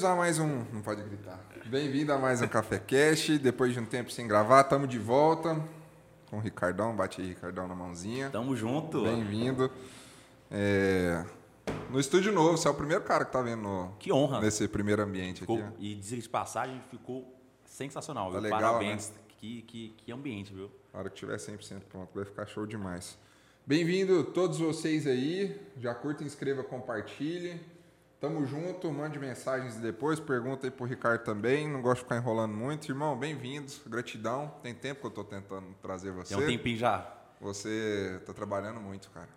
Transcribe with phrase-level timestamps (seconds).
[0.00, 0.64] Bem-vindos a mais um.
[0.72, 1.38] Não pode gritar.
[1.66, 3.38] Bem-vindo a mais um Café Cash.
[3.38, 5.62] Depois de um tempo sem gravar, estamos de volta
[6.30, 6.96] com o Ricardão.
[6.96, 8.30] Bate aí, Ricardão, na mãozinha.
[8.30, 9.02] Tamo junto.
[9.02, 9.70] Bem-vindo.
[10.50, 11.22] É,
[11.90, 14.40] No estúdio novo, você é o primeiro cara que tá vendo no- Que honra.
[14.40, 15.64] nesse primeiro ambiente Ficou- aqui.
[15.66, 15.72] né?
[15.78, 18.28] e dizer de passagem, ficou sensacional.
[18.28, 18.40] Tá viu?
[18.40, 19.12] legal, Parabéns.
[19.36, 20.70] Que, que, que ambiente, viu?
[20.94, 23.18] Na hora que tiver 100% pronto, vai ficar show demais.
[23.66, 25.60] Bem-vindo todos vocês aí.
[25.76, 27.60] Já curta, inscreva, compartilhe.
[28.20, 31.66] Tamo junto, mande mensagens depois, pergunta aí pro Ricardo também.
[31.66, 32.86] Não gosto de ficar enrolando muito.
[32.90, 34.52] Irmão, bem-vindos, gratidão.
[34.62, 36.34] Tem tempo que eu tô tentando trazer você.
[36.36, 37.10] Tem um tempinho já.
[37.40, 39.28] Você tá trabalhando muito, cara.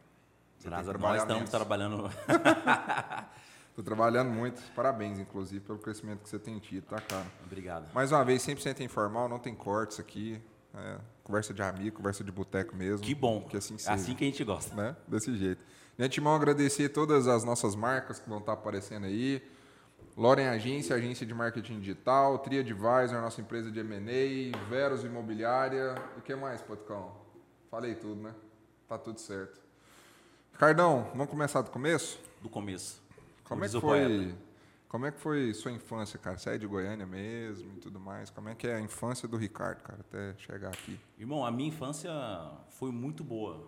[0.58, 2.12] Você Graças a nós estamos trabalhando.
[3.74, 4.62] Tô trabalhando muito.
[4.74, 7.26] Parabéns, inclusive, pelo crescimento que você tem tido, tá, cara?
[7.46, 7.92] Obrigado.
[7.94, 10.40] Mais uma vez, 100% informal, não tem cortes aqui.
[10.76, 13.00] É, conversa de amigo, conversa de boteco mesmo.
[13.00, 13.42] Que bom.
[13.42, 13.94] Que assim É seja.
[13.94, 14.76] assim que a gente gosta.
[14.76, 14.96] né?
[15.08, 15.64] Desse jeito.
[15.98, 19.42] De antemão, agradecer todas as nossas marcas que vão estar aparecendo aí.
[20.18, 25.96] Loren Agência, agência de marketing digital, Tria Advisor, nossa empresa de M&A, Veros Imobiliária.
[26.16, 27.12] E o que mais, Poticão?
[27.70, 28.34] Falei tudo, né?
[28.88, 29.60] Tá tudo certo.
[30.52, 32.20] Ricardão, vamos começar do começo?
[32.42, 33.02] Do começo.
[33.44, 34.36] Como é que foi?
[34.88, 36.38] Como é que foi sua infância, cara?
[36.38, 38.30] Você é de Goiânia mesmo e tudo mais?
[38.30, 41.00] Como é que é a infância do Ricardo, cara, até chegar aqui?
[41.18, 42.12] Irmão, a minha infância
[42.70, 43.68] foi muito boa.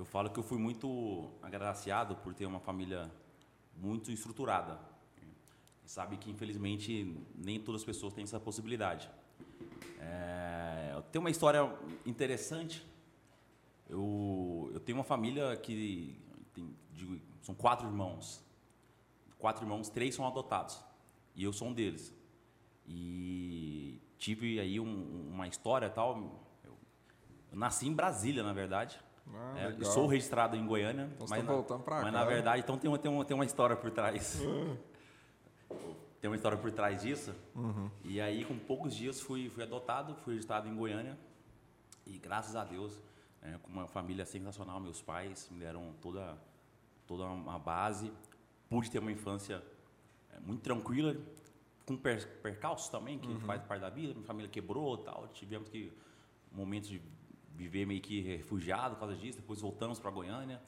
[0.00, 3.12] Eu falo que eu fui muito agraciado por ter uma família
[3.76, 4.80] muito estruturada.
[5.84, 9.10] Sabe que, infelizmente, nem todas as pessoas têm essa possibilidade.
[9.98, 11.70] É, eu tenho uma história
[12.06, 12.82] interessante.
[13.90, 16.18] Eu, eu tenho uma família que
[16.54, 18.42] tem, de- são quatro irmãos.
[19.38, 20.82] Quatro irmãos, três são adotados.
[21.36, 22.14] E eu sou um deles.
[22.88, 26.40] E tive aí um- uma história tal.
[26.64, 26.72] Eu,
[27.52, 28.98] eu nasci em Brasília, na verdade.
[29.32, 31.08] Ah, É, eu sou registrado em Goiânia.
[31.14, 31.52] Então mas na-
[32.02, 32.10] Mas cá.
[32.18, 34.40] na verdade, então tem uma, tem uma, tem uma história por trás.
[36.20, 37.34] tem uma história por trás disso.
[37.54, 37.90] Uhum.
[38.04, 41.18] E aí, com poucos dias, fui, fui adotado, fui registrado em Goiânia.
[42.06, 43.00] E graças a Deus,
[43.42, 46.36] é, com uma família sensacional, meus pais me deram toda,
[47.06, 48.12] toda uma base.
[48.68, 49.62] Pude ter uma infância
[50.34, 51.16] é, muito tranquila,
[51.86, 54.12] com per, percalços também, que faz parte da vida.
[54.12, 55.28] Minha família quebrou tal.
[55.28, 55.92] Tivemos que
[56.52, 57.00] momentos de
[57.60, 59.38] viver meio que refugiado por causa disso.
[59.38, 60.60] Depois voltamos para Goiânia.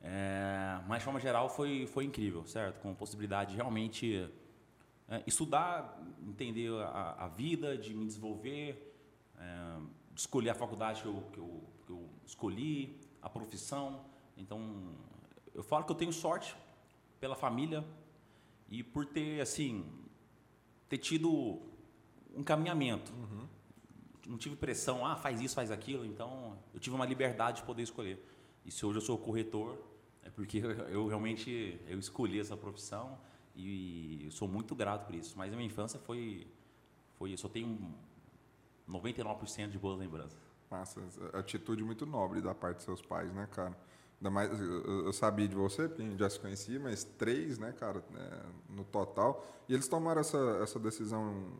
[0.00, 2.80] É, mas, de forma geral, foi, foi incrível, certo?
[2.80, 4.30] Com possibilidade de realmente
[5.08, 8.94] é, estudar, entender a, a vida, de me desenvolver,
[9.36, 9.80] é,
[10.12, 14.04] de escolher a faculdade que eu, que, eu, que eu escolhi, a profissão.
[14.36, 14.94] Então,
[15.52, 16.54] eu falo que eu tenho sorte
[17.18, 17.84] pela família
[18.68, 19.84] e por ter, assim,
[20.88, 21.60] ter tido
[22.32, 23.12] um caminhamento.
[24.28, 26.04] Não tive pressão, ah, faz isso, faz aquilo.
[26.04, 28.22] Então, eu tive uma liberdade de poder escolher.
[28.64, 29.78] E se hoje eu sou corretor,
[30.22, 30.58] é porque
[30.92, 33.18] eu realmente eu escolhi essa profissão
[33.56, 35.36] e eu sou muito grato por isso.
[35.36, 36.46] Mas a minha infância foi,
[37.16, 37.94] foi eu só tenho
[38.88, 40.38] 99% de boas lembranças.
[40.70, 41.00] Massa,
[41.32, 43.74] atitude muito nobre da parte dos seus pais, né, cara?
[44.20, 48.42] Ainda mais, eu, sabia de você, porque já se conhecia, mas três, né, cara, né,
[48.68, 49.46] no total.
[49.68, 51.52] E eles tomaram essa, essa decisão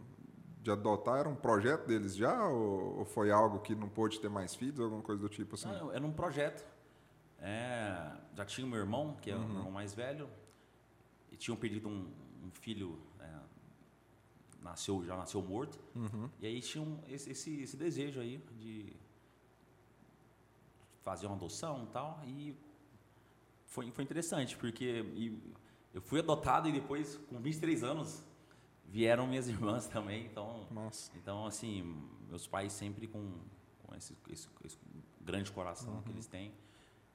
[0.63, 2.47] de adotar, era um projeto deles já?
[2.49, 5.69] Ou, ou foi algo que não pôde ter mais filhos, alguma coisa do tipo assim?
[5.69, 6.65] Não, era um projeto.
[7.41, 10.29] É, já tinha o meu irmão, que é o irmão mais velho,
[11.31, 12.11] e tinham perdido um,
[12.45, 13.31] um filho, é,
[14.61, 15.79] nasceu, já nasceu morto.
[16.41, 18.93] E aí tinham esse, esse, esse desejo aí de
[21.03, 22.21] fazer uma adoção e tal.
[22.27, 22.57] E
[23.67, 25.05] foi, foi interessante, porque
[25.95, 28.25] eu fui adotado e depois, com 23 anos,
[28.89, 30.25] vieram minhas irmãs também.
[30.27, 31.11] Então, Nossa.
[31.17, 31.83] então, assim,
[32.29, 33.33] meus pais sempre com,
[33.85, 34.79] com esse, esse- esse
[35.21, 36.53] grande coração que eles têm.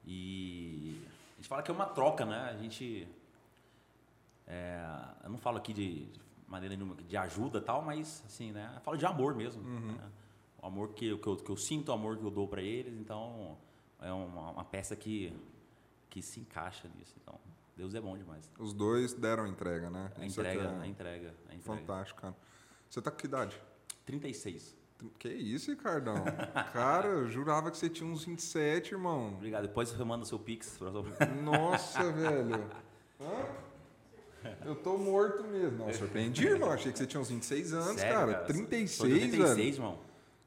[0.06, 1.02] E
[1.32, 2.50] a gente fala que é uma troca, né?
[2.50, 3.08] A gente.
[4.46, 4.84] é,
[5.24, 8.72] eu não falo aqui de, de maneira nenhuma de ajuda e tal, mas, assim, né?
[8.76, 9.62] Eu falo de amor mesmo.
[9.62, 10.10] né?
[10.62, 12.62] O amor que, eu- que, eu, que eu sinto, o amor que eu dou para
[12.62, 12.94] eles.
[12.98, 13.56] Então,
[14.00, 15.32] é uma, uma peça que,
[16.10, 17.14] que se encaixa nisso.
[17.22, 17.38] Então,
[17.76, 18.48] Deus é bom demais.
[18.58, 20.10] Os dois deram entrega, né?
[20.16, 21.80] A Isso é entrega, é a entrega, a entrega.
[21.80, 22.34] Fantástico, cara.
[22.88, 23.60] Você tá com que idade?
[24.06, 24.76] 36.
[25.18, 26.14] Que isso, Ricardão?
[26.72, 29.34] cara, eu jurava que você tinha uns 27, irmão.
[29.34, 29.62] Obrigado.
[29.62, 30.78] Depois você manda o seu Pix.
[30.78, 30.90] pra-
[31.42, 32.64] Nossa, velho.
[33.20, 33.64] Hã?
[34.64, 35.78] Eu tô morto mesmo.
[35.78, 36.70] Nossa, surpreendi, irmão.
[36.70, 38.36] Achei que você tinha uns 26 anos, Sério, cara.
[38.38, 39.68] Sou- 36, sou de 36, velho.
[39.74, 39.98] irmão.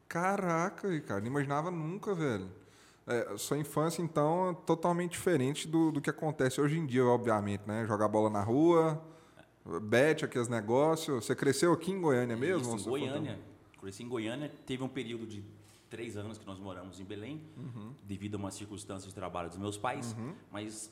[0.08, 1.24] Caraca, Ricardo.
[1.24, 2.50] Não imaginava nunca, velho.
[3.08, 7.62] É, sua infância, então, é totalmente diferente do, do que acontece hoje em dia, obviamente,
[7.66, 7.86] né?
[7.88, 9.02] Jogar bola na rua,
[9.84, 11.24] bet aqui os negócios.
[11.26, 12.76] Você cresceu aqui em Goiânia mesmo?
[12.76, 13.40] Isso, em Goiânia.
[13.80, 14.52] Cresci em Goiânia.
[14.66, 15.42] Teve um período de
[15.90, 17.94] três anos que nós moramos em Belém, Uhum.
[18.04, 20.14] devido a uma circunstância de trabalho dos meus pais.
[20.52, 20.92] Mas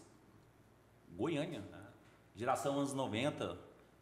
[1.18, 1.80] Goiânia, né?
[2.34, 3.58] geração anos 90,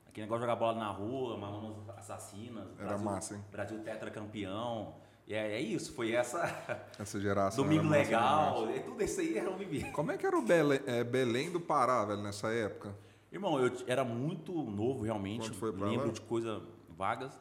[0.07, 2.67] aquele negócio de jogar bola na rua, Mamonas Assassinas.
[2.77, 3.43] Era Brasil, massa, hein?
[3.51, 4.93] Brasil tetracampeão.
[5.27, 6.39] E é, é isso, foi essa.
[6.99, 7.63] Essa geração.
[7.63, 9.89] Domingo massa legal, tudo isso aí era um vivi.
[9.91, 12.93] Como é que era o Belém, é, Belém do Pará, velho, nessa época?
[13.31, 15.47] Irmão, eu era muito novo realmente.
[15.49, 16.11] Quando foi pra lembro lá?
[16.13, 17.39] de coisas vagas.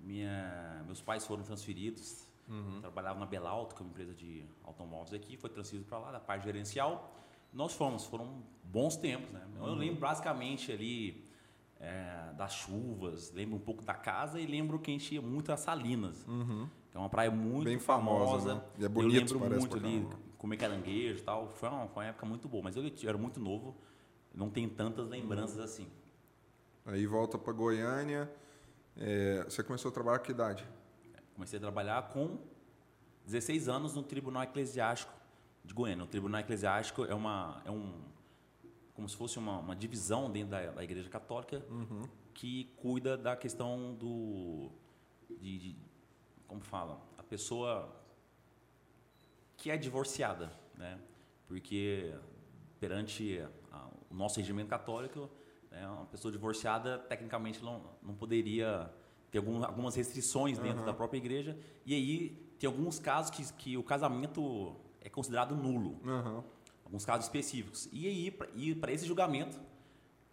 [0.00, 2.26] Minha, meus pais foram transferidos.
[2.48, 2.80] Uhum.
[2.80, 5.36] Trabalhavam na Belalto, que é uma empresa de automóveis aqui.
[5.36, 7.14] Foi transferido para lá, da parte gerencial.
[7.52, 9.42] Nós fomos, foram bons tempos, né?
[9.56, 9.74] Eu Uhum.
[9.74, 11.26] lembro basicamente ali
[11.80, 15.50] é, das chuvas, lembro um pouco da casa e lembro que a gente ia muito
[15.52, 16.24] a Salinas.
[16.87, 17.64] Que é uma praia muito Uhum.
[17.64, 18.54] Bem famosa, famosa.
[18.54, 18.62] né?
[18.78, 20.16] E é eu bonito, lembro parece muito ali, caramba.
[20.36, 21.48] comer caranguejo e tal.
[21.48, 23.76] Foi uma, foi uma época muito boa, mas eu, eu era muito novo,
[24.34, 25.86] não tenho tantas lembranças assim.
[26.84, 28.30] Aí volta pra Goiânia.
[28.96, 30.64] é, você começou a trabalhar com que idade?
[31.34, 32.38] Comecei a trabalhar com
[33.24, 35.12] 16 anos no Tribunal Eclesiástico
[35.64, 36.04] de Goiânia.
[36.04, 37.92] O Tribunal Eclesiástico é uma é um
[38.94, 41.62] como se fosse uma, uma divisão dentro da, da Igreja Católica
[42.34, 44.70] que cuida da questão do
[45.38, 45.76] de, de-
[46.48, 47.94] como fala a pessoa
[49.56, 50.98] que é divorciada, né?
[51.46, 52.14] Porque
[52.80, 53.40] perante
[53.70, 55.28] a- o nosso regimento católico,
[55.70, 58.90] né, uma pessoa divorciada tecnicamente não, não poderia
[59.30, 63.76] ter algum, algumas restrições dentro da própria igreja e aí tem alguns casos que, que
[63.76, 66.42] o casamento é considerado nulo, Aham.
[66.84, 67.88] alguns casos específicos.
[67.92, 69.60] E aí para esse julgamento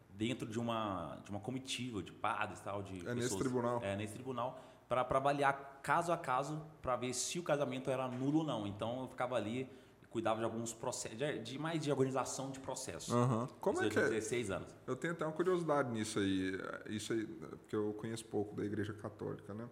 [0.10, 3.82] dentro de uma de uma comitiva de padres tal de É nesse tribunal?
[3.84, 8.40] é nesse tribunal para avaliar caso a caso para ver se o casamento era nulo
[8.40, 8.68] ou não.
[8.68, 9.70] Então eu ficava ali
[10.16, 13.14] cuidava de alguns processos, de, de mais de organização de processos.
[13.14, 13.50] Aham.
[13.60, 14.04] Como é que é?
[14.08, 14.74] 16 anos.
[14.88, 16.58] Eu tenho até uma curiosidade nisso aí.
[16.88, 19.68] Isso aí, porque eu conheço pouco da Igreja Católica, né?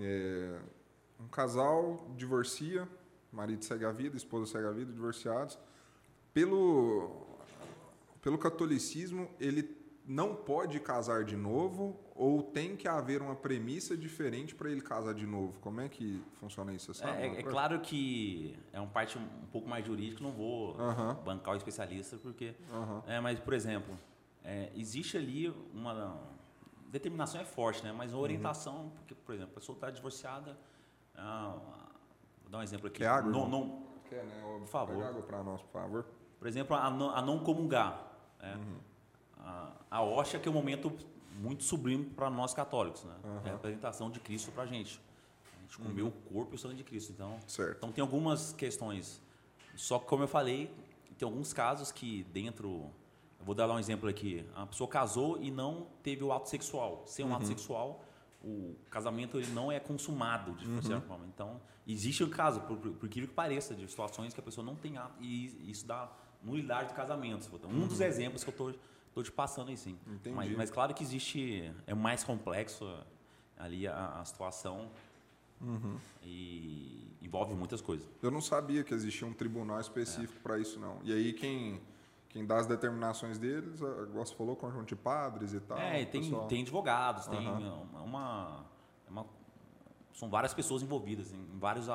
[0.00, 0.58] É,
[1.20, 2.88] um casal divorcia,
[3.32, 5.56] marido segue a vida, esposa segue a vida, divorciados.
[6.34, 7.28] Pelo,
[8.20, 9.62] pelo catolicismo, ele
[10.10, 15.14] não pode casar de novo ou tem que haver uma premissa diferente para ele casar
[15.14, 15.60] de novo?
[15.60, 16.92] Como é que funciona isso?
[16.92, 20.20] Você sabe É, é- uma é claro que é um parte um pouco mais jurídico,
[20.20, 21.14] não vou Aham.
[21.24, 22.56] bancar o especialista, porque.
[22.72, 23.02] Aham.
[23.06, 23.96] É, mas, por exemplo,
[24.42, 26.18] é, existe ali uma.
[26.88, 27.92] Determinação é forte, né?
[27.92, 30.58] Mas uma orientação, porque, por exemplo, a pessoa está divorciada.
[31.14, 31.54] ah,
[32.42, 32.98] vou dar um exemplo aqui.
[32.98, 34.42] Quer água, não, não, Quer, né?
[34.44, 34.96] Ô, Por favor.
[34.96, 36.04] Pega água para nós, por favor.
[36.36, 38.10] por exemplo, a não, a não comungar.
[38.40, 38.56] né?
[38.56, 38.89] Uhum.
[39.44, 40.92] A, a hóstia que é um momento
[41.40, 43.14] muito sublime para nós católicos, né?
[43.24, 43.42] Aham.
[43.44, 45.00] É a apresentação de Cristo para a gente.
[45.58, 47.12] A gente comeu o corpo e o sangue de Cristo.
[47.12, 47.76] Então, Certo.
[47.78, 49.22] então tem algumas questões.
[49.76, 50.70] Só que, como eu falei,
[51.16, 52.90] tem alguns casos que dentro.
[53.38, 54.44] Eu vou dar um exemplo aqui.
[54.54, 57.04] A pessoa casou e não teve o ato sexual.
[57.06, 58.04] Sem um ato sexual,
[58.42, 61.24] o casamento ele não é consumado de certa forma.
[61.26, 64.98] Então, existe o caso, por, por, que pareça, de situações que a pessoa não tem
[64.98, 65.14] ato.
[65.22, 66.10] E isso dá
[66.42, 67.48] nulidade do casamento.
[67.66, 68.74] Um dos exemplos que eu estou
[69.22, 69.98] te passando aí, sim.
[70.06, 70.34] Entendi.
[70.36, 71.72] Mas, mas claro que existe.
[71.86, 72.84] É mais complexo
[73.58, 74.90] ali a, a situação.
[76.22, 78.06] E envolve muitas coisas.
[78.22, 80.98] Eu não sabia que existia um tribunal específico para isso, não.
[81.02, 81.80] E aí quem,
[82.28, 85.78] quem dá as determinações deles, a- igual você falou, conjunto de padres e tal.
[85.78, 87.82] É, tem, pessoal- tem advogados, tem Aham.
[88.04, 88.66] uma,
[89.08, 89.26] uma-
[90.14, 91.86] São várias pessoas envolvidas, em vários.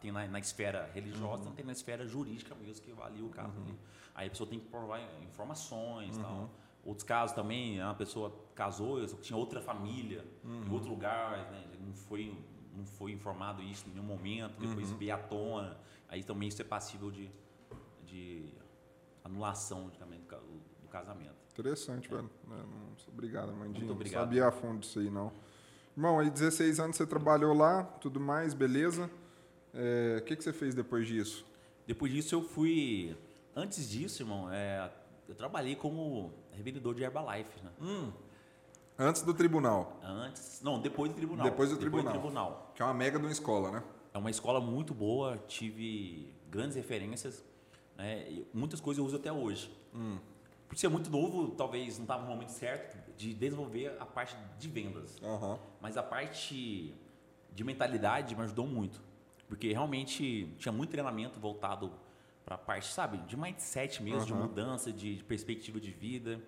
[0.00, 1.52] Tem na, na esfera religiosa, Uhum.
[1.54, 3.52] tem na esfera jurídica mesmo que avalia o caso.
[3.60, 3.78] ali.
[4.14, 6.22] Aí a pessoa tem que provar informações Uhum.
[6.22, 6.50] tal.
[6.84, 10.64] Outros casos também, a pessoa casou, tinha outra família, Uhum.
[10.66, 12.36] em outro lugar, né, não, foi,
[12.76, 14.96] não foi informado isso em nenhum momento, depois Uhum.
[14.98, 15.76] veio à tona.
[16.08, 17.30] Aí também isso é passível de,
[18.04, 18.52] de
[19.24, 21.34] anulação também do do casamento.
[21.52, 22.30] Interessante, velho.
[22.46, 23.70] É, não- Obrigado, Mandinho.
[23.72, 24.20] Muito Não obrigado.
[24.22, 25.32] sabia a fundo disso aí, não.
[25.96, 29.10] Irmão, aí 16 anos você trabalhou lá, tudo mais, beleza.
[29.72, 31.44] É, O que, que você fez depois disso?
[31.86, 33.16] Depois disso eu fui.
[33.56, 34.90] Antes disso, irmão, é,
[35.28, 38.12] eu trabalhei como revendedor de Herbalife, né?
[38.98, 40.60] Antes do tribunal, Antes.
[40.62, 41.44] Não, depois do tribunal.
[41.44, 42.12] Depois do tribunal.
[42.12, 42.72] tribunal.
[42.74, 43.82] que é uma mega de uma escola, né?
[44.12, 47.44] É uma escola muito boa, tive grandes referências,
[47.96, 48.28] né?
[48.30, 49.76] e muitas coisas eu uso até hoje.
[50.68, 54.68] Por ser muito novo, talvez não estava no momento certo de desenvolver a parte de
[54.68, 55.16] vendas.
[55.22, 55.58] Aham.
[55.80, 56.94] Mas a parte
[57.52, 59.00] de mentalidade me ajudou muito.
[59.48, 61.92] Porque realmente tinha muito treinamento voltado
[62.44, 64.42] para a parte, sabe, de mindset mesmo, de Aham.
[64.42, 66.40] mudança, de, de perspectiva de vida,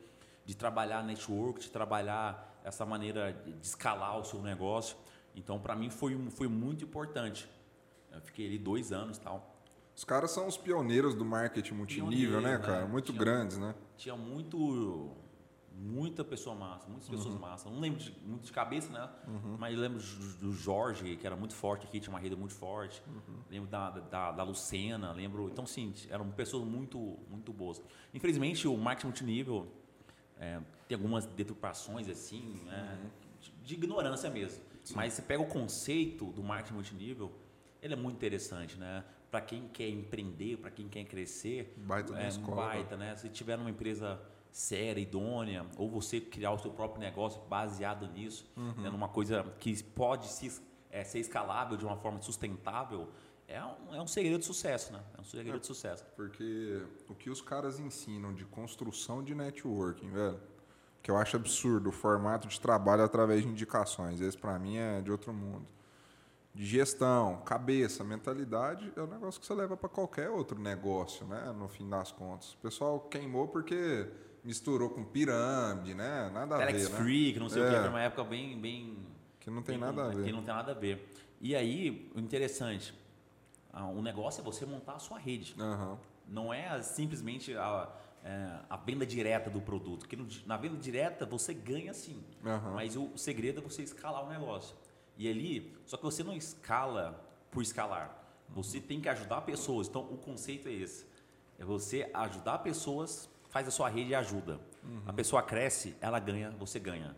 [0.45, 4.97] de trabalhar network, de trabalhar essa maneira de escalar o seu negócio.
[5.35, 7.49] Então, para mim, foi, foi muito importante.
[8.12, 9.55] Eu fiquei ali dois anos e tal.
[9.95, 12.81] Os caras são os pioneiros do marketing multinível, né, Pioneiro, cara?
[12.83, 12.87] né?
[12.93, 13.75] Muito Tinha- grandes, né?
[13.97, 15.17] Tinha muito
[15.78, 17.40] muita pessoa massa, muitas pessoas Uhum.
[17.40, 17.71] massas.
[17.71, 19.09] Não lembro de, muito de cabeça, né?
[19.59, 20.00] Mas eu lembro
[20.40, 23.02] do, Jorge, que era muito forte aqui, tinha uma rede muito forte.
[23.06, 23.37] Uhum.
[23.50, 25.49] Lembro da, da, da Lucena, lembro.
[25.49, 27.80] Então, sim, eram pessoas muito, muito boas.
[28.14, 29.66] Infelizmente, o marketing multinível
[30.38, 32.99] é, tem algumas deturpações assim, né,
[33.40, 34.62] de, de ignorância mesmo.
[34.95, 37.33] Mas você pega o conceito do marketing multinível,
[37.83, 39.04] ele é muito interessante, né?
[39.30, 42.56] Para quem quer empreender, para quem quer crescer, Baita é escola.
[42.68, 43.14] baita, né?
[43.16, 44.18] Se tiver numa empresa
[44.57, 48.73] séria, idônea, ou você criar o seu próprio negócio baseado nisso, Uhum.
[48.83, 53.07] né, numa coisa que pode se, é, ser escalável de uma forma sustentável,
[53.47, 55.01] é um, é um segredo de sucesso, né?
[55.17, 56.07] É um segredo de sucesso.
[56.17, 60.41] Porque o que os caras ensinam de construção de networking, velho,
[61.03, 64.23] que eu acho absurdo, o formato de trabalho através de indicações.
[64.23, 65.67] Esse para mim é de outro mundo.
[66.55, 71.53] De gestão, cabeça, mentalidade, é um negócio que você leva para qualquer outro negócio, né?
[71.53, 72.55] No fim das contas.
[72.55, 74.09] O pessoal queimou porque
[74.47, 76.31] misturou com pirâmide, né?
[76.33, 76.97] Nada a Telex ver, né?
[77.00, 77.71] Freak, não sei o É.
[77.75, 78.97] que, foi uma época bem, bem
[79.41, 80.33] Que não tem bem- nada a Que ver.
[80.33, 81.09] não tem nada a ver.
[81.41, 82.95] E aí, o interessante,
[83.73, 85.55] ah, o negócio é você montar a sua rede.
[85.59, 85.99] Aham.
[86.29, 87.88] Não é simplesmente a,
[88.25, 90.00] é, a venda direta do produto.
[90.00, 92.23] Porque no- na venda direta você ganha sim.
[92.45, 92.73] Aham.
[92.75, 94.76] Mas o segredo é você escalar o negócio.
[95.19, 98.23] E ali, só que você não escala por escalar.
[98.50, 99.88] Você tem que ajudar pessoas.
[99.88, 101.05] Então, o conceito é esse.
[101.59, 104.61] É você ajudar pessoas, faz a sua rede e ajuda.
[105.07, 107.17] A pessoa cresce, ela ganha, você ganha.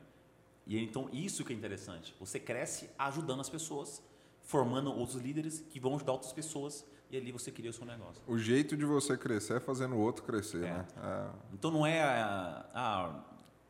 [0.65, 2.15] E então, isso que é interessante.
[2.21, 4.01] Você cresce ajudando as pessoas,
[4.45, 6.85] formando outros líderes que vão ajudar outras pessoas.
[7.11, 8.23] E ali você cria o seu negócio.
[8.27, 10.73] O jeito de você crescer é fazendo o outro crescer, É.
[10.75, 10.87] né?
[11.03, 11.31] É.
[11.55, 12.03] Então não é.
[12.03, 13.21] ah, ah,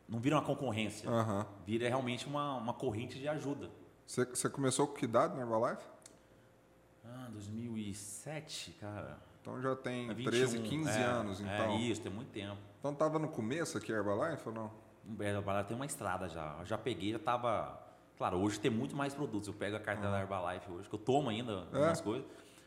[0.07, 1.09] não vira uma concorrência.
[1.09, 1.47] Aham.
[1.65, 3.71] Vira realmente uma, uma corrente de ajuda.
[4.05, 5.85] Você, começou com que idade no Herbalife?
[7.03, 9.28] Ah, 2007, cara.
[9.49, 11.51] Então já tem É 13, 21, 15 é, anos, então.
[11.51, 12.59] É isso, tem muito tempo.
[12.79, 14.71] Então tava no começo aqui Herbalife ou não?
[15.19, 16.57] Herbalife tem uma estrada já.
[16.61, 17.83] Eu já peguei, já tava.
[18.19, 19.49] Claro, hoje tem muito mais produtos.
[19.49, 21.77] Eu pego a carteira da Herbalife hoje, que eu tomo ainda É?
[21.77, 22.27] algumas coisas.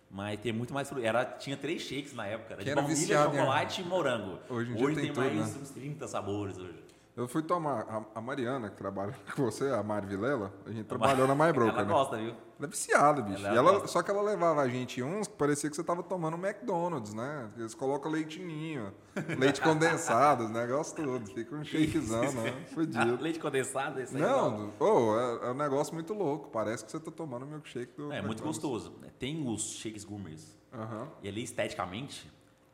[0.09, 1.07] Mas tem muito mais produtos.
[1.07, 2.55] Era, tinha três shakes na época.
[2.55, 4.39] Era Que de baunilha, chocolate e morango.
[4.49, 5.61] Hoje em dia tem tudo, mais né?
[5.61, 6.83] uns 30 sabores hoje.
[7.15, 10.85] Eu fui tomar, a, a Mariana, que trabalha com você, a Mari Vilela, a gente
[10.85, 11.93] trabalhou na MyBroker, Ela né?
[11.93, 12.29] gosta, viu?
[12.57, 13.45] Ela é viciada, bicho.
[13.45, 16.01] Ela E ela- só que ela levava a gente uns que parecia que você tava
[16.03, 17.49] tomando um McDonald's, né?
[17.57, 18.93] Eles colocam leitinho,
[19.37, 21.31] leite condensado, os negócios todos.
[21.33, 22.65] Fica um shakezão, né?
[22.73, 23.21] Fudido.
[23.21, 26.49] Leite condensado, esse aí Não, oh, é, é um negócio muito louco.
[26.49, 28.59] Parece que você tá tomando milkshake do É, muito McDonald's.
[28.61, 28.93] gostoso.
[29.19, 30.57] Tem os shakes gourmets.
[30.71, 31.09] Aham.
[31.21, 32.31] E ali, esteticamente,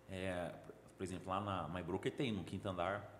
[0.09, 0.51] é,
[0.95, 3.16] por exemplo, lá na My Broker tem, no quinto andar,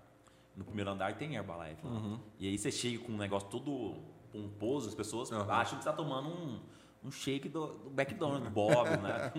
[0.57, 1.85] no primeiro andar tem Herbalife.
[1.85, 1.91] lá.
[1.91, 2.19] Uhum.
[2.39, 5.51] E aí você chega com um negócio todo pomposo, as pessoas Aham.
[5.51, 6.59] acham que você está tomando um,
[7.05, 9.31] um shake do, do McDonald's, do Bob, né?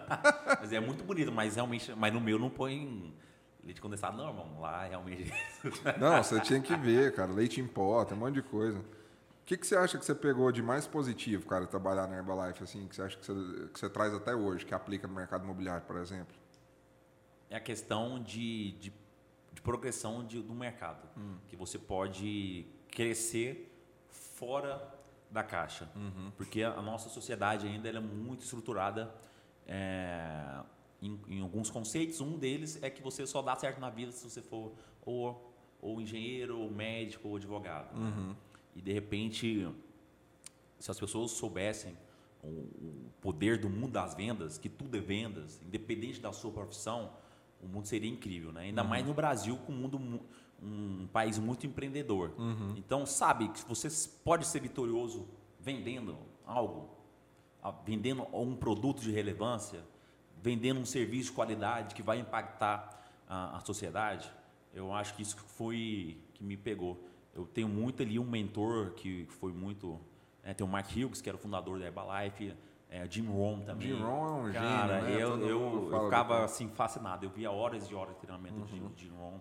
[0.60, 3.14] mas é muito bonito, mas realmente, mas no meu não põe
[3.64, 4.60] leite condensado não, irmão.
[4.60, 5.32] Lá realmente...
[5.98, 7.32] Não, você tinha que ver, cara.
[7.32, 8.78] Leite em pó, tem um monte de coisa.
[8.78, 8.84] O
[9.44, 12.86] que, que você acha que você pegou de mais positivo, cara, trabalhar na Herbalife, assim,
[12.86, 15.84] que você acha que você, que você traz até hoje, que aplica no mercado imobiliário,
[15.84, 16.32] por exemplo?
[17.50, 18.92] é a questão de, de
[19.70, 21.04] progressão de- do mercado.
[21.48, 23.50] Que você pode crescer
[24.10, 24.72] fora
[25.30, 25.84] da caixa.
[26.36, 29.12] Porque a, a nossa sociedade ainda é muito estruturada
[29.66, 30.60] é,
[31.02, 32.20] em, em alguns conceitos.
[32.20, 34.72] Um deles é que você só dá certo na vida se você for
[35.04, 37.88] ou, ou engenheiro, ou médico, ou advogado.
[37.98, 38.36] né?
[38.76, 39.68] E de repente,
[40.78, 41.96] se as pessoas soubessem
[42.42, 47.10] o, o poder do mundo das vendas, que tudo é vendas, independente da sua profissão,
[47.62, 48.62] o mundo seria incrível, né?
[48.62, 50.22] Ainda mais no Brasil, com um mundo mu-
[50.62, 52.32] um país muito empreendedor.
[52.76, 53.88] Então, sabe que você
[54.24, 55.28] pode ser vitorioso
[55.60, 56.88] vendendo algo,
[57.84, 59.82] vendendo um produto de relevância,
[60.42, 64.30] vendendo um serviço de qualidade que vai impactar a, a sociedade.
[64.72, 67.02] Eu acho que isso foi que me pegou.
[67.34, 70.00] Eu tenho muito ali um mentor que foi muito.
[70.44, 72.54] né, tem o Mark Hughes, que era o fundador da Herbalife,
[72.96, 73.88] é, Jim Rohn também.
[73.88, 75.22] Jim Rohn é um Cara, gênio, né?
[75.22, 77.24] eu, Todo eu, eu ficava assim fascinado.
[77.26, 78.60] Eu via horas e horas de treinamento
[78.94, 79.38] de Jim- Rohn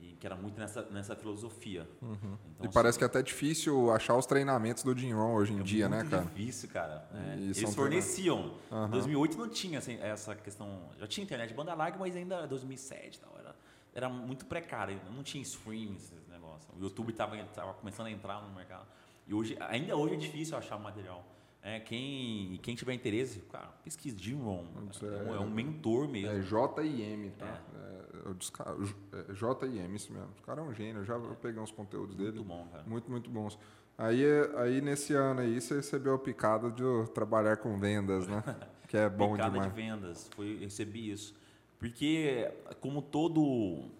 [0.00, 1.88] e que era muito nessa, nessa filosofia.
[1.96, 2.36] Então, Uhum.
[2.62, 5.62] E parece que é até difícil achar os treinamentos do Jim Rohn hoje em é
[5.62, 6.22] dia, né, muito cara?
[6.24, 7.08] difícil, cara.
[7.12, 8.54] É, Eles forneciam.
[8.70, 10.82] Em 2008 não tinha assim, essa questão.
[11.00, 13.34] Já tinha internet de banda larga, mas ainda era 2007 e tal.
[13.38, 13.56] Era,
[13.94, 15.00] era muito precário.
[15.14, 16.68] Não tinha streaming esse negócio.
[16.78, 18.86] O YouTube estava tava começando a entrar no mercado.
[19.26, 21.24] E hoje, ainda hoje é difícil achar material.
[21.68, 24.64] É, quem, quem tiver interesse, cara, pesquisa Jim Rohn.
[25.02, 26.30] É, é- um, é um mentor mesmo.
[26.30, 27.60] É JIM, tá?
[27.74, 28.74] É, eu desca-
[29.12, 30.30] é JIM, isso mesmo.
[30.38, 32.32] O cara é um gênio, eu já eu peguei uns conteúdos dele.
[32.32, 32.84] Muito bom, cara.
[32.86, 33.58] Muito, muito bons.
[33.98, 34.24] Aí,
[34.56, 36.82] aí nesse ano aí, você recebeu a picada de
[37.12, 38.42] trabalhar com vendas, né?
[38.88, 39.70] Que é bom Picada demais.
[39.70, 41.34] de vendas, foi, recebi isso.
[41.78, 43.90] Porque, como todo,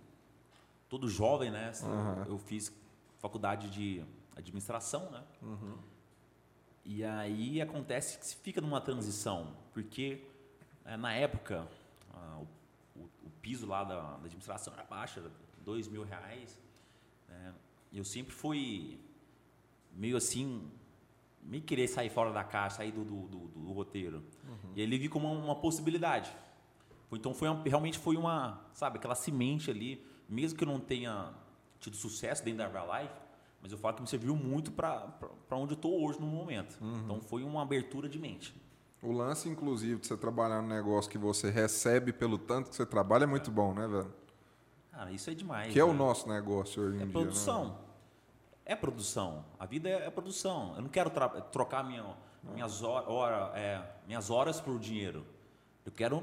[0.88, 1.70] todo jovem, né?
[1.84, 2.24] Aham.
[2.28, 2.72] Eu fiz
[3.18, 4.02] faculdade de
[4.36, 5.22] administração, né?
[5.42, 5.74] Uhum.
[6.90, 10.24] E aí acontece que se fica numa transição, porque
[10.86, 11.68] eh, na época
[12.40, 12.46] o,
[13.00, 15.30] o- o piso lá da, da administração era baixo, era
[15.62, 16.58] dois mil reais.
[17.28, 17.52] Né?
[17.92, 18.98] Eu sempre fui
[19.92, 20.66] meio assim,
[21.42, 24.24] meio querer sair fora da caixa, sair do, do, do, do roteiro.
[24.48, 24.72] Uhum.
[24.74, 26.34] E ele vi como uma, uma possibilidade.
[27.12, 31.34] Então foi uma, realmente foi uma, sabe, aquela semente ali, mesmo que eu não tenha
[31.80, 33.14] tido sucesso dentro da Herbalife,
[33.60, 35.12] mas eu falo que me serviu muito para
[35.52, 36.78] onde eu estou hoje no momento.
[36.80, 36.98] Uhum.
[36.98, 38.54] Então foi uma abertura de mente.
[39.02, 42.84] O lance, inclusive, de você trabalhar no negócio que você recebe pelo tanto que você
[42.84, 43.52] trabalha é muito é.
[43.52, 44.12] bom, né, velho?
[44.90, 45.72] Cara, isso é demais.
[45.72, 45.80] Que né?
[45.80, 45.98] é o né?
[45.98, 47.10] nosso negócio hoje em é dia.
[47.10, 47.64] É produção.
[47.64, 47.74] Né?
[48.64, 49.44] É produção.
[49.58, 50.74] A vida é, é produção.
[50.74, 51.10] Eu não quero
[51.52, 52.04] trocar minha,
[52.42, 55.24] minhas, hora, é, minhas horas por dinheiro.
[55.86, 56.22] Eu quero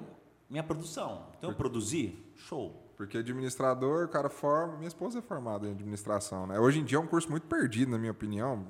[0.49, 1.27] minha produção.
[1.37, 2.84] Então, eu produzir, show.
[2.95, 4.77] Porque administrador, o cara forma.
[4.77, 6.57] Minha esposa é formada em administração, né?
[6.59, 8.65] Hoje em dia é um curso muito perdido, na minha opinião.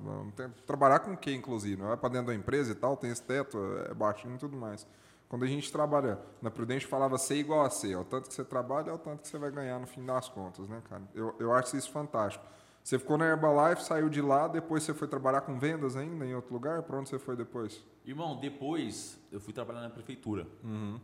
[0.66, 1.82] Trabalhar com o quê, inclusive?
[1.82, 3.58] Não é para dentro da empresa e tal, tem esse teto,
[3.90, 4.88] é baixinho e tudo mais.
[5.30, 7.92] Quando a gente trabalha na Prudente, falava ser igual a ser.
[7.92, 10.04] É o tanto que você trabalha, é o tanto que você vai ganhar no fim
[10.06, 11.04] das contas, né, cara?
[11.14, 12.46] Eu, eu acho isso fantástico.
[12.84, 16.36] Você ficou na Herbalife, saiu de lá, depois você foi trabalhar com vendas ainda em
[16.36, 16.84] outro lugar?
[16.84, 17.84] Para onde você foi depois?
[18.06, 20.48] Irmão, depois eu fui trabalhar na prefeitura.
[20.64, 21.00] Uhum.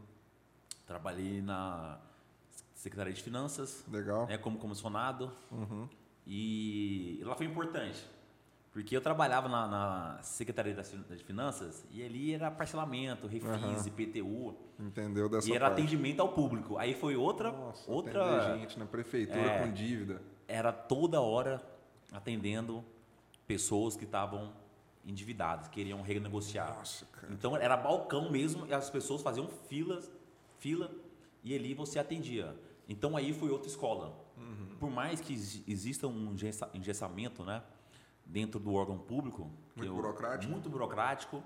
[0.86, 2.00] Trabalhei na
[2.82, 3.86] Secretaria de Finanças.
[3.88, 4.26] Legal.
[4.26, 5.32] Né, como comissionado.
[5.52, 5.88] Uhum.
[6.26, 8.04] E lá foi importante.
[8.72, 13.88] Porque eu trabalhava na, na Secretaria de Finanças e ali era parcelamento, refis, uhum.
[13.88, 14.56] IPTU.
[14.80, 15.80] Entendeu dessa E era parte.
[15.80, 16.76] atendimento ao público.
[16.80, 17.52] Aí foi outra...
[17.52, 20.20] Nossa, outra gente na prefeitura é, com dívida.
[20.48, 21.62] Era toda hora
[22.12, 22.84] atendendo
[23.46, 24.54] pessoas que estavam
[25.06, 26.76] endividadas, queriam renegociar.
[26.80, 27.32] Nossa, cara.
[27.32, 30.10] Então era balcão mesmo e as pessoas faziam filas,
[30.58, 30.90] fila
[31.44, 32.56] e ali você atendia.
[32.92, 34.18] Então aí foi outra escola.
[34.38, 34.76] Uhum.
[34.80, 36.36] Por mais que exista um
[36.74, 37.64] engessamento, né?
[38.32, 39.52] dentro do órgão público.
[39.76, 40.52] Muito eu, burocrático.
[40.52, 41.44] Muito burocrático.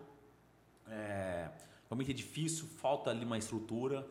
[0.87, 1.49] É,
[1.89, 4.07] realmente é difícil, falta ali uma estrutura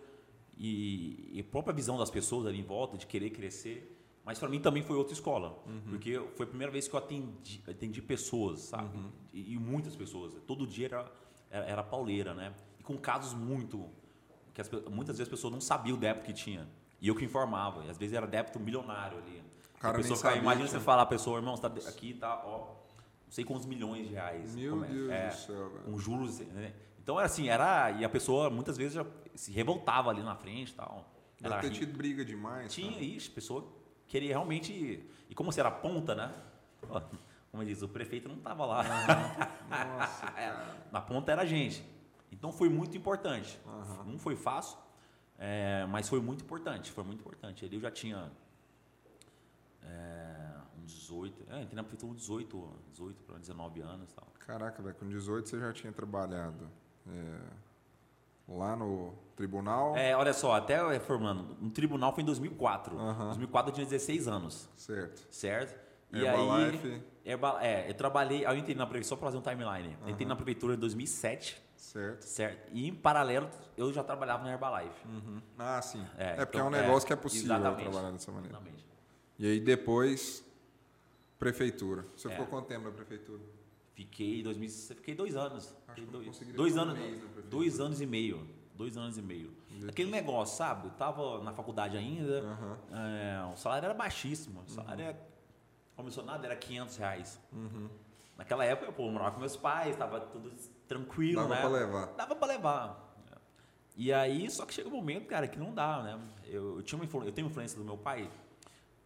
[0.57, 3.91] e, e, a própria visão das pessoas ali em volta de querer crescer.
[4.25, 5.83] Mas para mim também foi outra escola, uhum.
[5.91, 8.97] porque foi a primeira vez que eu atendi, atendi pessoas, sabe?
[8.97, 9.11] Uhum.
[9.33, 10.35] E, e, muitas pessoas.
[10.47, 11.13] Todo dia era,
[11.51, 12.55] era, era pauleira, né?
[12.81, 13.89] E com casos muito.
[14.55, 16.67] que as, muitas vezes as pessoas não sabiam o débito que tinha.
[17.05, 17.85] E eu que informava.
[17.85, 19.45] E às vezes era débito milionário ali
[19.85, 23.31] cara pessoa, sabia, imagina você falar a pessoa, irmão, você tá aqui, tá, ó, não
[23.31, 24.55] sei quantos milhões de reais.
[24.55, 25.85] Meu é, Deus é, do céu, velho.
[25.85, 26.73] Com juros, né?
[27.03, 27.91] Então era assim, era.
[27.91, 31.13] E a pessoa muitas vezes já se revoltava ali na frente e tal.
[31.39, 32.73] Deve ter tido briga demais.
[32.73, 33.05] Tinha, cara.
[33.05, 33.71] isso, a pessoa
[34.09, 35.07] queria realmente.
[35.29, 36.33] E como você era ponta, né?
[37.51, 38.81] Como diz, o prefeito não estava lá.
[38.81, 39.69] Uhum.
[39.99, 40.33] Nossa,
[40.91, 41.85] na ponta era a gente.
[42.33, 43.61] Então foi muito importante.
[43.67, 44.13] Uhum.
[44.13, 44.79] Não foi fácil,
[45.47, 46.91] é, mas foi muito importante.
[46.91, 47.67] Foi muito importante.
[47.67, 48.33] Ali eu já tinha
[49.83, 51.45] é, uns 18.
[51.51, 54.27] É, entrei na prefeitura com 18, 18 para 19 anos tal.
[54.47, 56.71] Caraca, velho, com 18 você já tinha trabalhado
[57.07, 57.41] é,
[58.49, 59.95] lá no tribunal?
[59.95, 62.97] É, olha só, até reformando, no tribunal foi em 2004.
[62.97, 64.71] Em 2004 eu tinha 16 anos.
[64.77, 65.27] Certo.
[65.31, 65.79] Certo?
[66.11, 66.87] E Herbalife.
[66.87, 69.97] aí, Herba, é, eu trabalhei, eu entrei na prefeitura, só para fazer um timeline.
[70.03, 70.11] Uhum.
[70.11, 71.63] Entrei na prefeitura em 2007.
[71.75, 72.23] Certo.
[72.23, 72.71] certo.
[72.73, 75.07] E em paralelo, eu já trabalhava na Herbalife.
[75.07, 75.41] Uhum.
[75.59, 76.05] Ah, sim.
[76.19, 78.57] É, é porque então, é um negócio é, que é possível trabalhar dessa maneira.
[78.57, 78.85] Exatamente.
[79.39, 80.45] E aí depois,
[81.39, 82.05] prefeitura.
[82.17, 82.31] Você é.
[82.31, 83.41] ficou quanto tempo na prefeitura?
[83.95, 85.75] Fiquei, 2000, fiquei dois anos.
[85.89, 86.99] Fiquei dois, dois anos,
[87.49, 88.47] dois anos e meio.
[88.75, 89.53] Dois anos e meio.
[89.89, 90.89] Aquele negócio, sabe?
[90.89, 92.77] Eu tava na faculdade ainda, uhum.
[92.97, 94.63] é, o salário era baixíssimo.
[94.67, 95.11] O salário uhum.
[95.11, 95.19] era,
[95.97, 97.41] comissionado era 500 reais.
[97.53, 97.89] Uhum.
[98.37, 100.51] Naquela época, pô, eu morava com meus pais, estava tudo
[100.89, 101.57] tranquilo, Dava né?
[101.57, 102.07] Dava para levar.
[102.15, 103.05] Dava para levar.
[103.97, 106.21] E aí, só que chega um momento, cara, que não dá, né?
[106.45, 108.29] Eu, eu, tinha uma eu tenho influência do meu pai,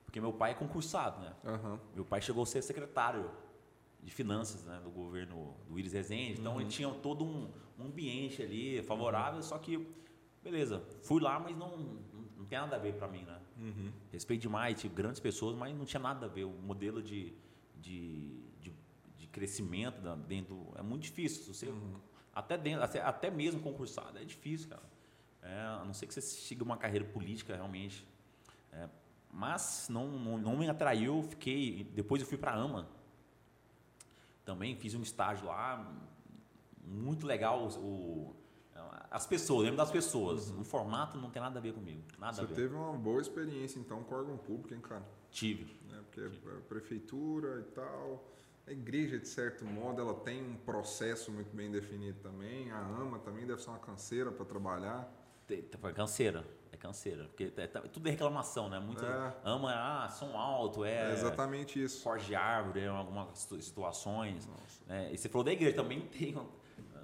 [0.06, 1.32] porque meu pai é concursado, né?
[1.44, 1.78] Uhum.
[1.94, 3.30] Meu pai chegou a ser secretário
[4.02, 6.40] de finanças né, do governo do Iris Rezende.
[6.40, 6.60] Então, uhum.
[6.62, 9.42] ele tinha todo um, um ambiente ali favorável, uhum.
[9.42, 9.86] só que,
[10.42, 13.37] beleza, fui lá, mas não, não, não tem nada a ver para mim, né?
[13.58, 13.92] Uhum.
[14.12, 16.44] Respeito demais, tive grandes pessoas, mas não tinha nada a ver.
[16.44, 17.32] O modelo de,
[17.76, 18.72] de, de,
[19.18, 21.52] de crescimento dentro é muito difícil.
[21.52, 21.96] Você, uhum.
[22.34, 24.98] até, dentro, até, até mesmo concursado, é difícil, cara.
[25.42, 28.06] É, a não ser que você siga uma carreira política realmente.
[28.72, 28.88] É,
[29.32, 31.84] mas não, não, não me atraiu, fiquei.
[31.94, 32.88] Depois eu fui para AMA.
[34.44, 35.94] Também fiz um estágio lá,
[36.84, 37.68] muito legal.
[37.68, 38.34] O,
[39.10, 40.50] as pessoas, lembro das pessoas.
[40.50, 40.60] Uhum.
[40.60, 42.02] O formato não tem nada a ver comigo.
[42.18, 42.54] Nada Você a ver.
[42.54, 45.04] teve uma boa experiência então com órgão público, hein, cara?
[45.30, 45.78] Tive.
[45.92, 46.50] É, porque Tive.
[46.50, 48.24] a prefeitura e tal.
[48.66, 52.70] A igreja, de certo modo, ela tem um processo muito bem definido também.
[52.70, 55.10] A AMA também deve ser uma canseira para trabalhar.
[55.80, 56.44] Foi canseira.
[56.70, 57.24] É canseira.
[57.24, 58.78] Porque é, tá, tudo é reclamação, né?
[58.78, 59.34] Muito é.
[59.42, 61.10] ama, ah, som alto, é.
[61.10, 62.02] É exatamente isso.
[62.02, 64.46] Forge árvore em algumas situações.
[64.86, 65.12] Né?
[65.12, 66.36] E você falou da igreja, também tem.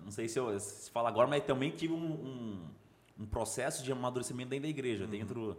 [0.04, 2.68] Não sei se eu se fala agora, mas também tive um, um,
[3.20, 5.10] um processo de amadurecimento dentro da igreja, uhum.
[5.10, 5.56] dentro.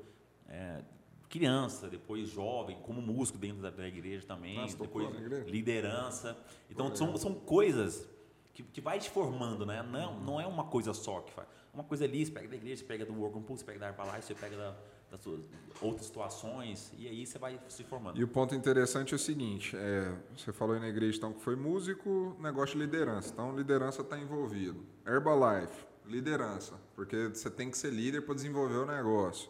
[0.48, 0.82] É,
[1.28, 5.50] criança, depois jovem, como músico dentro da, da igreja também, Nossa, depois igreja?
[5.50, 6.38] liderança.
[6.70, 8.08] Então são, são coisas
[8.54, 9.84] que, que vai te formando, né?
[9.84, 11.48] Não, não é uma coisa só que faz.
[11.74, 13.80] Uma coisa ali, você pega da igreja, você pega do Work on Pool, você pega
[13.80, 14.78] da Herbalife, você pega da,
[15.12, 15.42] das suas
[15.82, 18.20] outras situações, e aí você vai se formando.
[18.20, 21.42] E o ponto interessante é o seguinte: é, você falou aí na igreja então que
[21.42, 23.32] foi músico, negócio de liderança.
[23.32, 24.86] Então, liderança está envolvido.
[25.06, 29.50] Herbalife, liderança, porque você tem que ser líder para desenvolver o negócio.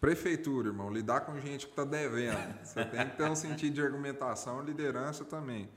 [0.00, 2.58] Prefeitura, irmão, lidar com gente que está devendo.
[2.60, 5.70] Você tem que ter um sentido de argumentação, liderança também.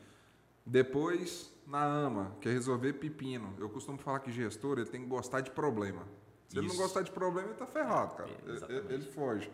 [0.66, 3.54] Depois, na AMA, que é resolver pepino.
[3.60, 6.08] Eu costumo falar que gestor ele tem que gostar de problema.
[6.50, 6.82] Se ele não Isso.
[6.84, 8.30] gostar de problema, ele está ferrado, cara.
[8.30, 9.50] É, Ele- foge.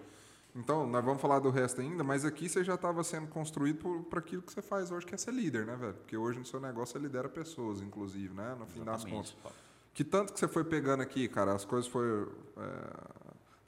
[0.53, 4.19] Então, nós vamos falar do resto ainda, mas aqui você já estava sendo construído para
[4.19, 5.93] aquilo que você faz hoje, que é ser líder, né, velho?
[5.93, 8.53] Porque hoje no seu negócio você lidera pessoas, inclusive, né?
[8.59, 9.33] No fim das Exatamente.
[9.37, 9.53] contas.
[9.93, 11.53] Que tanto que você foi pegando aqui, cara?
[11.53, 12.27] As coisas foram.
[12.57, 13.21] é,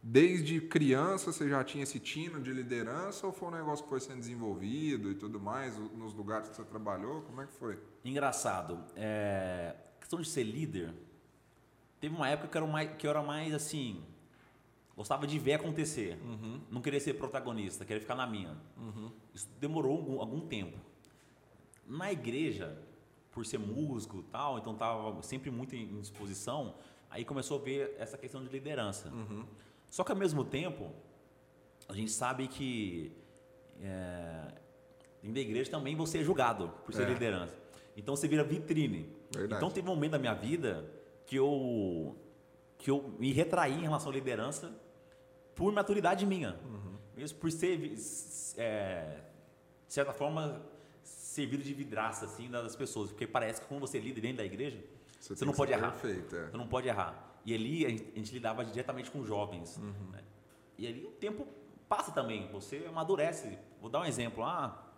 [0.06, 4.02] desde criança você já tinha esse tino de liderança ou foi um negócio que foi
[4.02, 7.22] sendo desenvolvido e tudo mais, nos lugares que você trabalhou?
[7.22, 7.80] Como é que foi?
[8.04, 10.94] Engraçado, é, questão de ser líder,
[12.04, 14.04] teve uma época que eu era mais, que eu era mais assim,
[14.94, 16.20] gostava de ver acontecer,
[16.70, 18.58] não queria ser protagonista, queria ficar na minha.
[19.34, 20.78] Isso demorou algum, algum tempo.
[21.88, 22.78] Na igreja,
[23.32, 26.76] por ser músico e tal, então estava sempre muito em disposição,
[27.10, 29.10] aí começou a ver essa questão de liderança.
[29.90, 30.92] Só que ao mesmo tempo,
[31.88, 33.14] a gente sabe que
[33.82, 34.54] é,
[35.22, 37.14] dentro da igreja também você é julgado por ser É.
[37.14, 37.56] liderança.
[37.96, 39.08] Então você vira vitrine.
[39.32, 39.60] Verdade.
[39.62, 40.84] Então teve um momento da minha vida
[41.26, 42.16] que eu
[42.78, 44.70] que eu me retraí em relação à liderança
[45.56, 46.60] por maturidade minha.
[46.66, 46.98] Uhum.
[47.16, 47.96] Mesmo por ser,
[48.58, 49.22] é,
[49.88, 50.62] de certa forma,
[51.02, 53.10] servido de vidraça assim das pessoas.
[53.10, 54.84] Porque parece que quando você é líder dentro da igreja,
[55.20, 55.92] você, tem não pode errar.
[55.92, 56.48] Perfeito, é.
[56.48, 57.40] Você não pode errar.
[57.46, 59.78] E ali a gente, a gente lidava diretamente com jovens.
[59.78, 60.12] Uhum.
[60.12, 60.22] né?
[60.78, 61.48] E ali o tempo
[61.88, 63.58] passa também, você amadurece.
[63.80, 64.44] Vou dar um exemplo.
[64.44, 64.92] Ah,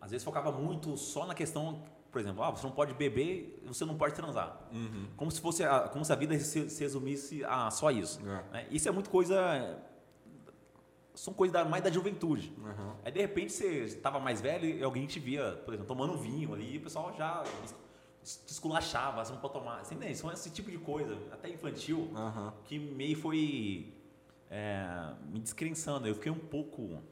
[0.00, 3.84] às vezes focava muito só na questão, por exemplo, ah, você não pode beber, você
[3.86, 4.68] não pode transar.
[4.70, 5.06] Uhum.
[5.16, 8.20] Como se fosse a, como se a vida se, se resumisse a só isso.
[8.20, 8.52] É.
[8.52, 8.66] né?
[8.70, 9.78] Isso é muito coisa.
[11.14, 12.52] São coisas da- mais da juventude.
[12.58, 12.92] Uhum.
[13.04, 16.52] Aí de repente você estava mais velho e alguém te via, por exemplo, tomando vinho
[16.54, 17.42] ali, e o pessoal já
[18.22, 19.84] te esculachava, você não pode tomar.
[19.84, 20.14] Você entende?
[20.16, 22.52] São esse tipo de coisa, até infantil, Aham.
[22.64, 23.92] que meio foi
[24.50, 26.06] é, me descrençando.
[26.06, 27.02] Eu fiquei um pouco.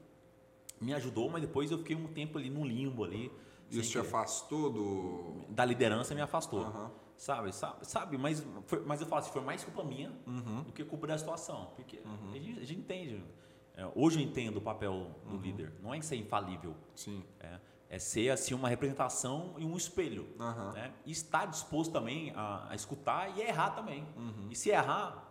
[0.81, 3.31] Me ajudou, mas depois eu fiquei um tempo ali no limbo ali.
[3.71, 5.45] Isso te que- afastou do.
[5.49, 6.63] da liderança me afastou.
[6.63, 6.91] Aham.
[7.17, 10.63] Sabe, sabe, sabe, mas, foi, mas eu falo assim, foi mais culpa minha Uhum.
[10.63, 11.71] do que culpa da situação.
[11.77, 13.23] Porque a, gente, a gente entende.
[13.77, 15.41] É, hoje eu entendo o papel do Uhum.
[15.43, 15.73] líder.
[15.83, 16.75] Não é ser infalível.
[16.95, 17.23] Sim.
[17.39, 20.29] É, é ser assim uma representação e um espelho.
[20.75, 20.93] Né?
[21.05, 24.07] E estar disposto também a, a escutar e errar também.
[24.17, 24.49] Uhum.
[24.51, 25.23] E se errar,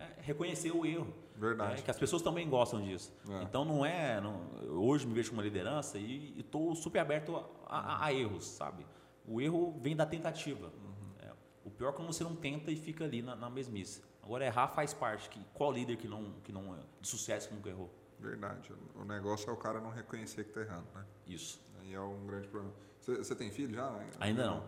[0.00, 1.12] é, reconhecer o erro.
[1.38, 1.80] Verdade.
[1.80, 3.12] É, que as pessoas também gostam disso.
[3.28, 3.42] É.
[3.42, 4.18] Então não é.
[4.22, 4.40] não-
[4.80, 8.86] hoje me vejo como uma liderança e estou super aberto a, a- erros, sabe?
[9.26, 10.72] O erro vem da tentativa.
[11.20, 11.32] É,
[11.64, 14.02] o pior é quando você não tenta e fica ali na, na mesmice.
[14.22, 15.28] Agora errar faz parte.
[15.28, 17.90] Que, qual líder que não, que não de sucesso que nunca errou?
[18.18, 18.72] Verdade.
[18.94, 21.04] O negócio é o cara não reconhecer que tá errando, né?
[21.26, 21.60] Isso.
[21.80, 22.74] Aí é um grande problema.
[23.00, 24.00] Você, você tem filho já?
[24.20, 24.64] Ainda não.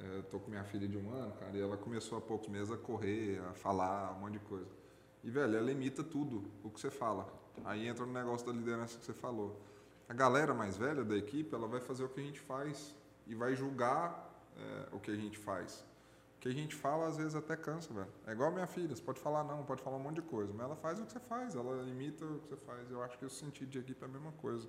[0.00, 2.48] É, eu tô com minha filha de um ano, cara, e ela começou há poucos
[2.48, 4.68] meses a correr, a falar, um monte de coisa.
[5.22, 7.26] E, velho, ela imita tudo o que você fala.
[7.64, 9.60] Aí entra no negócio da liderança que você falou.
[10.08, 12.94] A galera mais velha da equipe, ela vai fazer o que a gente faz
[13.26, 15.84] e vai julgar é, o que a gente faz.
[16.36, 18.08] O que a gente fala, às vezes, até cansa, velho.
[18.26, 20.66] É igual minha filha, você pode falar não, pode falar um monte de coisa, mas
[20.66, 22.90] ela faz o que você faz, ela imita o que você faz.
[22.90, 24.68] Eu acho que o sentido de equipe é a mesma coisa.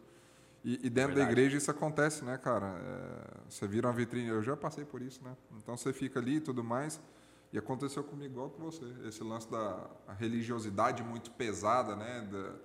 [0.64, 2.66] E, e dentro da igreja isso acontece, né, cara?
[2.66, 5.36] É, você vira uma vitrine, eu já passei por isso, né?
[5.58, 7.00] Então você fica ali e tudo mais.
[7.54, 8.86] E aconteceu comigo igual com você.
[9.08, 12.28] Esse lance da religiosidade muito pesada, né?
[12.32, 12.56] Da,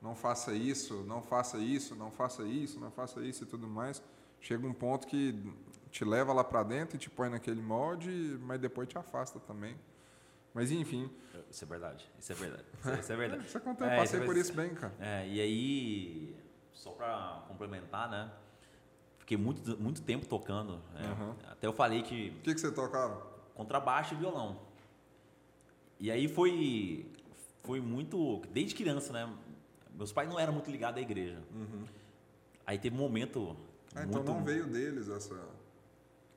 [0.00, 4.02] não faça isso, não faça isso, não faça isso, não faça isso e tudo mais.
[4.40, 5.34] Chega um ponto que
[5.90, 9.76] te leva lá pra dentro e te põe naquele molde, mas depois te afasta também.
[10.54, 11.10] Mas enfim,
[11.50, 12.10] Isso é verdade.
[12.18, 12.64] Isso é verdade.
[13.00, 13.44] Isso, é verdade.
[13.46, 14.92] isso acontece, É, passei por isso bem, cara.
[14.98, 16.36] É, e aí,
[16.72, 18.30] só para complementar, né?
[19.18, 20.80] Fiquei muito, muito tempo tocando.
[20.96, 21.36] Aham.
[21.50, 23.26] Até eu falei que O que, que você tocava?
[23.54, 24.60] contrabaixo e violão.
[26.00, 27.10] E aí foi,
[27.62, 28.40] foi muito.
[28.52, 29.28] Desde criança, né?
[29.98, 31.42] Meus pais não eram muito ligados à igreja.
[32.64, 33.56] Aí teve um momento.
[33.94, 35.34] Ah, então muito, não veio deles essa.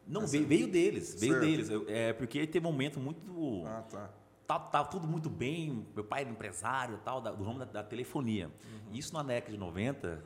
[0.08, 1.45] Não, essa- veio, veio deles, veio Certo.
[1.45, 1.69] deles.
[1.88, 3.63] É, porque teve um momento muito.
[3.67, 4.10] Ah, tá.
[4.47, 7.84] Tava, tava tudo muito bem, meu pai era empresário tal, da- do ramo da, da
[7.84, 8.50] telefonia.
[8.91, 10.21] Isso na década de 90,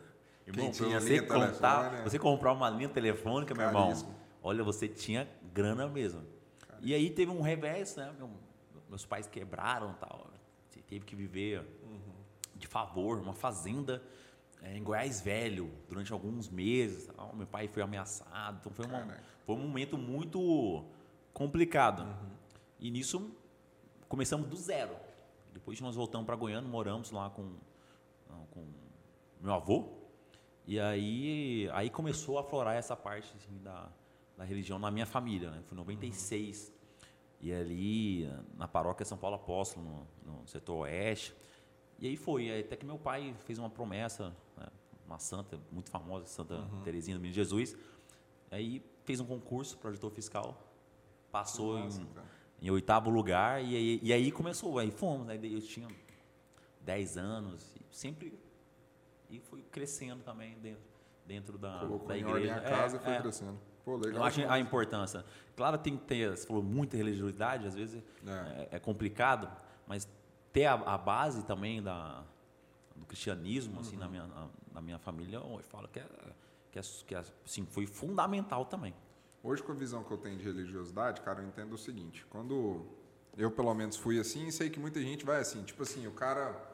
[0.47, 0.71] irmão, Uhum.
[0.71, 3.93] Tinha você, contar, telefone, você comprar uma linha telefônica, meu irmão,
[4.41, 6.23] olha, você tinha grana mesmo.
[6.81, 8.13] E aí teve um revés, né?
[8.17, 8.29] meu-
[8.89, 10.27] meus pais quebraram e tal,
[10.87, 11.61] teve que viver
[12.55, 14.01] de favor, uma fazenda
[14.61, 17.07] é, em Goiás Velho, durante alguns meses.
[17.07, 17.35] Tal.
[17.35, 18.57] Meu pai foi ameaçado.
[18.59, 20.85] Então foi, uma, foi um momento muito
[21.33, 22.01] complicado.
[22.01, 22.29] Uhum.
[22.79, 23.31] E nisso
[24.07, 24.95] começamos do zero.
[25.53, 27.55] Depois nós voltamos para Goiânia, moramos lá com,
[28.51, 28.65] com
[29.39, 29.89] meu avô.
[30.65, 33.87] E aí, aí começou a aflorar essa parte assim, da,
[34.35, 35.51] da religião na minha família.
[35.51, 35.61] Né?
[35.63, 36.67] Foi em 96.
[36.67, 36.75] Uhum.
[37.41, 41.35] E ali, na paróquia São Paulo Apóstolo, no, no setor oeste.
[41.99, 44.67] E aí foi, até que meu pai fez uma promessa, né?
[45.05, 46.81] uma santa muito famosa, Santa uhum.
[46.83, 47.75] Teresinha do Menino Jesus.
[48.51, 50.71] Aí fez um concurso para auditor fiscal,
[51.31, 55.61] passou Nossa, em, em, oitavo lugar, e aí, e aí começou, aí fomos, aí eu
[55.61, 55.87] tinha
[56.81, 58.37] 10 anos, sempre
[59.29, 60.83] e fui crescendo também dentro,
[61.25, 62.35] dentro da, Colocou da em igreja.
[62.35, 63.21] Ordem a casa é, e foi é.
[63.21, 63.59] crescendo.
[63.83, 64.15] Pô, legal.
[64.15, 65.25] Eu acho a importância.
[65.55, 69.49] Claro, tem que ter, você falou, muita religiosidade, às vezes é, é, é complicado,
[69.87, 70.07] mas
[70.55, 72.23] ter a, a, base também da,
[72.95, 73.99] do cristianismo, assim, uhum.
[73.99, 76.07] na, minha, na, na, minha família, eu falo que, é,
[76.71, 78.95] que, é, que é, assim, foi fundamental também.
[79.43, 82.85] Hoje, com a visão que eu tenho de religiosidade, cara, eu entendo o seguinte: quando
[83.37, 86.73] eu, pelo menos, fui assim, sei que muita gente vai assim, tipo assim, o cara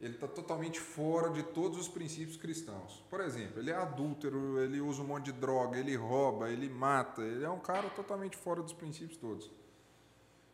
[0.00, 3.04] ele está totalmente fora de todos os princípios cristãos.
[3.08, 7.22] Por exemplo, ele é adúltero, ele usa um monte de droga, ele rouba, ele mata,
[7.22, 9.52] ele é um cara totalmente fora dos princípios todos.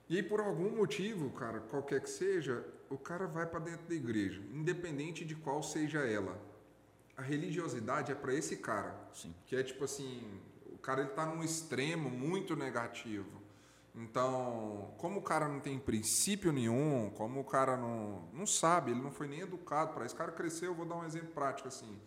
[0.08, 3.94] E aí, por algum motivo, cara, qualquer que seja, o cara vai para dentro da
[3.94, 6.40] igreja, independente de qual seja ela.
[7.16, 9.34] A religiosidade é para esse cara, Sim.
[9.46, 13.42] que é tipo assim, o cara ele tá num extremo muito negativo.
[13.94, 19.00] Então, como o cara não tem princípio nenhum, como o cara não, não sabe, ele
[19.00, 21.98] não foi nem educado para isso, o cara cresceu, vou dar um exemplo prático assim,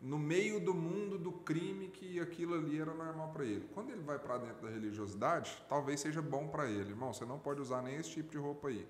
[0.00, 3.68] no meio do mundo do crime que aquilo ali era normal para ele.
[3.74, 6.90] Quando ele vai para dentro da religiosidade, talvez seja bom para ele.
[6.90, 8.86] Irmão, você não pode usar nem esse tipo de roupa aí.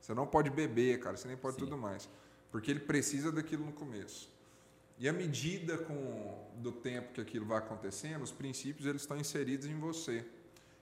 [0.00, 1.64] Você não pode beber, cara, você nem pode Sim.
[1.64, 2.08] tudo mais.
[2.50, 4.32] Porque ele precisa daquilo no começo.
[4.98, 9.66] E à medida com, do tempo que aquilo vai acontecendo, os princípios eles estão inseridos
[9.66, 10.26] em você.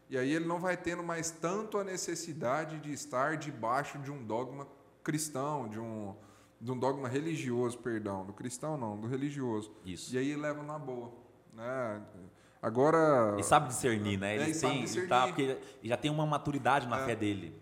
[0.08, 4.24] E aí ele não vai tendo mais tanto a necessidade de estar debaixo de um
[4.24, 4.68] dogma
[5.02, 6.14] cristão, de um,
[6.60, 9.72] de um dogma religioso, perdão, do cristão não, do religioso.
[9.84, 10.14] Isso.
[10.14, 11.12] E aí ele leva na boa,
[11.52, 12.02] né?
[12.62, 13.32] Agora.
[13.34, 14.34] Ele sabe discernir, né?
[14.34, 15.08] Ele, é, ele tem, discernir.
[15.08, 17.04] Tá, porque ele já tem uma maturidade na é.
[17.04, 17.54] fé dele.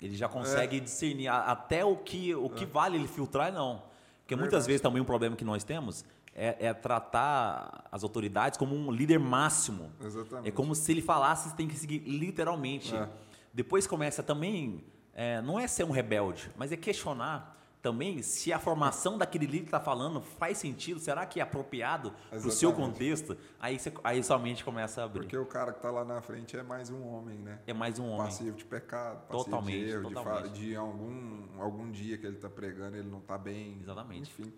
[0.00, 0.80] Ele já consegue é.
[0.80, 2.66] discernir até o que, o que é.
[2.66, 3.82] vale ele filtrar e não.
[4.20, 4.40] Porque Verdade.
[4.40, 6.04] muitas vezes também um problema que nós temos
[6.34, 9.92] é, é, tratar as autoridades como um líder máximo.
[10.00, 10.48] Exatamente.
[10.48, 12.94] É como se ele falasse, tem que seguir literalmente.
[12.94, 13.08] É.
[13.52, 18.60] Depois começa também, é, não é ser um rebelde, mas é questionar também se a
[18.60, 22.72] formação daquele líder que está falando faz sentido, será que é apropriado para o seu
[22.72, 23.36] contexto?
[23.58, 25.22] Aí, você, aí somente começa a abrir.
[25.22, 27.58] Porque o cara que está lá na frente é mais um homem, né?
[27.66, 28.26] É mais um homem.
[28.26, 30.52] Passivo de pecado, passivo totalmente, de erro, totalmente.
[30.52, 33.80] De, de algum, algum dia que ele está pregando ele não está bem.
[33.82, 34.30] Exatamente.
[34.30, 34.52] Enfim.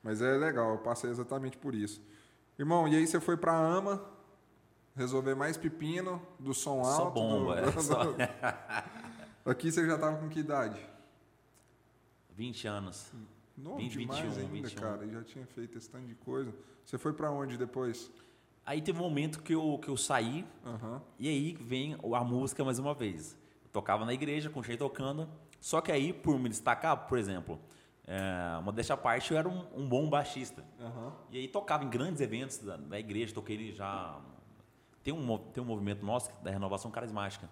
[0.00, 2.00] Mas é legal, eu passei exatamente por isso.
[2.56, 4.00] Irmão, e aí você foi para AMA,
[4.94, 6.86] resolver mais pepino, do som alto.
[6.96, 7.82] Só bomba, do, é.
[7.82, 8.14] Só...
[9.44, 10.78] Aqui você já estava com que idade?
[12.38, 13.12] 20 anos.
[13.56, 14.80] Novo 20, demais 21, ainda, 21.
[14.80, 15.04] cara.
[15.04, 16.54] E já tinha feito esse tanto de coisa.
[16.84, 18.12] Você foi para onde depois?
[18.64, 21.00] Aí teve um momento que eu, que eu saí, uhum.
[21.18, 23.36] e aí vem a música mais uma vez.
[23.64, 27.58] Eu tocava na igreja, continuei tocando, só que aí, por me destacar, por exemplo,
[28.06, 30.64] é, modéstia à parte, eu era um, um bom baixista.
[30.78, 31.12] Uhum.
[31.30, 34.20] E aí tocava em grandes eventos da, da igreja, toquei já.
[35.02, 37.48] Tem um, tem um movimento nosso da renovação carismática.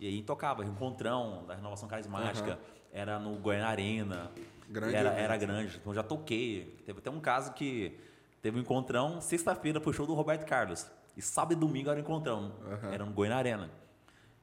[0.00, 2.75] E aí tocava, encontrão da renovação carismática, uhum.
[2.92, 4.30] Era no Goiânia Arena.
[4.68, 5.76] Grande era, era grande.
[5.76, 6.76] Então já toquei.
[6.84, 7.98] Teve até um caso que
[8.42, 10.86] teve um encontrão, sexta-feira foi o show do Roberto Carlos.
[11.16, 12.52] E sábado e domingo era o encontrão.
[12.60, 12.92] Uhum.
[12.92, 13.70] Era no Goiânia Arena.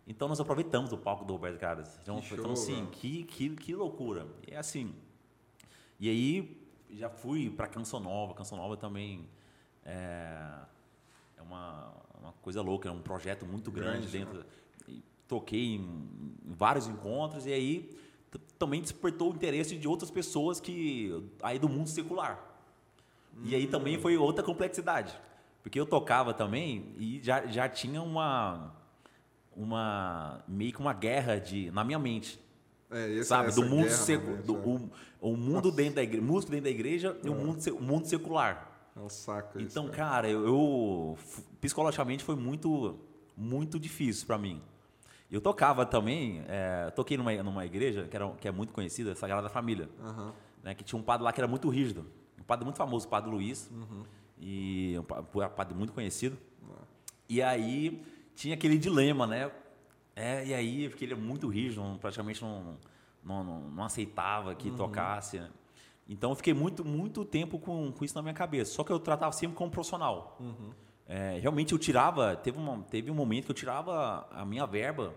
[0.07, 1.89] Então nós aproveitamos o palco do Roberto Carlos.
[2.01, 4.27] Então, que então show, assim, que, que, que loucura.
[4.47, 4.93] E é assim,
[5.99, 8.33] e aí já fui para Canção Nova.
[8.33, 9.25] Canção Nova também
[9.85, 10.37] é,
[11.37, 14.39] é uma, uma coisa louca, é um projeto muito grande, grande dentro.
[14.39, 14.45] Né?
[15.27, 15.79] toquei em,
[16.45, 17.97] em, vários encontros e aí
[18.57, 22.39] também despertou o interesse de outras pessoas que aí do mundo secular.
[23.35, 23.41] Hum.
[23.45, 25.13] E aí também foi outra complexidade,
[25.61, 28.75] porque eu tocava também e já, já tinha uma
[29.55, 32.39] uma meio que uma guerra de na minha mente
[32.93, 33.51] é, sabe?
[33.51, 34.37] Do mundo secu...
[34.43, 35.77] do, o, o, mundo Nossa.
[35.77, 37.35] dentro da igreja, músico dentro da igreja e o é.
[37.35, 38.71] mundo, o mundo secular.
[38.95, 41.17] É um saco Então, isso, cara, eu, eu,
[41.59, 42.99] psicologicamente foi muito
[43.35, 44.61] muito difícil para mim.
[45.33, 49.49] Eu tocava também, é, toquei numa, numa igreja que, era, que é muito conhecida, Sagrada
[49.49, 50.31] Família, uhum.
[50.61, 52.05] né, que tinha um padre lá que era muito rígido,
[52.39, 54.03] um padre muito famoso, o padre Luiz, uhum.
[54.39, 56.37] e um padre muito conhecido.
[56.61, 56.75] Uhum.
[57.27, 59.51] E aí tinha aquele dilema, né?
[60.15, 62.77] É, e aí, porque ele é muito rígido, praticamente não,
[63.23, 64.75] não, não, não aceitava que uhum.
[64.75, 65.39] tocasse.
[65.39, 65.49] Né?
[66.07, 68.71] Então eu fiquei muito, muito tempo com, com isso na minha cabeça.
[68.71, 70.37] Só que eu tratava sempre como profissional.
[71.07, 75.13] É, realmente eu tirava, teve, uma, teve um momento que eu tirava a minha verba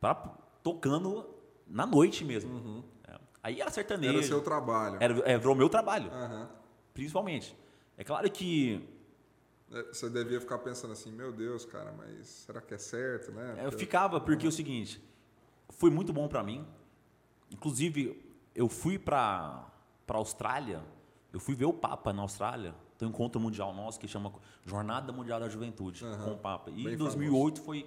[0.00, 0.14] para
[0.62, 1.28] tocando
[1.66, 2.84] na noite mesmo.
[3.06, 3.18] É.
[3.42, 4.18] Aí era sertanejo.
[4.18, 4.96] Era seu trabalho.
[5.00, 6.48] Era, é, virou meu trabalho, Aham.
[6.94, 7.56] principalmente.
[7.96, 8.86] É claro que
[9.72, 13.56] É, Você devia ficar pensando assim, meu Deus, cara, mas será que é certo, né?
[13.58, 15.02] É, Eu ficava porque é o seguinte,
[15.68, 16.66] foi muito bom para mim.
[17.50, 19.64] Inclusive, eu fui para
[20.06, 20.82] para Austrália,
[21.34, 22.74] eu fui ver o Papa na Austrália.
[22.98, 24.32] Tem um encontro mundial nosso que chama
[24.66, 26.24] Jornada Mundial da Juventude Aham.
[26.24, 26.70] com o Papa.
[26.70, 27.86] E em 2008 foi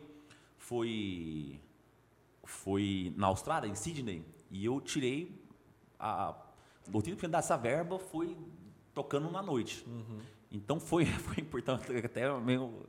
[0.58, 1.60] foi
[2.44, 5.40] foi na Austrália, em Sydney, e eu tirei
[6.00, 6.34] a
[6.92, 8.36] 80% dessa verba foi
[8.94, 9.86] tocando na noite.
[9.88, 10.20] Uhum.
[10.52, 12.86] Então foi foi importante até meio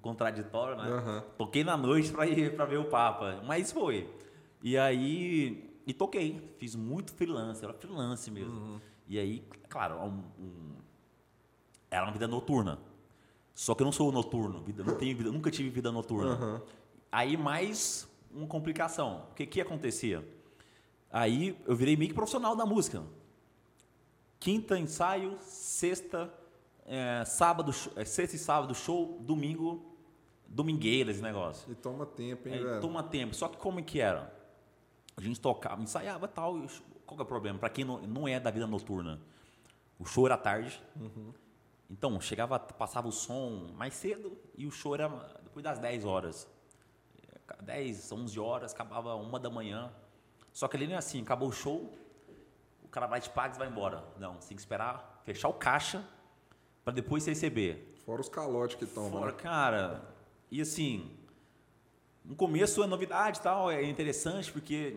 [0.00, 0.88] contraditório, né?
[0.90, 1.24] Aham.
[1.36, 4.08] Toquei na noite para ir para ver o Papa, mas foi.
[4.62, 8.54] E aí e toquei, fiz muito freelance, era freelance mesmo.
[8.54, 8.80] Uhum.
[9.08, 10.76] E aí, claro, um- um-
[11.92, 12.78] era uma vida noturna.
[13.54, 16.30] Só que eu não sou noturno, vida, não tenho vida, nunca tive vida noturna.
[16.32, 16.62] Aham.
[17.10, 19.26] Aí mais uma complicação.
[19.30, 20.26] O que que acontecia?
[21.10, 23.02] Aí eu virei meio que profissional da música.
[24.40, 26.32] Quinta ensaio, sexta,
[26.86, 29.94] é, sábado, é, sexta e sábado show, domingo,
[30.48, 31.70] domingueira esse negócio.
[31.70, 32.80] E toma tempo, hein, velho?
[32.80, 33.34] toma tempo.
[33.34, 34.34] Só que como é que era?
[35.16, 36.58] A gente tocava, ensaiava e tal.
[36.58, 37.58] e show- qual que é o problema?
[37.58, 39.20] Para quem não, não é da vida noturna,
[39.98, 40.82] o show era tarde.
[40.98, 41.32] Uhum.
[41.92, 45.08] Então, chegava, passava o som mais cedo e o show era
[45.44, 46.48] depois das 10 horas.
[47.60, 49.92] 10, 11 horas, acabava uma da manhã.
[50.54, 51.92] Só que ali não é assim, acabou o show,
[52.82, 54.02] o cara vai te paga e vai embora.
[54.18, 56.02] Não, você tem que esperar fechar o caixa
[56.82, 57.94] para depois você receber.
[58.06, 59.38] Fora os calotes que toma, Fora, né?
[59.38, 60.02] cara.
[60.50, 61.14] E assim,
[62.24, 64.96] no começo é novidade e tal, é interessante porque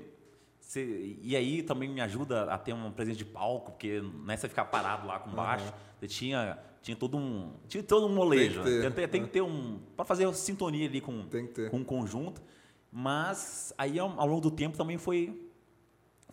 [0.66, 4.36] você, e aí também me ajuda a ter uma presença de palco, porque não é
[4.36, 5.72] você ficar parado lá com baixo.
[6.00, 8.64] Você tinha, tinha todo um, tinha todo um molejo.
[8.64, 8.90] Tem que ter, né?
[8.90, 11.70] tem, tem que ter um para fazer sintonia ali com ter.
[11.70, 12.42] com o conjunto.
[12.92, 15.40] Mas aí ao, ao longo do tempo também foi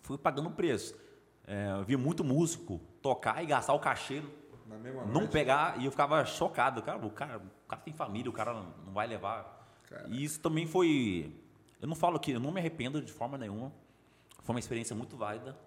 [0.01, 0.95] fui pagando preço.
[1.45, 4.23] É, eu vi muito músico tocar e gastar o cachê
[4.65, 5.31] Na mesma não noite.
[5.31, 6.81] pegar e eu ficava chocado.
[6.81, 9.63] Cara, o cara, o cara tem família, o cara não vai levar.
[9.87, 10.07] Cara.
[10.09, 11.35] E isso também foi.
[11.79, 13.71] Eu não falo que eu não me arrependo de forma nenhuma.
[14.43, 15.57] Foi uma experiência muito válida.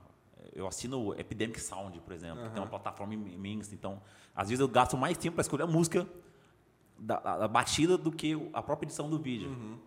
[0.55, 3.75] Eu assino Epidemic Sound, por exemplo, que tem uma plataforma imensa.
[3.75, 4.01] Então,
[4.35, 6.07] às vezes eu gasto mais tempo para escolher a música
[6.99, 9.49] da, da- da batida do que a própria edição do vídeo.
[9.51, 9.79] Uhum.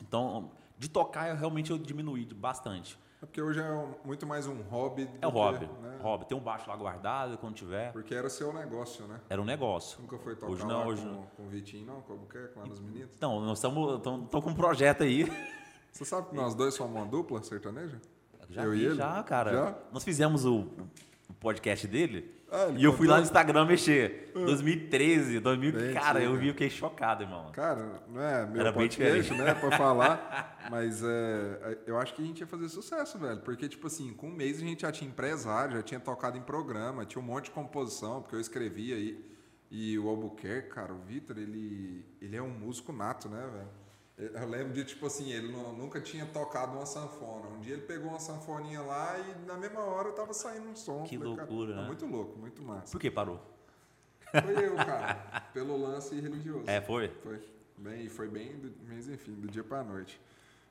[0.00, 2.98] Então, de tocar, eu realmente eu diminuí bastante.
[3.20, 5.06] É porque hoje é um- muito mais um hobby.
[5.06, 5.66] do É o que, hobby.
[5.82, 5.98] né?
[6.00, 6.26] Hobby.
[6.26, 7.90] Tem um baixo lá guardado, quando tiver.
[7.92, 9.20] Porque era seu negócio, né?
[9.28, 10.00] Era um negócio.
[10.00, 11.22] Nunca foi tocar Hoje não, hoje com, não.
[11.36, 12.00] com o Vitinho, não?
[12.02, 13.10] Com o Albuquerque, lá nos meninos?
[13.16, 14.00] Então, nós estamos
[14.30, 15.24] com um projeto aí.
[15.90, 18.00] Você sabe que nós dois somos uma dupla sertaneja?
[18.50, 18.94] Já Eu e vi, ele?
[18.94, 19.52] já, cara.
[19.52, 19.74] Já?
[19.92, 20.68] Nós fizemos o,
[21.28, 22.37] o podcast dele.
[22.50, 24.30] Ah, e eu fui lá no Instagram mexer.
[24.34, 25.72] 2013, 2000.
[25.72, 26.40] Bem cara, eu antiga.
[26.40, 27.50] vi, eu fiquei chocado, irmão.
[27.52, 29.42] Cara, não é meu Era bem podcast, diferente.
[29.44, 33.68] né, pra falar, mas é, eu acho que a gente ia fazer sucesso, velho, porque,
[33.68, 37.04] tipo assim, com um mês a gente já tinha empresário, já tinha tocado em programa,
[37.04, 39.22] tinha um monte de composição, porque eu escrevia aí,
[39.70, 43.68] e o Albuquerque, cara, o Vitor, ele, ele é um músico nato, né, velho?
[44.18, 47.46] Eu lembro de, tipo assim, ele não- nunca tinha tocado uma sanfona.
[47.48, 51.04] Um dia ele pegou uma sanfoninha lá e na mesma hora tava saindo um som.
[51.04, 51.86] Que Falei, loucura, é né?
[51.86, 52.90] Muito louco, muito massa.
[52.90, 53.40] Por que parou?
[54.30, 56.68] Foi eu, cara, pelo lance religioso.
[56.68, 57.08] É, foi?
[57.22, 57.40] Foi.
[57.76, 60.20] Bem, e foi bem, do, mas enfim, do dia pra noite.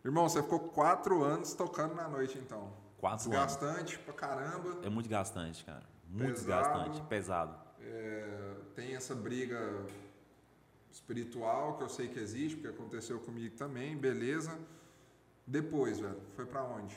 [0.03, 2.71] Irmão, você ficou quatro anos tocando na noite, então.
[2.97, 3.55] Quatro anos.
[3.55, 4.79] Desgastante pra caramba.
[4.85, 5.83] É muito gastante, cara.
[6.09, 6.63] Muito Pesado.
[6.63, 7.01] desgastante.
[7.07, 7.55] Pesado.
[7.79, 9.57] É, tem essa briga
[10.91, 14.57] espiritual que eu sei que existe, porque aconteceu comigo também, beleza.
[15.45, 16.95] Depois, velho, foi pra onde?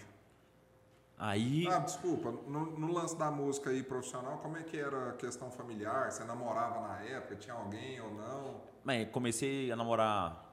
[1.18, 1.68] Aí.
[1.68, 5.50] Ah, desculpa, no, no lance da música aí profissional, como é que era a questão
[5.50, 6.10] familiar?
[6.10, 7.36] Você namorava na época?
[7.36, 8.60] Tinha alguém ou não?
[8.82, 10.50] Bem, comecei a namorar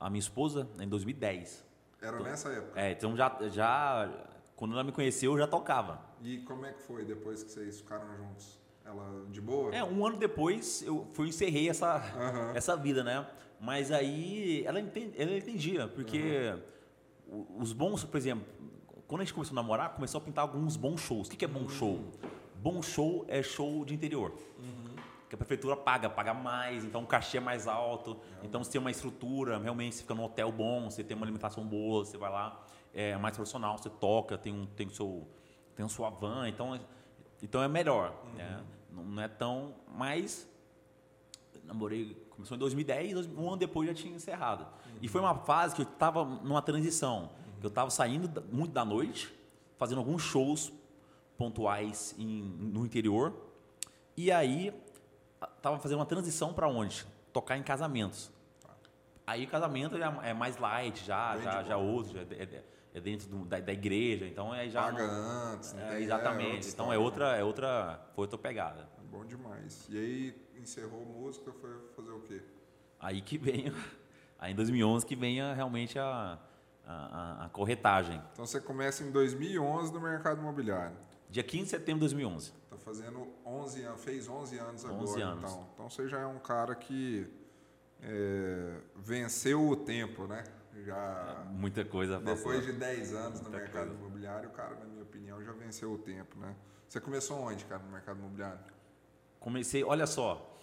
[0.00, 1.64] a minha esposa em 2010.
[2.02, 2.80] Era nessa época?
[2.80, 4.26] É, então já, já.
[4.56, 6.00] Quando ela me conheceu, eu já tocava.
[6.22, 8.59] E como é que foi depois que vocês ficaram juntos?
[8.90, 9.74] Ela de boa?
[9.74, 12.52] É, um ano depois eu fui encerrei essa, Aham.
[12.54, 13.24] essa vida, né?
[13.60, 16.54] Mas aí ela, enten- ela entendia, porque
[17.28, 18.44] o- os bons, por exemplo,
[19.06, 21.28] quando a gente começou a namorar, começou a pintar alguns bons shows.
[21.28, 22.00] O que é bom show?
[22.56, 24.32] Bom show é show de interior.
[25.28, 28.16] Que a prefeitura paga, paga mais, então o cachê é mais alto.
[28.42, 31.64] Então você tem uma estrutura, realmente você fica num hotel bom, você tem uma alimentação
[31.64, 32.60] boa, você vai lá,
[32.92, 35.28] é mais profissional, você toca, tem um tem o seu
[35.76, 36.80] tem a sua van, então é-
[37.42, 38.60] então é melhor, né?
[38.92, 40.48] Não, não é tão, mas
[41.64, 44.66] namorei, começou em 2010, dois- um ano depois já tinha encerrado.
[45.00, 47.30] E foi uma fase que eu estava numa transição,
[47.60, 49.32] que eu estava saindo muito da noite,
[49.78, 50.72] fazendo alguns shows
[51.38, 53.32] pontuais em- no interior,
[54.16, 54.72] e aí
[55.56, 57.06] estava fazendo uma transição para onde?
[57.32, 58.30] Tocar em casamentos.
[59.30, 62.64] Aí o casamento já é mais light, já, Bem já, já outro, já é, é-
[62.94, 66.02] é dentro do- da, da igreja, então é já Paga não- antes, não é, tem-
[66.02, 66.54] exatamente.
[66.56, 68.88] outra então é outra, é outra, foi outra pegada.
[69.08, 69.86] Bom demais.
[69.88, 72.42] E aí encerrou música, foi fazer o quê?
[72.98, 73.66] Aí que vem,
[74.36, 76.36] aí em 2011 que vem realmente a,
[76.84, 78.20] a, a- corretagem.
[78.32, 80.96] Então você começa em 2011 no mercado imobiliário.
[81.28, 82.52] Dia 15 de setembro de 2011.
[82.68, 85.52] Tá fazendo 11 anos, fez 11 anos agora, 11 anos.
[85.52, 85.68] então.
[85.74, 87.28] Então você já é um cara que
[88.02, 90.44] é, venceu o tempo, né?
[90.84, 92.36] Já Muita coisa passou.
[92.36, 94.00] depois de 10 anos no Muita mercado coisa.
[94.00, 96.54] imobiliário, o cara, na minha opinião, já venceu o tempo, né?
[96.88, 98.60] Você começou onde, cara, no mercado imobiliário?
[99.38, 100.56] Comecei, olha só,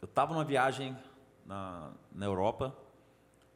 [0.00, 0.96] eu estava numa viagem
[1.44, 2.76] na, na Europa,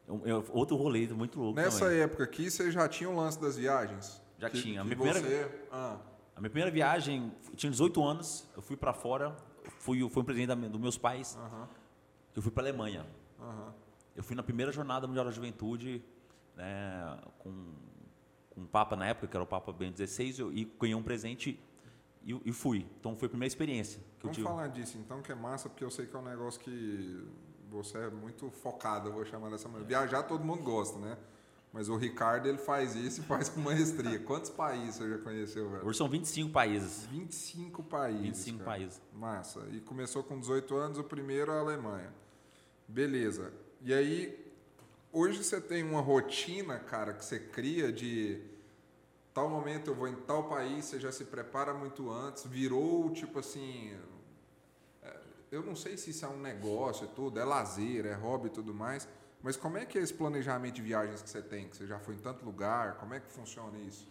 [0.06, 2.00] eu- eu- outro rolê muito louco Nessa também.
[2.00, 4.20] época aqui, você já tinha o lance das viagens?
[4.38, 4.80] Já Que- tinha.
[4.80, 5.96] A que minha primeira- você- ah,
[6.36, 9.34] A minha primeira viagem, eu tinha 18 anos, eu fui para fora,
[9.80, 11.68] fui, fui um presente da dos meus pais, aham,
[12.34, 13.06] eu fui para Alemanha.
[13.40, 13.74] aham.
[14.16, 16.02] Eu fui na primeira jornada mundial da juventude,
[16.56, 17.72] né, com,
[18.50, 21.02] com o Papa na época, que era o Papa Bento XVI, eu, e ganhei um
[21.04, 21.60] presente
[22.24, 22.84] e, e fui.
[22.98, 24.48] Então foi a primeira experiência que eu Vamos tive.
[24.48, 27.24] falar disso então, que é massa, porque eu sei que é um negócio que
[27.70, 29.86] você é muito focado, eu vou chamar dessa maneira.
[29.86, 31.16] Viajar todo mundo gosta, né?
[31.72, 34.18] Mas o Ricardo, ele faz isso e faz com maestria.
[34.24, 35.86] Quantos países você já conheceu, velho?
[35.86, 37.04] Hoje são 25 países.
[37.06, 38.22] 25 países.
[38.22, 38.70] 25 cara.
[38.70, 39.02] países.
[39.12, 39.66] Massa.
[39.70, 42.12] E começou com 18 anos, o primeiro a Alemanha.
[42.86, 43.52] Beleza.
[43.82, 44.52] E aí,
[45.12, 48.40] hoje você tem uma rotina, cara, que você cria de
[49.38, 53.38] tal momento eu vou em tal país, você já se prepara muito antes, virou tipo
[53.38, 53.96] assim.
[55.02, 55.16] é,
[55.52, 58.50] Eu não sei se isso é um negócio e tudo, é lazer, é hobby e
[58.50, 59.06] tudo mais,
[59.42, 61.68] mas como é que é esse planejamento de viagens que você tem?
[61.68, 64.06] Que você já foi em tanto lugar, como é que funciona isso?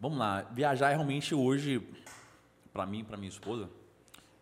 [0.00, 1.86] Vamos lá, viajar realmente hoje,
[2.72, 3.68] para mim e para minha esposa,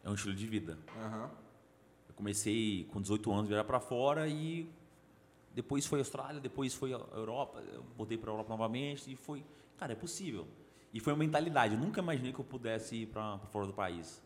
[0.04, 0.78] é um estilo de vida.
[0.96, 1.30] Aham.
[2.09, 4.70] Eu comecei com 18 anos a viajar para fora e
[5.54, 9.16] depois foi a Austrália, depois foi a Europa, eu voltei para a Europa novamente e
[9.16, 9.44] foi,
[9.78, 10.46] cara, é possível.
[10.92, 14.22] E foi uma mentalidade, eu nunca imaginei que eu pudesse ir para fora do país.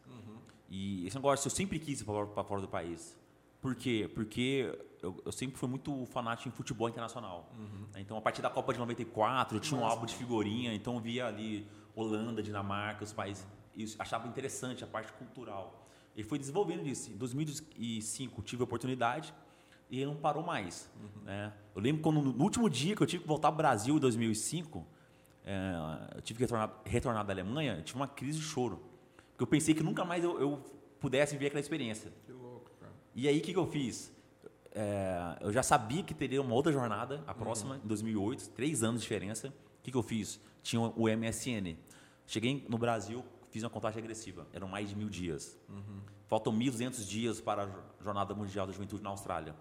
[0.68, 3.18] E esse negócio, eu sempre quis ir para fora do país.
[3.60, 4.08] Por quê?
[4.14, 7.50] Porque eu, eu sempre fui muito fanático em futebol internacional.
[7.96, 11.00] Então, a partir da Copa de 94, eu tinha um álbum de figurinha, então eu
[11.00, 13.46] via ali Holanda, Dinamarca, os países.
[13.74, 15.86] E achava interessante a parte cultural.
[16.16, 17.10] E foi desenvolvendo isso.
[17.10, 19.32] Em 2005 tive a oportunidade
[19.90, 20.90] e não parou mais.
[21.24, 21.52] né?
[21.74, 24.86] Eu lembro quando no último dia que eu tive que voltar ao Brasil em 2005,
[25.44, 25.72] é,
[26.14, 28.82] eu tive que retornar, retornar da Alemanha, eu tive uma crise de choro.
[29.30, 30.64] Porque eu pensei que nunca mais eu, eu
[31.00, 32.12] pudesse viver aquela experiência.
[32.26, 32.92] Que louco, cara.
[33.14, 34.12] E aí, o que, que eu fiz?
[34.72, 39.00] É, eu já sabia que teria uma outra jornada, a próxima, em 2008, três anos
[39.00, 39.48] de diferença.
[39.48, 40.40] O que, que eu fiz?
[40.62, 41.76] Tinha o MSN.
[42.26, 44.46] Cheguei no Brasil, fiz uma contagem agressiva.
[44.52, 45.58] Eram mais de mil dias.
[46.28, 49.54] Faltam 1.200 dias para a Jornada Mundial da Juventude na Austrália.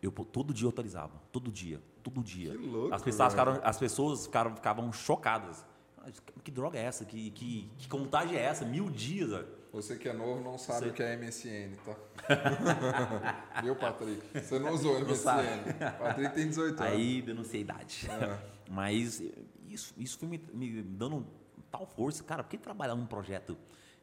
[0.00, 2.52] Eu todo dia eu atualizava, todo dia, todo dia.
[2.52, 3.46] Que louco, as pessoas velho.
[3.50, 5.66] ficaram, as pessoas ficaram, ficavam chocadas.
[5.98, 6.08] Ah,
[6.44, 7.04] Que droga é essa?
[7.04, 8.64] Que, que, que contagem é essa?
[8.64, 9.44] Mil dias?
[9.72, 10.88] Você que é novo não sabe Sei.
[10.90, 13.60] o que é MSN, tá?
[13.62, 14.22] Viu, Patrick?
[14.40, 15.46] Você não usou Não sabe.
[15.46, 15.98] MSN.
[15.98, 16.92] Patrick tem 18 anos.
[16.94, 18.08] Aí denunciei a idade.
[18.10, 18.38] É.
[18.70, 19.22] Mas
[19.66, 21.26] isso, isso foi me, me dando
[21.70, 22.24] tal força.
[22.24, 23.56] Cara, por que trabalhar num projeto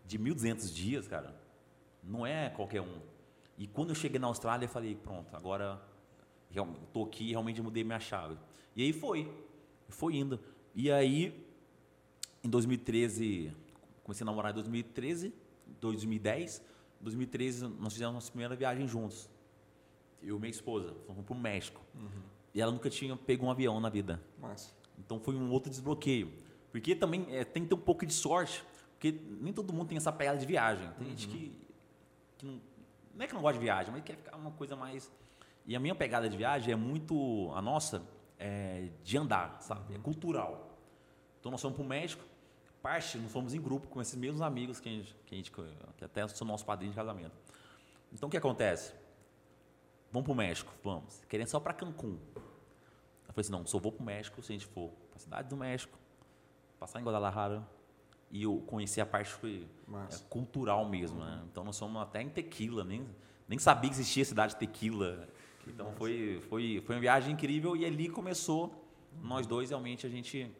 [0.05, 1.36] de 1.200 dias, cara,
[2.03, 2.99] não é qualquer um.
[3.57, 5.82] E quando eu cheguei na Austrália, eu falei, pronto, agora
[6.93, 8.38] tô aqui, realmente mudei minha chave.
[8.76, 9.32] E aí foi,
[9.89, 10.39] foi indo.
[10.74, 11.45] E aí,
[12.43, 13.51] em 2013,
[14.03, 15.34] comecei a namorar em 2013,
[15.80, 16.61] 2010.
[17.01, 19.30] Em 2013, nós fizemos nossa primeira viagem juntos.
[20.21, 21.82] Eu e minha esposa, fomos para o México.
[22.53, 24.21] e ela nunca tinha pego um avião na vida.
[24.39, 24.73] Massa.
[24.97, 26.32] Então foi um outro desbloqueio.
[26.71, 28.63] Porque também é, tem que ter um pouco de sorte,
[28.93, 30.89] porque nem todo mundo tem essa pegada de viagem.
[30.97, 31.55] Tem gente que,
[32.38, 32.61] que não,
[33.13, 35.11] não é que não gosta de viagem, mas quer ficar uma coisa mais.
[35.65, 37.51] E a minha pegada de viagem é muito.
[37.53, 38.03] A nossa
[38.38, 39.95] é de andar, sabe?
[39.95, 40.78] É cultural.
[41.39, 42.23] Então nós fomos para o México,
[42.86, 45.52] parte, nós fomos em grupo com esses mesmos amigos que, a gente, que, a gente,
[45.98, 47.36] que até são nossos padrinhos de casamento.
[48.14, 48.94] Então o que acontece?
[50.12, 50.72] Vamos para o México?
[50.84, 51.20] Vamos.
[51.28, 52.20] Querendo só para Cancún.
[52.36, 55.20] Eu falei assim, não, só vou para o México se a gente for para a
[55.20, 55.98] cidade do México,
[56.80, 57.68] passar em Guadalajara
[58.30, 61.42] e eu conhecer a parte é, cultural mesmo, né?
[61.52, 63.04] Então nós fomos até em Tequila, nem,
[63.48, 65.28] nem sabia que existia a cidade de Tequila.
[65.66, 68.88] Então foi, foi, foi uma viagem incrível e ali começou
[69.24, 70.56] nós dois realmente a gente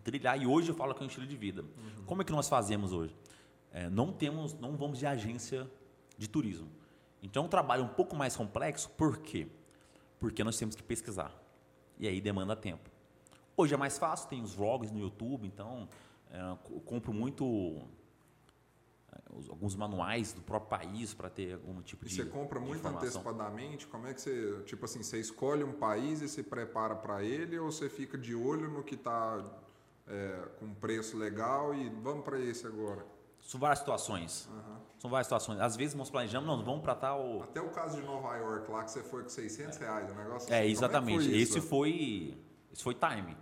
[0.00, 0.40] trilhar.
[0.40, 1.62] E hoje eu falo que é um estilo de vida.
[1.62, 2.04] Uhum.
[2.06, 3.14] Como é que nós fazemos hoje?
[3.72, 5.68] É, não temos, não vamos de agência
[6.18, 6.68] de turismo.
[7.22, 9.46] Então, é um trabalho um pouco mais complexo, por quê?
[10.18, 11.32] Porque nós temos que pesquisar.
[11.98, 12.90] E aí demanda tempo.
[13.56, 15.88] Hoje é mais fácil, tem os vlogs no YouTube, então
[16.30, 17.80] é, eu compro muito
[19.12, 19.18] é,
[19.48, 22.16] alguns manuais do próprio país para ter algum tipo e de.
[22.16, 23.86] Você compra muito antecipadamente?
[23.86, 24.62] Como é que você.
[24.64, 28.34] Tipo assim, você escolhe um país e se prepara para ele ou você fica de
[28.34, 29.44] olho no que está
[30.06, 33.04] é, com preço legal e vamos para esse agora?
[33.42, 34.48] São várias situações.
[34.50, 34.76] Uhum.
[34.98, 35.60] São várias situações.
[35.60, 37.42] Às vezes nós planejamos, não, vamos para tal.
[37.42, 40.52] Até o caso de Nova York lá, que você foi com 600 reais, o negócio
[40.52, 40.70] É, assim.
[40.70, 41.26] exatamente.
[41.26, 42.38] É foi esse foi.
[42.72, 43.36] Esse foi time.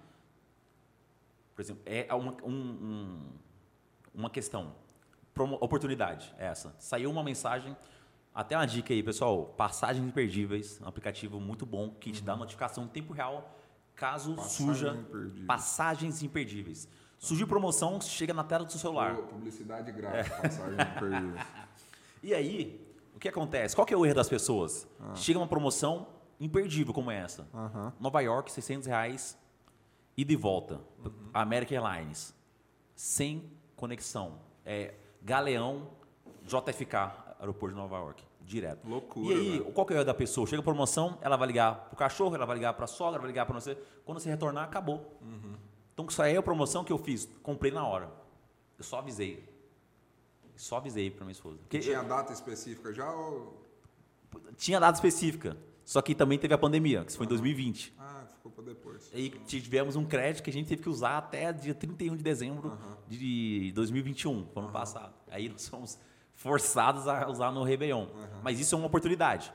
[1.55, 3.33] Por exemplo, é uma, um, um,
[4.15, 4.75] uma questão.
[5.61, 6.75] Oportunidade, é essa.
[6.79, 7.77] Saiu uma mensagem.
[8.35, 9.47] Até uma dica aí, pessoal.
[9.57, 12.41] Passagens imperdíveis, um aplicativo muito bom que te dá uhum.
[12.41, 13.55] notificação em tempo real
[14.01, 15.47] caso Passagem suja imperdível.
[15.47, 16.89] passagens imperdíveis.
[17.19, 19.15] Surgiu promoção, chega na tela do seu celular.
[19.15, 20.41] Publicidade grátis, é.
[20.41, 21.47] passagens imperdíveis.
[22.23, 22.87] E aí,
[23.17, 23.75] o que acontece?
[23.75, 24.87] Qual que é o erro das pessoas?
[25.01, 25.15] Ah.
[25.15, 26.07] Chega uma promoção
[26.39, 27.49] imperdível como essa.
[27.99, 29.39] Nova York, 600 reais,
[30.15, 30.83] ida e volta.
[31.03, 31.31] Uhum.
[31.33, 32.35] American Airlines,
[32.95, 34.39] sem conexão.
[34.67, 34.93] É,
[35.23, 35.89] Galeão,
[36.45, 36.95] JFK,
[37.39, 38.87] aeroporto de Nova York direto.
[38.87, 39.35] Loucura.
[39.35, 39.71] E aí, né?
[39.73, 40.47] qual que é da pessoa?
[40.47, 43.47] Chega a promoção, ela vai ligar pro cachorro, ela vai ligar pra sogra, vai ligar
[43.47, 43.77] para você.
[44.05, 45.19] Quando você retornar, acabou.
[45.23, 45.55] Uhum.
[45.95, 47.29] Então, isso aí é a promoção que eu fiz.
[47.43, 48.11] Comprei na hora.
[48.77, 49.49] Eu só avisei.
[50.57, 51.59] Só avisei para minha esposa.
[51.59, 52.05] Porque tinha eu...
[52.05, 53.61] data específica já ou...
[54.57, 55.57] Tinha data específica.
[55.85, 57.95] Só que também teve a pandemia, que foi em 2020.
[57.99, 59.11] Ah, ficou para depois.
[59.13, 62.23] E aí tivemos um crédito que a gente teve que usar até dia 31 de
[62.23, 62.97] dezembro uhum.
[63.09, 64.73] de 2021, ano uhum.
[64.73, 65.15] passado.
[65.29, 65.99] Aí nós fomos
[66.41, 68.07] forçados a usar no Réveillon.
[68.07, 68.41] Uhum.
[68.43, 69.53] Mas isso é uma oportunidade.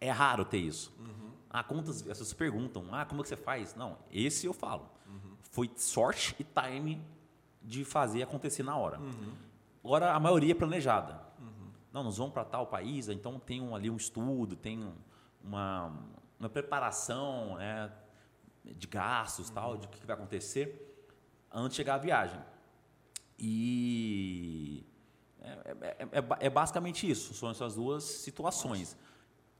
[0.00, 0.92] É raro ter isso.
[0.98, 1.30] Uhum.
[1.48, 3.76] Ah, quantas as pessoas perguntam, ah, como é que você faz?
[3.76, 4.90] Não, esse eu falo.
[5.06, 5.36] Uhum.
[5.52, 7.00] Foi sorte e time
[7.62, 8.98] de fazer acontecer na hora.
[8.98, 9.32] Uhum.
[9.84, 11.22] Agora, a maioria é planejada.
[11.38, 11.70] Uhum.
[11.92, 14.92] Não, nós vamos para tal país, então tem um, ali um estudo, tem
[15.40, 15.92] uma,
[16.36, 17.92] uma preparação né,
[18.64, 21.06] de gastos, tal, de o que vai acontecer
[21.52, 22.40] antes de chegar a viagem.
[23.38, 24.84] E
[25.48, 28.94] é, é, é, é, basicamente isso, são essas duas situações.
[28.94, 29.08] Nossa.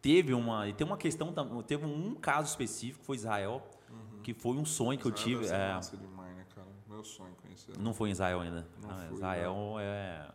[0.00, 4.22] Teve uma, tem uma questão, teve um caso específico, foi Israel, uhum.
[4.22, 5.46] que foi um sonho que Israel eu tive.
[5.46, 6.68] É, demais, né, cara?
[6.88, 7.76] Meu sonho conhecer.
[7.78, 8.66] Não foi em Israel ainda.
[8.80, 9.80] Não, não fui, Israel não.
[9.80, 10.30] é.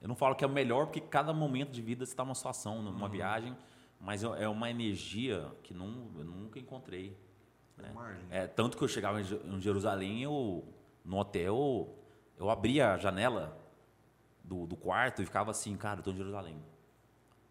[0.00, 2.82] Eu não falo que é o melhor, porque cada momento de vida está numa situação,
[2.82, 3.10] numa uhum.
[3.10, 3.56] viagem,
[4.00, 7.16] mas é, é uma energia que não, eu nunca encontrei.
[7.76, 7.92] Né?
[8.30, 10.64] É, tanto que eu chegava em Jerusalém, eu,
[11.04, 11.94] no hotel,
[12.36, 13.57] eu abria a janela
[14.48, 16.56] do, do quarto e ficava assim, cara, estou em Jerusalém.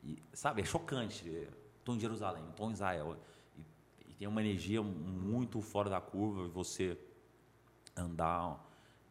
[0.03, 1.47] E, sabe, é chocante.
[1.77, 3.17] Estou em Jerusalém, estou em Israel.
[3.55, 6.97] E, e, tem uma energia muito fora da curva e você
[7.95, 8.65] andar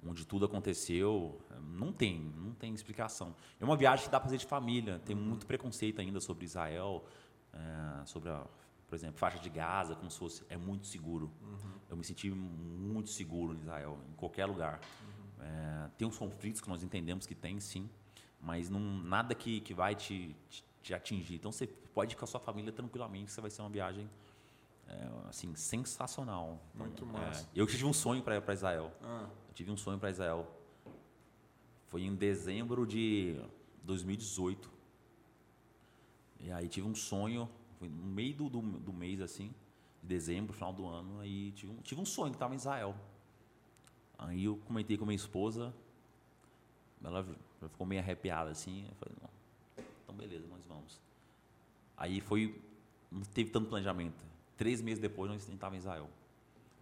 [0.05, 3.35] onde tudo aconteceu, não tem, não tem explicação.
[3.59, 5.01] É uma viagem que dá para fazer de família.
[5.05, 7.05] Tem muito preconceito ainda sobre Israel,
[7.53, 8.47] é, sobre a,
[8.87, 11.31] por exemplo, faixa de Gaza, como se fosse é muito seguro.
[11.43, 11.73] Uhum.
[11.91, 14.81] Eu me senti muito seguro em Israel, em qualquer lugar.
[15.41, 17.89] É, tem uns conflitos que nós entendemos que tem, sim,
[18.41, 21.37] mas não, nada que, que vai te, te, te atingir.
[21.37, 24.09] Então você pode ir com a sua família tranquilamente, você vai ser uma viagem
[24.89, 26.61] é, assim sensacional.
[26.75, 27.43] Então, Muito massa.
[27.55, 28.93] É, eu tive um sonho para Israel.
[29.03, 29.29] Ah.
[29.49, 30.47] Eu tive um sonho para Israel.
[31.87, 33.41] Foi em dezembro de
[33.83, 34.71] 2018.
[36.41, 39.55] E aí tive um sonho, foi no meio do, do, do mês assim,
[40.03, 42.95] de dezembro, final do ano, aí tive um, tive um sonho que estava em Israel.
[44.19, 45.75] Aí eu comentei com minha esposa,
[47.03, 47.25] ela
[47.71, 48.87] ficou meio arrepiada assim.
[48.89, 51.01] Eu falei, não, então beleza, nós vamos.
[51.97, 52.61] Aí foi,
[53.11, 54.25] não teve tanto planejamento.
[54.57, 56.11] Três meses depois nós estávamos em Israel.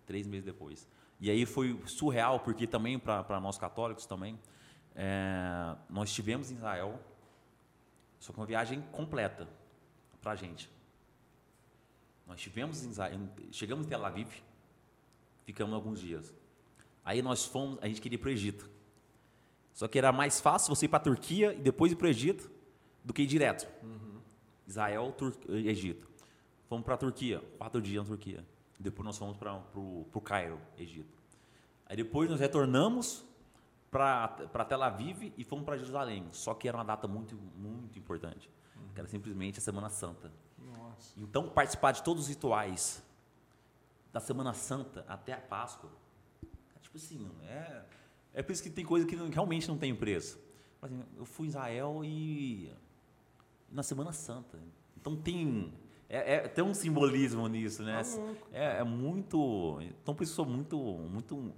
[0.07, 0.89] Três meses depois.
[1.21, 4.39] E aí foi surreal, porque também para nós católicos também,
[4.95, 7.01] é, nós estivemos em Israel,
[8.19, 9.49] só que uma viagem completa
[10.21, 10.71] para a gente.
[12.27, 13.21] Nós tivemos em Israel,
[13.51, 14.31] chegamos em Tel Aviv,
[15.45, 16.35] ficamos alguns dias.
[17.05, 18.71] Aí nós fomos, a gente queria ir para o Egito.
[19.73, 22.09] Só que era mais fácil você ir para a Turquia e depois ir para o
[22.09, 22.51] Egito
[23.05, 23.69] do que ir direto.
[23.83, 24.21] Uhum.
[24.67, 26.09] Israel, Tur Egito.
[26.69, 28.45] Fomos para a Turquia, quatro dias na Turquia.
[28.81, 31.19] Depois nós fomos para o Cairo, Egito.
[31.87, 33.25] Aí depois nós retornamos
[33.91, 36.27] para Tel Aviv e fomos para Jerusalém.
[36.33, 38.51] Só que era uma data muito, muito importante.
[38.77, 38.89] Uhum.
[38.95, 40.33] Que era simplesmente a Semana Santa.
[40.59, 41.13] Nossa.
[41.19, 43.05] Então, participar de todos os rituais
[44.13, 45.91] da Semana Santa até a Páscoa,
[46.95, 47.83] tipo assim, é,
[48.35, 50.39] é por isso que tem coisa que realmente não tem preço.
[50.81, 52.71] Assim, eu fui em Israel e
[53.71, 54.59] na Semana Santa.
[54.97, 55.73] Então tem
[56.09, 58.03] é, é, tem um simbolismo nisso, né?
[58.03, 59.79] Tá é, é, muito.
[60.03, 61.53] Então por isso sou muito, muito.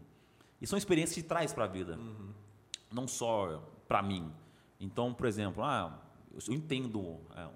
[0.61, 2.33] E são experiências que traz para a vida, uhum.
[2.91, 4.33] não só para mim.
[4.81, 7.49] Então, por exemplo, ah, eu entendo é,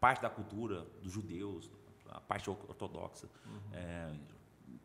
[0.00, 1.70] parte da cultura dos judeus,
[2.08, 3.74] a parte ortodoxa, uhum.
[3.74, 4.14] é,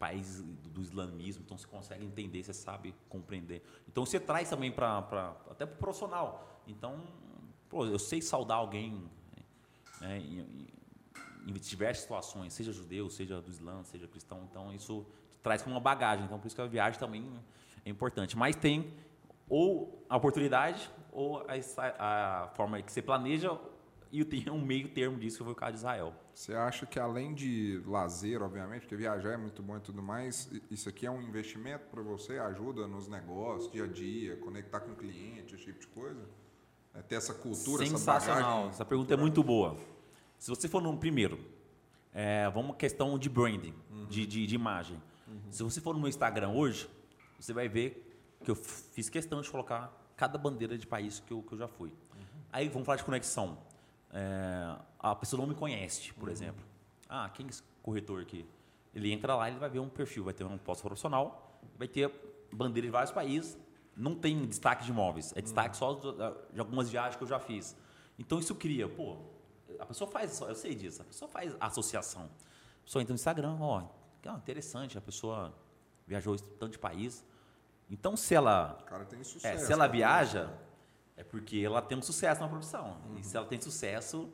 [0.01, 3.61] países do, islamismo, então você consegue entender, você sabe compreender.
[3.87, 4.97] Então você traz também para
[5.47, 6.59] até para o profissional.
[6.67, 6.99] Então,
[7.69, 9.07] pô, eu sei saudar alguém
[10.01, 10.67] né, em,
[11.47, 14.47] em, diversas situações, seja judeu, seja do Islã, seja cristão.
[14.49, 15.05] Então isso
[15.43, 16.25] traz como uma bagagem.
[16.25, 17.31] Então por isso que a viagem também
[17.85, 18.35] é importante.
[18.35, 18.91] Mas tem
[19.47, 23.55] ou a oportunidade ou a, a forma que você planeja
[24.11, 26.13] e tem um meio termo disso que foi o caso de Israel.
[26.33, 30.49] Você acha que além de lazer, obviamente, porque viajar é muito bom e tudo mais,
[30.69, 32.37] isso aqui é um investimento para você?
[32.39, 36.21] Ajuda nos negócios, dia a dia, conectar com o cliente, esse tipo de coisa?
[36.93, 38.63] É ter essa cultura, Sensacional.
[38.65, 39.77] essa Essa pergunta é muito boa.
[40.37, 41.39] Se você for no primeiro,
[42.13, 44.05] é, vamos questão de branding, uhum.
[44.07, 45.01] de, de, de, imagem.
[45.27, 45.39] Uhum.
[45.49, 46.89] Se você for no meu Instagram hoje,
[47.39, 48.07] você vai ver
[48.43, 51.67] que eu fiz questão de colocar cada bandeira de país que eu, que eu já
[51.67, 51.89] fui.
[51.89, 52.25] Uhum.
[52.51, 53.57] Aí vamos falar de conexão.
[54.13, 56.33] É, a pessoa não me conhece, por uhum.
[56.33, 56.63] exemplo.
[57.07, 58.45] Ah, quem é esse corretor aqui?
[58.93, 62.11] Ele entra lá, ele vai ver um perfil, vai ter um posto profissional, vai ter
[62.51, 63.57] bandeira de vários países,
[63.95, 65.93] não tem destaque de imóveis, é destaque só
[66.51, 67.75] de algumas viagens que eu já fiz.
[68.19, 69.17] Então isso cria, pô,
[69.79, 72.29] a pessoa faz, eu sei disso, a pessoa faz associação.
[72.81, 73.83] A pessoa entra no Instagram, ó,
[74.21, 75.53] que é interessante, a pessoa
[76.05, 77.23] viajou tanto de país.
[77.89, 78.77] Então se ela,
[79.23, 80.53] sucesso, é, se ela viaja,
[81.21, 82.97] é porque ela tem um sucesso na profissão.
[83.05, 83.19] Uhum.
[83.19, 84.27] E se ela tem sucesso,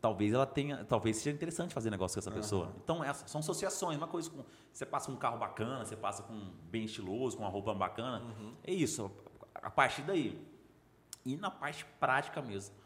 [0.00, 2.66] talvez ela tenha, talvez seja interessante fazer negócio com essa pessoa.
[2.66, 2.72] Uhum.
[2.84, 6.52] Então, são associações, uma coisa com você passa com um carro bacana, você passa com
[6.70, 8.24] bem estiloso, com uma roupa bacana.
[8.24, 8.54] Uhum.
[8.62, 9.10] É isso,
[9.54, 10.40] a partir daí.
[11.24, 12.76] E na parte prática mesmo.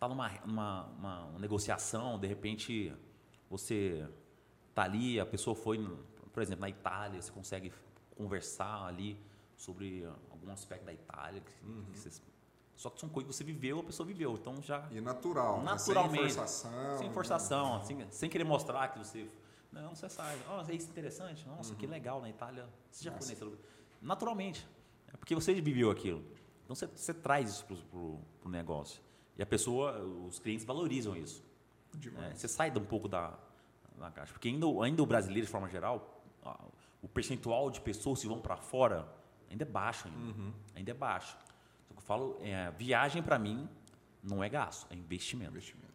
[0.00, 2.92] Tá numa uma, uma, uma negociação, de repente
[3.48, 4.06] você
[4.74, 5.78] tá ali, a pessoa foi,
[6.32, 7.72] por exemplo, na Itália, você consegue
[8.16, 9.16] conversar ali
[9.56, 11.84] sobre algum aspecto da Itália que, uhum.
[11.92, 12.10] que você
[12.76, 14.34] só que são coisas que você viveu, a pessoa viveu.
[14.34, 14.86] Então já.
[14.90, 15.62] E natural.
[15.62, 16.22] Naturalmente.
[16.22, 16.28] Né?
[16.28, 16.98] Sem forçação.
[16.98, 17.80] Sem forçação, né?
[17.80, 19.28] assim, sem querer mostrar que você.
[19.72, 20.38] Não, você sabe.
[20.48, 21.46] Oh, é isso interessante.
[21.46, 21.78] Nossa, uhum.
[21.78, 22.68] que legal na Itália.
[22.90, 23.58] Você já foi nesse lugar.
[24.02, 24.66] Naturalmente.
[25.12, 26.22] É porque você viveu aquilo.
[26.64, 29.00] Então você, você traz isso para o negócio.
[29.36, 31.44] E a pessoa, os clientes valorizam isso.
[32.22, 33.38] É, você sai um pouco da,
[33.98, 34.32] da caixa.
[34.32, 36.22] Porque ainda, ainda o brasileiro, de forma geral,
[37.02, 39.08] o percentual de pessoas que vão para fora
[39.54, 40.08] ainda é baixo.
[40.08, 40.52] Ainda, uhum.
[40.74, 41.36] ainda é baixo
[42.04, 43.68] falo, é, viagem para mim
[44.22, 45.50] não é gasto, é investimento.
[45.50, 45.92] Investimento.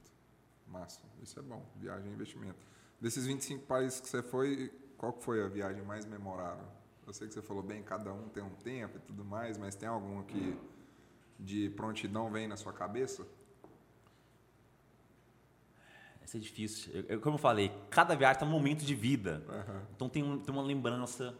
[0.67, 1.65] Massa, isso é bom.
[1.77, 2.59] Viagem é investimento.
[2.99, 6.65] Desses 25 países que você foi, qual foi a viagem mais memorável?
[7.07, 9.75] Eu sei que você falou bem, cada um tem um tempo e tudo mais, mas
[9.75, 10.59] tem alguma que
[11.39, 13.25] de prontidão vem na sua cabeça?
[16.21, 17.05] Essa é difícil.
[17.07, 19.43] Eu, como eu falei, cada viagem tem um momento de vida.
[19.47, 19.81] Uhum.
[19.95, 21.35] Então tem, tem uma lembrança.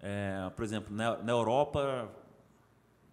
[0.00, 2.10] É, por exemplo, na, na Europa,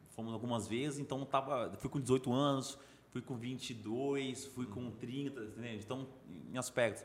[0.10, 2.78] fomos algumas vezes, então tava, fui com 18 anos,
[3.10, 5.84] fui com 22, fui com 30, entende?
[5.84, 6.08] então
[6.52, 7.04] em aspectos.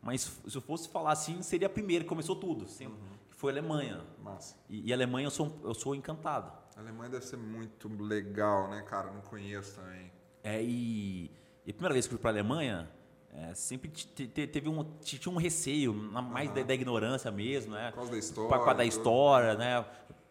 [0.00, 3.16] Mas se eu fosse falar assim, seria a primeira que começou tudo, sempre, uhum.
[3.28, 4.00] que foi a Alemanha.
[4.22, 4.56] Massa.
[4.68, 6.52] E, e a Alemanha eu sou, eu sou encantado.
[6.76, 9.10] A Alemanha deve ser muito legal, né, cara?
[9.10, 10.12] Não conheço também.
[10.44, 11.30] É, e,
[11.64, 12.88] e a primeira vez que fui para a Alemanha,
[13.36, 16.54] é, sempre teve um, tinha um receio, mais uhum.
[16.54, 17.90] da, da, ignorância mesmo, né?
[17.90, 18.48] Por causa da história.
[18.48, 19.84] Por causa da história, né?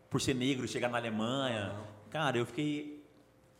[0.09, 1.71] Por ser negro, chegar na Alemanha.
[1.73, 2.09] Uhum.
[2.09, 3.05] Cara, eu fiquei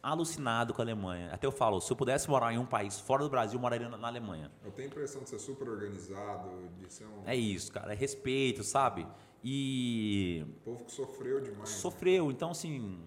[0.01, 1.29] alucinado com a Alemanha.
[1.31, 3.87] Até eu falo, se eu pudesse morar em um país fora do Brasil, eu moraria
[3.87, 4.51] na Alemanha.
[4.63, 7.23] Eu tenho a impressão de ser super organizado, de ser um...
[7.27, 9.05] É isso, cara, é respeito, sabe?
[9.43, 10.43] E...
[10.57, 11.69] O povo que sofreu demais.
[11.69, 11.77] Né?
[11.77, 12.33] Sofreu, né?
[12.33, 12.99] então assim,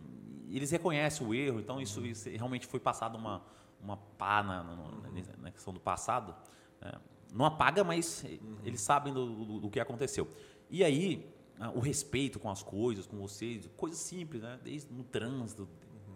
[0.48, 2.06] eles reconhecem o erro, então isso, uhum.
[2.06, 3.42] isso realmente foi passado uma,
[3.80, 5.22] uma pá na, na, uhum.
[5.38, 6.34] na questão do passado.
[6.80, 6.98] É,
[7.32, 8.58] não apaga, mas uhum.
[8.64, 10.28] eles sabem do, do, do que aconteceu.
[10.70, 11.30] E aí,
[11.74, 14.58] o respeito com as coisas, com vocês, coisas simples, né?
[14.62, 15.68] Desde no trânsito,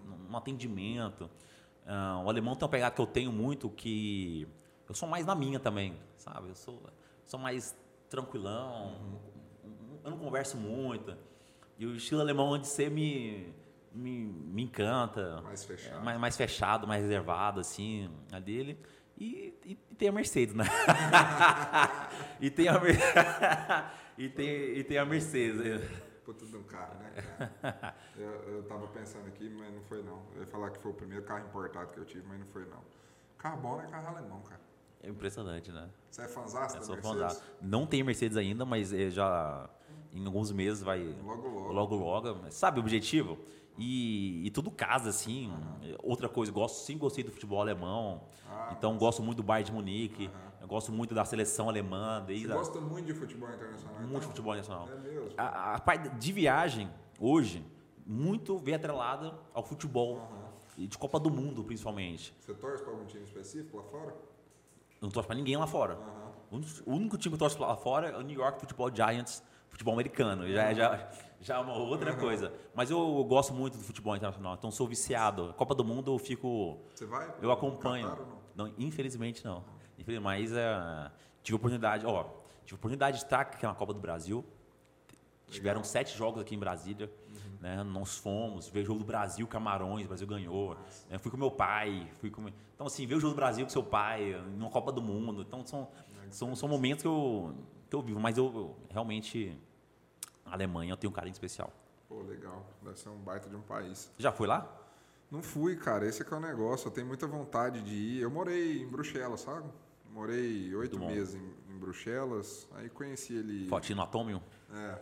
[0.07, 0.29] uhum.
[0.29, 1.31] no atendimento.
[1.85, 4.47] Uh, o alemão tem uma pegada que eu tenho muito, que
[4.89, 6.49] eu sou mais na minha também, sabe?
[6.49, 6.81] Eu sou,
[7.25, 7.77] sou mais
[8.09, 9.21] tranquilão,
[10.05, 11.17] eu não converso muito.
[11.79, 13.53] E o estilo alemão de ser me,
[13.95, 15.41] me, me encanta.
[15.43, 16.01] Mais fechado.
[16.01, 18.79] É, mais, mais fechado, mais reservado, assim, a dele.
[19.19, 20.65] E, e, e tem a Mercedes, né?
[22.41, 22.75] e, tem a,
[24.19, 25.83] e, tem, e tem a Mercedes.
[26.25, 27.11] Puta de um carro, né?
[27.61, 27.97] Cara?
[28.17, 30.23] Eu, eu tava pensando aqui, mas não foi não.
[30.35, 32.65] Eu ia falar que foi o primeiro carro importado que eu tive, mas não foi
[32.65, 32.83] não.
[33.39, 34.61] Carro bom é carro alemão, cara.
[35.03, 35.91] É impressionante, né?
[36.09, 37.43] Você é Eu sou fãzão.
[37.61, 39.69] Não tem Mercedes ainda, mas eh, já
[40.13, 41.01] em alguns meses vai.
[41.25, 41.73] Logo, logo.
[41.73, 42.51] Logo, logo.
[42.51, 43.37] Sabe o objetivo?
[43.83, 45.49] E, e tudo casa, assim.
[45.49, 45.97] Uhum.
[46.03, 48.23] Outra coisa, gosto, sim gostei do futebol alemão.
[48.49, 50.27] Ah, então, gosto muito do Bayern de Munique.
[50.27, 50.53] Uhum.
[50.61, 52.23] Eu gosto muito da seleção alemã.
[52.25, 52.57] Desde Você a...
[52.57, 53.95] gosta muito de futebol internacional?
[53.97, 54.21] Muito então?
[54.21, 54.89] de futebol internacional.
[54.89, 55.31] É mesmo?
[55.37, 57.65] A, a, parte de viagem, hoje,
[58.07, 60.19] muito vem atrelada ao futebol.
[60.19, 60.53] Uhum.
[60.79, 62.33] E de Copa do Mundo, principalmente.
[62.41, 64.15] Você torce para algum time específico lá fora?
[65.03, 65.99] não torço para ninguém lá fora.
[66.87, 69.95] O único time que eu torço lá fora é o New York Football Giants, futebol
[69.95, 70.49] americano.
[70.49, 71.11] Já, já,
[71.43, 72.19] já é uma outra uhum.
[72.19, 72.53] coisa.
[72.75, 75.53] Mas eu, eu, gosto muito do futebol internacional, então sou viciado.
[75.57, 76.79] Copa do Mundo eu fico.
[76.95, 77.35] Você vai?
[77.43, 78.09] Eu acompanho.
[78.55, 78.67] não?
[78.67, 78.75] não?
[78.79, 79.65] infelizmente não.
[79.99, 81.11] Infelizmente, mas é,
[81.43, 82.25] tive oportunidade, ó,
[82.65, 84.45] tive oportunidade de estar aqui na Copa do Brasil.
[85.49, 85.85] Tiveram Legal.
[85.85, 87.13] sete jogos aqui em Brasília.
[87.29, 87.59] Uhum.
[87.61, 87.83] Né?
[87.83, 90.77] Nós fomos, ver o jogo do Brasil, Camarões, o Brasil ganhou.
[91.11, 91.19] Né?
[91.19, 92.49] Fui com meu pai, fui com.
[92.75, 95.43] Então, assim, ver o jogo do Brasil com seu pai, numa Copa do Mundo.
[95.43, 95.89] Então, são,
[96.31, 97.55] são, são momentos que eu,
[97.91, 98.19] que eu vivo.
[98.19, 99.55] Mas eu, eu realmente,
[100.53, 101.73] a Alemanha, eu tenho um carinho especial.
[102.07, 102.63] Pô, legal.
[102.83, 104.13] Deve ser um baita de um país.
[104.19, 104.71] Já foi lá?
[105.31, 106.07] Não fui, cara.
[106.07, 106.89] Esse é que é o negócio.
[106.89, 108.21] Eu tenho muita vontade de ir.
[108.21, 109.67] Eu morei em Bruxelas, sabe?
[110.11, 112.69] Morei oito meses em, em, Bruxelas.
[112.75, 113.67] Aí conheci ele.
[113.67, 114.43] Fotinho no Atômio?
[114.75, 114.99] É.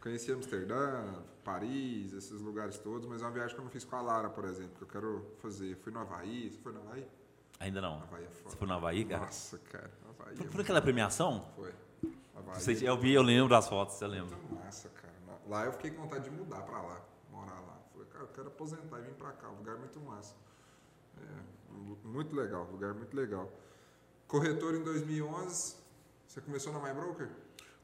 [0.00, 3.96] Conheci Amsterdã, Paris, esses lugares todos, mas é uma viagem que eu não fiz com
[3.96, 5.76] a Lara, por exemplo, que eu quero fazer.
[5.76, 7.06] Fui no Havaí, você foi no Havaí?
[7.58, 8.00] Ainda não.
[8.02, 8.50] Havaí é foda.
[8.50, 9.24] Você foi no Havaí, cara?
[9.24, 9.90] Nossa, cara.
[10.08, 11.48] Havaí foi, é aquela premiação?
[11.56, 11.72] Foi.
[12.36, 12.60] Havaí.
[12.60, 14.36] Você, eu vi, eu lembro das fotos, você lembra.
[15.52, 17.78] Lá eu fiquei com vontade de mudar pra lá, morar lá.
[17.92, 20.34] Falei, cara, eu quero aposentar e vir pra cá, um lugar muito massa.
[21.18, 23.52] É, muito legal, lugar muito legal.
[24.26, 25.76] Corretor em 2011,
[26.26, 27.28] você começou na MyBroker?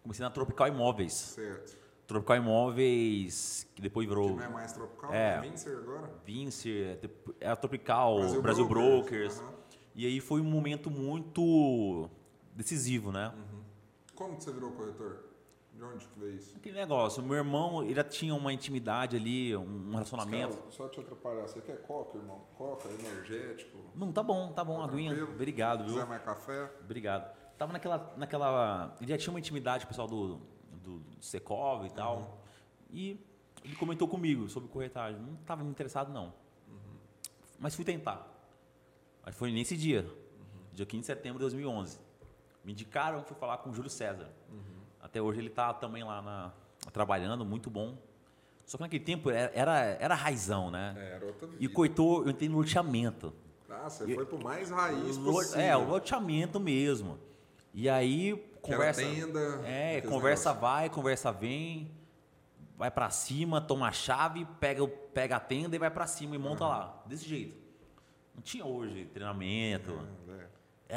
[0.02, 1.12] Comecei na Tropical Imóveis.
[1.12, 1.76] Certo.
[2.06, 4.28] Tropical Imóveis, que depois virou.
[4.28, 6.10] Que não é mais Tropical, é, é Vincer agora?
[6.24, 7.00] Vincer,
[7.38, 9.36] é a Tropical, Brasil, Brasil Brokers.
[9.36, 9.40] Brokers.
[9.40, 9.58] Uhum.
[9.94, 12.08] E aí foi um momento muito
[12.54, 13.30] decisivo, né?
[13.36, 13.62] Uhum.
[14.14, 15.27] Como que você virou corretor?
[15.78, 16.56] De onde que veio isso?
[16.56, 20.56] Aquele negócio, meu irmão, ele já tinha uma intimidade ali, um relacionamento.
[20.56, 22.44] Cara, só te atrapalhar, você quer coca, irmão?
[22.56, 23.78] Coca, energético?
[23.94, 25.24] Não, tá bom, tá bom, tá aguinha.
[25.24, 25.94] Obrigado, viu?
[25.94, 26.70] Quiser mais café?
[26.82, 27.32] Obrigado.
[27.56, 28.96] Tava naquela, naquela...
[29.00, 30.40] Ele já tinha uma intimidade, pessoal do
[30.88, 32.18] do, do Secov e tal.
[32.18, 32.26] Uhum.
[32.90, 33.26] E
[33.64, 35.20] ele comentou comigo sobre corretagem.
[35.20, 36.26] Não estava interessado, não.
[36.68, 36.96] Uhum.
[37.58, 38.26] Mas fui tentar.
[39.22, 40.74] Aí foi nesse dia, uhum.
[40.74, 42.00] dia 15 de setembro de 2011.
[42.64, 44.30] Me indicaram, fui falar com o Júlio César.
[44.50, 44.77] Uhum.
[45.00, 46.52] Até hoje ele está também lá na,
[46.92, 47.96] trabalhando, muito bom.
[48.66, 50.94] Só que naquele tempo era, era raizão, né?
[50.98, 51.64] É, era outra vida.
[51.64, 53.32] E cortou, eu entrei no loteamento.
[53.68, 55.60] Ah, você foi pro mais raiz possível.
[55.60, 57.18] É, o loteamento mesmo.
[57.72, 59.02] E aí conversa.
[59.02, 59.60] tenda.
[59.64, 61.90] É, conversa vai, conversa vem,
[62.76, 66.38] vai para cima, toma a chave, pega, pega a tenda e vai para cima e
[66.38, 66.70] monta uhum.
[66.70, 67.02] lá.
[67.06, 67.58] Desse jeito.
[68.34, 69.92] Não tinha hoje treinamento.
[70.28, 70.48] É, é.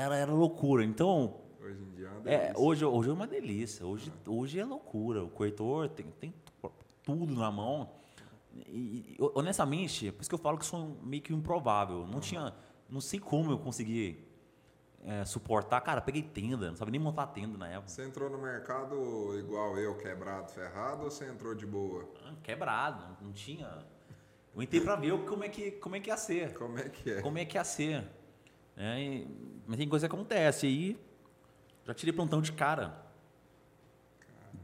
[0.04, 0.84] Era, era loucura.
[0.84, 1.40] Então.
[1.64, 3.86] Hoje em dia é uma É, hoje, hoje é uma delícia.
[3.86, 4.40] Hoje, uhum.
[4.40, 5.24] hoje é loucura.
[5.24, 6.34] O corretor tem, tem
[7.04, 7.92] tudo na mão.
[8.68, 12.08] E, honestamente, por isso que eu falo que sou meio que improvável.
[12.08, 12.20] Não uhum.
[12.20, 12.54] tinha.
[12.90, 14.28] Não sei como eu consegui
[15.06, 15.80] é, suportar.
[15.82, 17.90] Cara, peguei tenda, não sabia nem montar tenda na época.
[17.90, 22.10] Você entrou no mercado igual eu, quebrado, ferrado, ou você entrou de boa?
[22.26, 23.86] Ah, quebrado, não tinha.
[24.54, 26.54] Eu entrei para ver como é, que, como é que ia ser.
[26.54, 27.22] Como é que é?
[27.22, 28.06] Como é que ia ser.
[28.76, 30.66] É, e, mas tem coisa que acontece.
[30.66, 31.00] Aí
[31.86, 33.06] já tirei plantão de cara.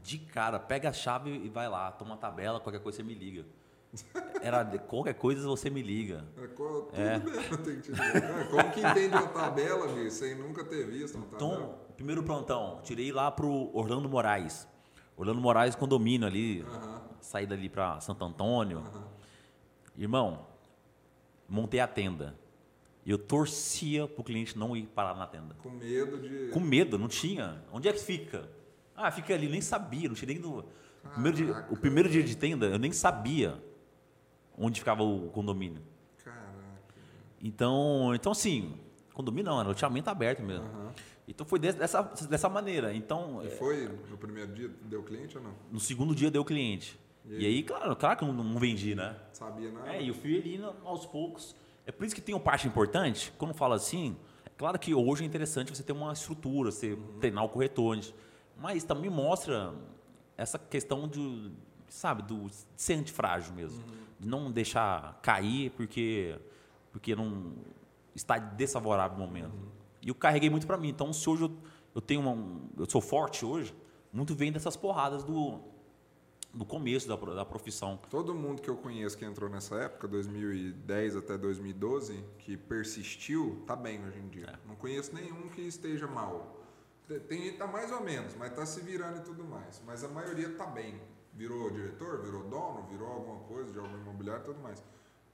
[0.02, 3.14] De cara, pega a chave e vai lá, toma a tabela, qualquer coisa você me
[3.14, 3.44] liga.
[4.42, 6.24] Era qualquer coisa você me liga.
[6.36, 7.18] É, tudo é.
[7.18, 8.48] bem, tem que te ligar.
[8.48, 11.54] Como que entende uma tabela, bicho, sem nunca ter visto uma tabela?
[11.54, 14.68] Então, primeiro plantão, tirei lá pro Orlando Moraes.
[15.16, 17.00] Orlando Moraes condomínio ali, uh -huh.
[17.20, 18.84] saída ali para Santo Antônio.
[19.96, 20.46] Irmão,
[21.48, 22.38] montei a tenda.
[23.08, 25.56] E eu torcia pro cliente não ir parar na tenda.
[25.62, 26.48] Com medo de.
[26.48, 27.64] Com medo, não tinha.
[27.72, 28.46] Onde é que fica?
[28.94, 30.38] Ah, fica ali, nem sabia, não tinha nem.
[30.38, 30.62] Do...
[31.14, 33.58] Primeiro dia, o primeiro dia de tenda, eu nem sabia
[34.58, 35.80] onde ficava o condomínio.
[36.22, 36.52] Caraca.
[37.40, 38.78] Então, então assim,
[39.14, 40.66] condomínio não, era loteamento aberto mesmo.
[40.66, 40.90] Uhum.
[41.26, 42.92] Então foi dessa, dessa maneira.
[42.92, 45.54] Então, e foi no primeiro dia deu cliente ou não?
[45.72, 47.00] No segundo dia deu cliente.
[47.24, 49.16] E aí, e aí claro, claro que eu não, não vendi, né?
[49.32, 49.94] Sabia nada.
[49.94, 51.56] É, e eu fui ali aos poucos.
[51.88, 54.14] É por isso que tem uma parte importante, quando fala assim,
[54.58, 57.20] Claro que hoje é interessante você ter uma estrutura, você uhum.
[57.20, 57.96] treinar o corretor,
[58.56, 59.72] mas também mostra
[60.36, 61.52] essa questão de,
[61.88, 63.78] sabe, do de ser antifrágil mesmo.
[63.78, 63.94] Uhum.
[64.18, 66.36] De não deixar cair porque,
[66.90, 67.52] porque não
[68.16, 69.54] está desfavorável o momento.
[69.54, 69.68] Uhum.
[70.02, 70.88] E eu carreguei muito para mim.
[70.88, 71.56] Então, se hoje eu,
[71.94, 73.72] eu tenho uma, eu sou forte hoje,
[74.12, 75.60] muito vem dessas porradas do,
[76.52, 77.98] do começo da, da profissão.
[78.10, 83.76] Todo mundo que eu conheço que entrou nessa época, 2010 até 2012, que persistiu, tá
[83.76, 84.46] bem hoje em dia.
[84.46, 84.68] É.
[84.68, 86.56] Não conheço nenhum que esteja mal.
[87.26, 89.82] Tem gente tá mais ou menos, mas tá se virando e tudo mais.
[89.86, 91.00] Mas a maioria tá bem.
[91.32, 94.84] Virou diretor, virou dono, virou alguma coisa de algum imobiliário e tudo mais.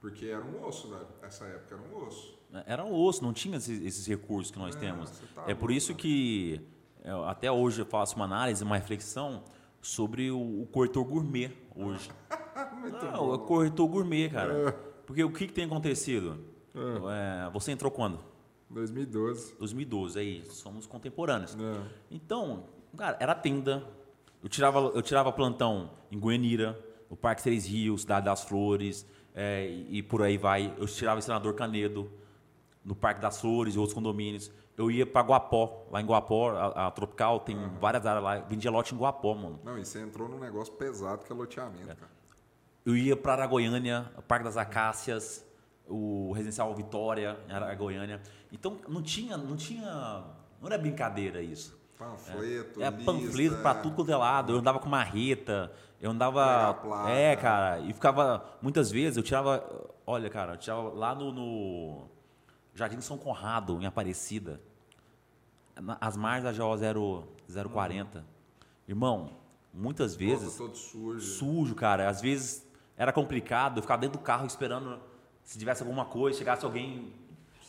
[0.01, 1.07] Porque era um osso, velho.
[1.23, 2.39] Essa época era um osso.
[2.67, 5.11] Era um osso, não tinha esses, esses recursos que nós é, temos.
[5.35, 6.61] Tá é por isso que
[7.27, 9.43] até hoje eu faço uma análise, uma reflexão
[9.85, 12.11] sobre o, o corretor gourmet hoje.
[13.13, 14.71] não, o corretor gourmet, cara.
[14.71, 14.73] É.
[15.07, 16.39] Porque o que, que tem acontecido?
[16.75, 17.47] É.
[17.47, 18.19] é você entrou quando?
[18.71, 19.57] 2012.
[19.59, 21.55] 2012, aí, somos contemporâneos.
[21.55, 21.83] É.
[22.11, 22.65] Então,
[22.97, 23.87] cara, era tenda.
[24.43, 26.79] Eu tirava, eu tirava plantão em Goianira,
[27.11, 30.75] no Parque Três Rios, Cidade das Flores, é, e, e por aí vai.
[30.79, 32.11] Eu tirava em Senador Canedo,
[32.83, 34.51] no Parque das Flores e outros condomínios.
[34.77, 37.79] Eu ia para Guapó, lá em Guapó, a, a Tropical, tem uhum.
[37.81, 38.39] várias áreas lá.
[38.41, 39.61] Vendia lote em Guapó, mano.
[39.65, 41.95] Não, e você entrou num negócio pesado que é loteamento, é.
[41.95, 42.11] cara.
[42.85, 45.45] Eu ia para Aragoiânia, Parque das Acácias,
[45.89, 48.21] o Residencial Vitória, em Aragoiânia.
[48.53, 50.25] Então não tinha, não tinha,
[50.61, 51.79] não era brincadeira isso.
[51.97, 54.53] Panfleto, é, é panfleto para tudo quanto é lado.
[54.53, 59.65] Eu andava com marreta, eu andava, é, cara, e ficava muitas vezes eu tirava,
[60.07, 62.09] olha, cara, eu tirava lá no, no
[62.75, 64.61] Jardim São Conrado, em Aparecida,
[66.01, 67.27] as margens da GO
[67.73, 68.19] 040.
[68.19, 68.25] Uhum.
[68.87, 69.31] Irmão,
[69.73, 71.21] muitas vezes todo sujo.
[71.21, 72.09] Sujo, cara.
[72.09, 72.67] Às vezes
[72.97, 75.01] era complicado, eu ficava dentro do carro esperando
[75.43, 77.13] se tivesse alguma coisa, chegasse alguém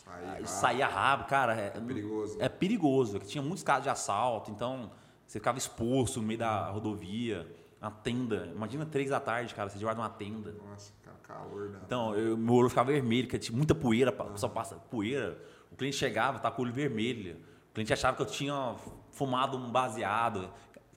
[0.06, 1.54] Sair saía rápido, cara.
[1.54, 2.36] É, é perigoso.
[2.40, 3.18] É perigoso.
[3.20, 4.90] Tinha muitos casos de assalto, então
[5.26, 7.46] você ficava exposto no meio da rodovia,
[7.80, 8.46] na tenda.
[8.54, 10.52] Imagina três da tarde, cara, você de uma tenda.
[10.52, 10.92] Nossa,
[11.26, 11.80] calor, né?
[11.84, 15.38] Então, eu, meu olho ficava vermelho, porque tinha muita poeira, só passa poeira.
[15.70, 17.36] O cliente chegava, tá com o olho vermelho.
[17.70, 18.74] O cliente achava que eu tinha
[19.10, 20.50] fumado um baseado.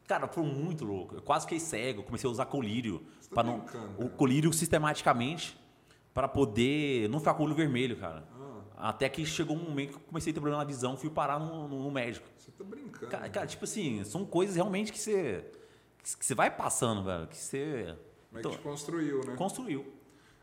[0.08, 1.16] Cara, foi muito louco.
[1.16, 3.02] Eu quase fiquei cego, comecei a usar colírio.
[3.34, 3.64] Tá não,
[3.98, 5.60] o colírio sistematicamente
[6.14, 8.28] para poder não ficar com o olho vermelho, cara.
[8.76, 11.38] Até que chegou um momento que eu comecei a ter problema na visão, fui parar
[11.38, 12.26] no, no, no médico.
[12.38, 13.12] Você tá brincando.
[13.12, 15.46] Cara, cara, tipo assim, são coisas realmente que você,
[16.18, 17.28] que você vai passando, velho.
[17.28, 17.94] Que você.
[18.32, 19.36] Mas então, que te construiu, né?
[19.36, 19.99] Construiu.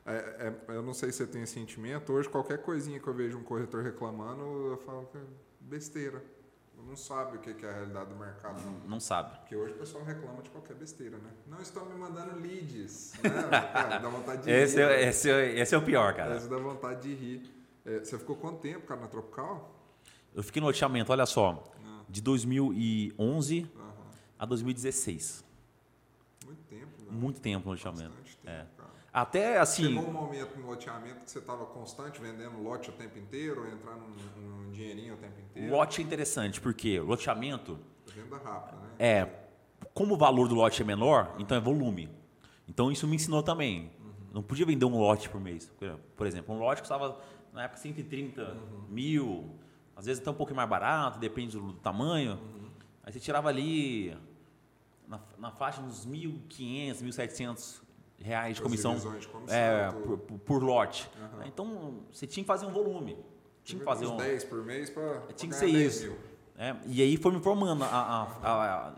[0.07, 2.13] É, é, eu não sei se você tem esse sentimento.
[2.13, 5.23] Hoje, qualquer coisinha que eu vejo um corretor reclamando, eu falo que é
[5.61, 6.23] besteira.
[6.87, 8.63] Não sabe o que é a realidade do mercado.
[8.63, 9.37] Não, não sabe.
[9.39, 11.31] Porque hoje o pessoal reclama de qualquer besteira, né?
[11.49, 13.15] Não estão me mandando leads.
[13.15, 13.31] Né?
[13.73, 14.83] cara, dá vontade de esse rir.
[14.83, 16.37] É, esse, é, esse é o pior, cara.
[16.37, 17.51] Esse dá vontade de rir.
[17.85, 19.75] É, você ficou quanto tempo, cara, na Tropical?
[20.35, 22.03] Eu fiquei no loteamento, olha só, ah.
[22.09, 23.69] de 2011
[24.39, 25.45] a 2016.
[26.45, 27.09] Muito tempo, né?
[27.11, 28.13] Muito tempo no loteamento.
[28.13, 28.67] Tempo, é.
[29.17, 29.85] Até assim.
[29.85, 33.67] Chegou um momento no loteamento que você estava constante vendendo lote o tempo inteiro, ou
[33.67, 34.03] entrando
[34.37, 35.73] num, dinheirinho o tempo inteiro?
[35.73, 37.79] Lote é interessante, porque loteamento.
[38.15, 38.89] Venda rápida, né?
[38.99, 39.27] É.
[39.95, 42.11] Como o valor do lote é menor, então é volume.
[42.69, 43.91] Então isso me ensinou também.
[43.99, 44.13] Uhum.
[44.35, 45.73] Não podia vender um lote por mês.
[46.15, 47.19] Por exemplo, um lote custava
[47.55, 48.85] na época 130 uhum.
[48.91, 49.57] mil,
[49.97, 52.33] às vezes até um pouco mais barato, depende do, tamanho.
[52.33, 52.71] Uhum.
[53.03, 54.15] Aí você tirava ali
[55.09, 57.86] na, na faixa uns 1.500, 1.700
[58.19, 61.09] reais de comissão, de comissão é, por, por, lote.
[61.19, 61.47] Uhum.
[61.47, 63.17] Então você tinha que fazer um volume.
[63.65, 64.17] Tinha que fazer uns um.
[64.17, 65.21] 10 por mês para.
[65.35, 66.17] Tinha que ser isso.
[66.59, 68.95] É, e aí foi me formando a, a, a,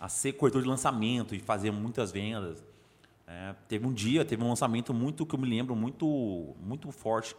[0.00, 2.64] a, ser corretor de lançamento e fazer muitas vendas.
[3.26, 7.34] É, teve um dia, teve um lançamento muito que eu me lembro muito muito forte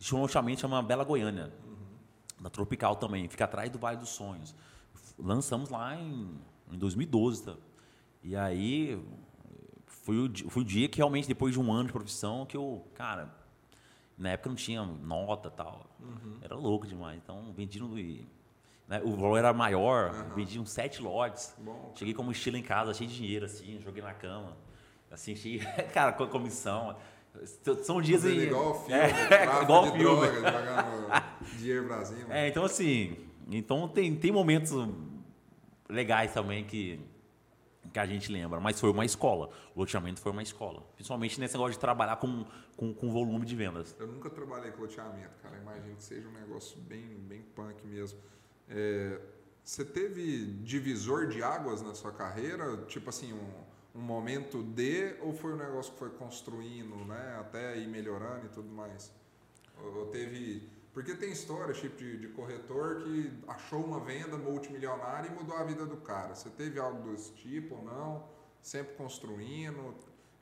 [0.00, 2.42] Existe um loteamento chamado Bela Goiânia, uhum.
[2.42, 4.54] da Tropical também, fica atrás do Vale dos Sonhos.
[5.18, 6.40] Lançamos lá em,
[6.72, 7.44] em 2012.
[7.44, 7.54] Tá?
[8.24, 8.98] E aí
[10.02, 12.86] foi o, foi o dia que realmente, depois de um ano de profissão, que eu,
[12.94, 13.34] cara,
[14.16, 15.86] na época não tinha nota tal.
[16.00, 16.38] Uhum.
[16.42, 17.20] Era louco demais.
[17.22, 17.88] Então, vendi no.
[17.94, 20.34] Né, o valor era maior, uhum.
[20.34, 21.54] vendi uns sete lotes.
[21.58, 24.56] Bom, Cheguei com mochila em casa, cheio de dinheiro, assim, joguei na cama.
[25.10, 25.60] Assim, cheio,
[25.94, 26.96] cara, com a comissão.
[27.82, 28.40] São dias em.
[28.40, 30.26] Igual filme, é, igual o filme.
[31.56, 32.26] dinheiro Brasil.
[32.28, 33.16] É, então assim,
[33.48, 34.72] então tem, tem momentos
[35.88, 37.00] legais também que,
[37.92, 39.50] que a gente lembra, mas foi uma escola.
[39.74, 40.82] O loteamento foi uma escola.
[40.94, 42.44] Principalmente nesse negócio de trabalhar com,
[42.76, 43.94] com, com volume de vendas.
[43.98, 45.56] Eu nunca trabalhei com loteamento, cara.
[45.58, 48.18] Imagino que seja um negócio bem, bem punk mesmo.
[48.68, 49.20] É,
[49.64, 52.76] você teve divisor de águas na sua carreira?
[52.86, 57.76] Tipo assim, um um momento de ou foi um negócio que foi construindo, né, até
[57.76, 59.12] ir melhorando e tudo mais?
[59.82, 60.68] Ou teve
[61.00, 65.64] Porque tem história, tipo, de, de corretor que achou uma venda multimilionária e mudou a
[65.64, 66.34] vida do cara.
[66.34, 68.24] Você teve algo desse tipo ou não?
[68.60, 69.78] Sempre construindo?
[69.78, 69.94] O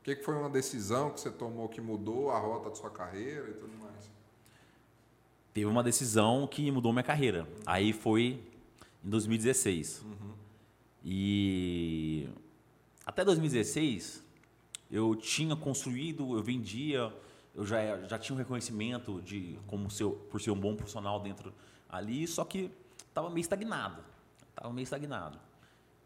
[0.02, 3.48] que, que foi uma decisão que você tomou que mudou a rota da sua carreira
[3.50, 4.10] e tudo mais?
[5.54, 7.46] Teve uma decisão que mudou minha carreira.
[7.64, 8.42] Aí foi
[9.04, 10.02] em 2016.
[10.02, 10.32] Uhum.
[11.04, 12.28] E
[13.06, 14.24] até 2016
[14.90, 17.14] eu tinha construído, eu vendia,
[17.58, 21.52] eu já, já tinha um reconhecimento de como ser, por ser um bom profissional dentro
[21.88, 22.70] ali, só que
[23.08, 24.02] estava meio estagnado.
[24.50, 25.38] Estava meio estagnado.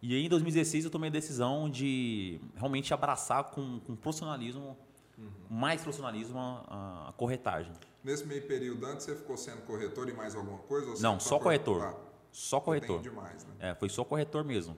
[0.01, 4.77] E aí em 2016 eu tomei a decisão de realmente abraçar com, com profissionalismo,
[5.19, 5.29] Uhum.
[5.51, 7.71] mais profissionalismo, a, a corretagem.
[8.03, 11.01] Nesse meio período, antes você ficou sendo corretor e mais alguma coisa?
[11.03, 11.83] Não, só cor- corretor.
[11.83, 11.95] Ah,
[12.33, 13.03] Só corretor.
[13.03, 13.53] Demais, né?
[13.61, 14.75] É, foi só corretor mesmo.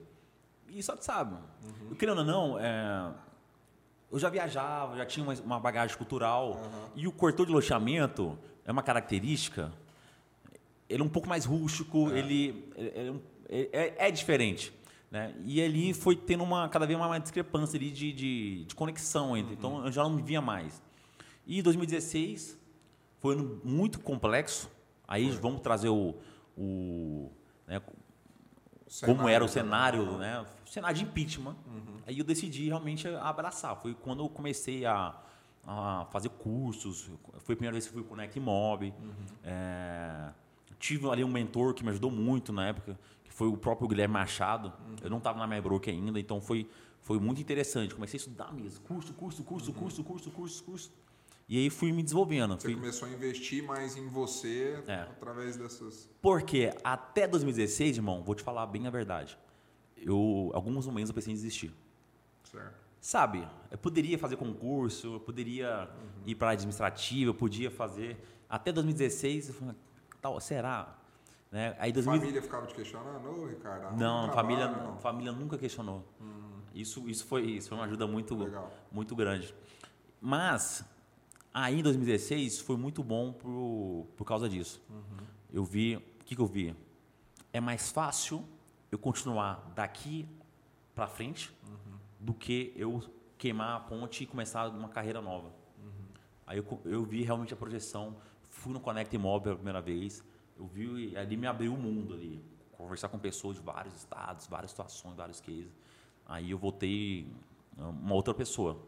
[0.69, 1.95] E só que sabe, Uhum.
[1.95, 3.15] querendo ou não, é,
[4.15, 6.53] eu já viajava, já tinha uma, uma bagagem cultural.
[6.53, 6.89] Uhum.
[6.95, 9.73] E o corretor de loteamento é uma característica,
[10.89, 12.19] ele é um pouco mais rústico, É.
[12.21, 14.73] ele é, é um- é- é diferente.
[15.11, 15.35] Né?
[15.45, 19.55] E ali foi tendo uma, cada vez uma discrepância ali de, de, de conexão entre.
[19.55, 20.81] Então eu já não me via mais.
[21.47, 22.57] E 2016
[23.19, 24.71] foi um ano muito complexo.
[25.09, 26.15] Aí vamos trazer o,
[26.57, 27.31] o
[27.67, 27.81] né,
[29.03, 30.41] como era o cenário, né?
[30.41, 31.57] O cenário de impeachment.
[32.07, 33.77] Aí eu decidi realmente abraçar.
[33.77, 35.15] Foi quando eu comecei a,
[35.67, 37.11] a fazer cursos.
[37.39, 38.93] Foi a primeira vez que fui para o Connect Mob.
[39.43, 40.31] É,
[40.79, 44.15] tive ali um mentor que me ajudou muito na época, que foi o próprio Guilherme
[44.15, 44.73] Machado.
[45.03, 46.69] Eu não estava na MyBroker ainda, então foi,
[47.01, 47.95] foi muito interessante.
[47.95, 48.85] Comecei a estudar mesmo.
[48.85, 50.93] Curso, curso, curso, curso, curso, curso, curso.
[51.49, 52.55] E aí fui me desenvolvendo.
[52.55, 55.01] Você Fui, começou a investir mais em você É.
[55.03, 56.09] através dessas.
[56.23, 59.39] Porque até 2016, irmão, vou te falar bem a verdade.
[59.97, 61.73] Eu, alguns momentos eu pensei em desistir.
[62.45, 62.83] Certo.
[63.01, 66.23] Sabe, eu poderia fazer concurso, eu poderia Uhum.
[66.27, 68.17] ir para administrativa, eu podia fazer.
[68.49, 69.75] Até 2016, eu falei,
[70.23, 70.97] tal, será?
[71.53, 71.77] Né?
[71.79, 72.21] Aí 2000...
[72.21, 74.97] Família ficava te questionando, ô Ricardo, Não, um família, não.
[74.99, 76.03] família nunca questionou.
[76.75, 78.73] Isso, isso, foi, isso foi uma ajuda muito, Legal.
[78.91, 79.55] muito grande.
[80.21, 80.83] Mas,
[81.55, 84.83] aí em 2016 foi muito bom por, por causa disso.
[85.53, 86.75] Eu vi, o que, que eu vi?
[87.53, 88.45] É mais fácil
[88.91, 90.27] eu continuar daqui
[90.95, 91.57] para frente
[92.19, 93.01] do que eu
[93.39, 95.53] queimar a ponte e começar uma carreira nova.
[96.47, 98.17] Aí eu, eu vi realmente a projeção,
[98.51, 100.23] fui no Connect Imóvel pela primeira vez,
[100.59, 102.43] eu vi e ali me abriu o mundo ali,
[102.73, 105.73] conversar com pessoas de vários estados, várias situações, vários cases.
[106.27, 107.27] Aí eu voltei
[107.79, 108.79] ah, uma outra pessoa,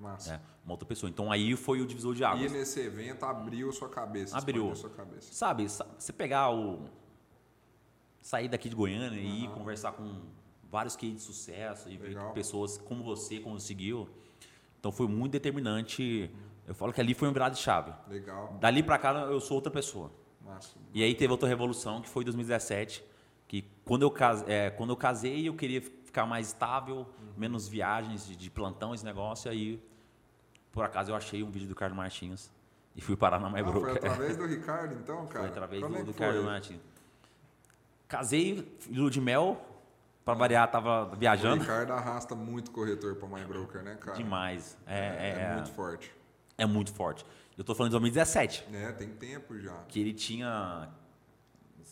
[0.00, 0.32] Massa.
[0.32, 0.40] né?
[0.64, 1.08] uma outra pessoa.
[1.10, 2.50] Então aí foi o divisor de E águas.
[2.52, 4.36] nesse evento abriu sua cabeça.
[4.36, 4.74] Abriu.
[4.74, 5.32] sua cabeça.
[5.32, 6.88] Sabe, sa- você pegar o.
[8.20, 9.54] sair daqui de Goiânia e ir Aham.
[9.54, 10.22] conversar com
[10.70, 12.32] vários cases de sucesso e ver Legal.
[12.32, 14.08] pessoas como você conseguiu.
[14.78, 16.30] Então foi muito determinante.
[16.66, 17.92] Eu falo que ali foi um virado de chave.
[18.08, 18.56] Legal.
[18.60, 20.10] Dali pra cá eu sou outra pessoa.
[20.40, 20.76] Massa.
[20.94, 23.02] E aí teve outra revolução que foi em 2017,
[23.48, 24.14] que quando eu,
[24.46, 27.32] é, quando eu casei eu queria ficar mais estável, Uhum.
[27.36, 29.50] menos viagens de, de plantão, esse negócio.
[29.50, 29.80] Aí,
[30.72, 32.50] por acaso, eu achei um vídeo do Carlos Martins
[32.96, 33.80] e fui parar na Ah, MyBroker.
[33.82, 35.40] foi através do Ricardo, então, cara?
[35.40, 36.42] Foi através Como do, é do?
[36.44, 36.80] Martins.
[38.08, 39.60] Casei, lua de mel,
[40.24, 41.62] pra variar, tava O viajando.
[41.62, 44.16] Ricardo arrasta muito corretor para My Broker, né, cara?
[44.16, 44.76] Demais.
[44.86, 46.12] É, é, é, muito forte.
[46.58, 47.24] é muito forte.
[47.56, 49.74] Eu tô falando de 2017, É, tem tempo já.
[49.86, 50.88] que ele tinha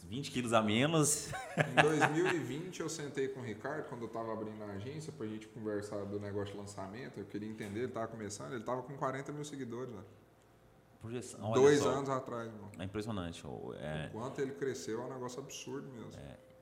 [0.09, 1.29] 20 quilos a menos.
[1.57, 5.47] Em 2020 eu sentei com o Ricardo quando eu tava abrindo a agência pra gente
[5.49, 7.19] conversar do negócio de lançamento.
[7.19, 10.01] Eu queria entender, ele tava começando, ele tava com 40 mil seguidores, né?
[11.01, 11.91] Projeção, Dois só.
[11.91, 12.71] anos atrás, mano.
[12.79, 13.45] É impressionante.
[13.79, 16.11] É, Quanto ele cresceu é um negócio absurdo mesmo.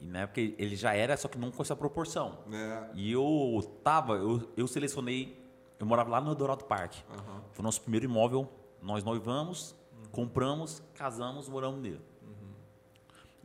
[0.01, 2.41] e na época ele já era, só que não com essa proporção.
[2.53, 2.91] É.
[2.95, 5.41] E eu tava, eu, eu selecionei,
[5.79, 6.95] eu morava lá no Eldorado Park.
[7.11, 7.43] Aham.
[7.53, 8.47] Foi o nosso primeiro imóvel.
[8.83, 9.75] Nós noivamos,
[10.11, 12.01] compramos, casamos, moramos nele.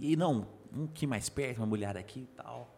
[0.01, 2.75] E não, um que mais perto, uma mulher aqui e tal.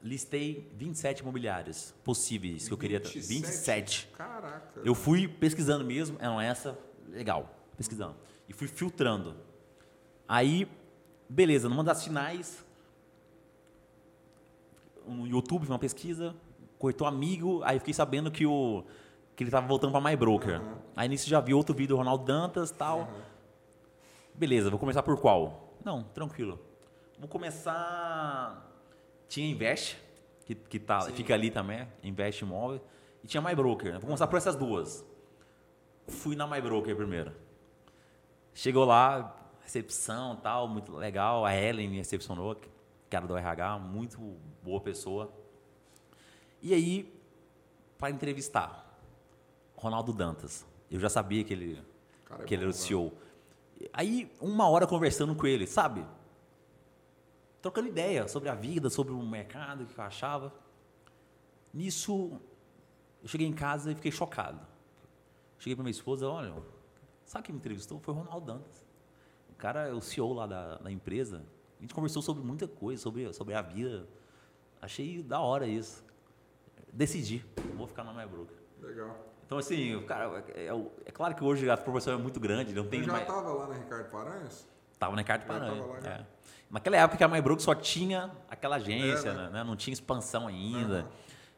[0.00, 3.00] Listei 27 imobiliárias possíveis que eu queria.
[3.00, 4.08] 27.
[4.16, 4.80] Caraca.
[4.84, 8.14] Eu fui pesquisando mesmo, uma essa, legal, pesquisando.
[8.48, 9.34] E fui filtrando.
[10.28, 10.68] Aí,
[11.28, 12.64] beleza, numa das finais,
[15.04, 16.36] no YouTube, uma pesquisa,
[16.78, 18.84] cortou amigo, aí fiquei sabendo que, o,
[19.34, 20.54] que ele estava voltando para MyBroker.
[20.54, 20.78] Aham.
[20.94, 23.00] Aí nisso já vi outro vídeo do Ronaldo Dantas tal.
[23.00, 23.22] Aham.
[24.34, 25.61] Beleza, vou começar por qual?
[25.84, 26.58] Não, tranquilo.
[27.18, 28.70] Vou começar.
[29.28, 29.96] Tinha Invest,
[30.44, 31.12] que, que tá, Sim.
[31.12, 32.80] fica ali também, Invest Imóvel.
[33.22, 33.92] E tinha MyBroker.
[33.92, 35.04] Vou começar por essas duas.
[36.06, 37.32] Fui na MyBroker primeiro.
[38.54, 41.44] Chegou lá, recepção tal, muito legal.
[41.44, 42.60] A Ellen me recepcionou,
[43.08, 44.18] cara do RH, muito
[44.62, 45.32] boa pessoa.
[46.60, 47.12] E aí,
[47.98, 48.98] para entrevistar,
[49.76, 50.66] Ronaldo Dantas.
[50.90, 51.82] Eu já sabia que ele,
[52.24, 53.12] Cara, é que ele bom, era o velho.
[53.92, 56.04] Aí, uma hora conversando com ele, sabe?
[57.60, 60.52] Trocando ideia sobre a vida, sobre o mercado, o que eu achava.
[61.72, 62.40] Nisso,
[63.22, 64.60] eu cheguei em casa e fiquei chocado.
[65.58, 66.52] Cheguei para minha esposa, olha,
[67.24, 68.00] sabe quem me entrevistou?
[68.00, 68.84] Foi o Ronaldo Dantas.
[69.50, 71.44] O cara é o CEO lá da, da empresa.
[71.78, 74.08] A gente conversou sobre muita coisa, sobre, sobre a vida.
[74.80, 76.04] Achei da hora isso.
[76.92, 77.44] Decidi,
[77.76, 78.56] vou ficar na MyBroker.
[78.80, 79.31] Legal.
[79.52, 82.86] Então, assim, cara, é, é, é, claro que hoje a proporção é muito grande, não
[82.86, 83.28] tem Eu já mais...
[83.28, 84.66] estava lá na Ricardo Paranhos?
[84.98, 86.10] Tava na Ricardo lá, já.
[86.10, 86.26] é.
[86.70, 89.50] Naquela época a MyBrook só tinha aquela agência, É, né?
[89.52, 89.64] né?
[89.64, 91.00] não tinha expansão ainda.
[91.00, 91.08] Aham.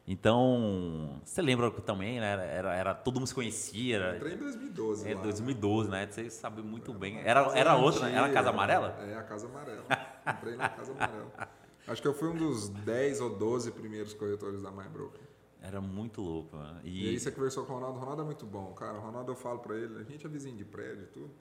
[0.07, 2.33] Então, você lembra também, né?
[2.33, 3.95] Era, era, era- todo mundo se conhecia.
[3.95, 5.21] Era, Entrei em 2012 é, lá.
[5.21, 6.07] 2012, né?
[6.11, 7.21] Você sabe muito bem.
[7.21, 8.17] Era, era outra, né?
[8.17, 8.95] Era a Casa Amarela?
[8.99, 9.83] É, a Casa Amarela.
[10.27, 11.31] Entrei na Casa Amarela.
[11.87, 15.21] Acho que eu fui um dos 10 ou 12 primeiros corretores da MyBroker.
[15.67, 16.55] Era muito louco.
[16.57, 16.81] né?
[16.83, 18.97] E aí você conversou com o Ronaldo, o Ronaldo é muito bom, cara.
[18.97, 21.31] O Ronaldo eu falo pra ele, a gente é vizinho de prédio e tudo.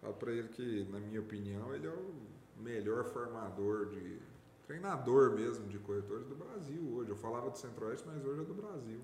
[0.00, 2.14] Falo pra ele que, na minha opinião, ele é o
[2.56, 4.18] melhor formador de.
[4.66, 7.10] treinador mesmo de corretores do Brasil hoje.
[7.10, 9.00] Eu falava do Centro-Oeste, mas hoje é do Brasil.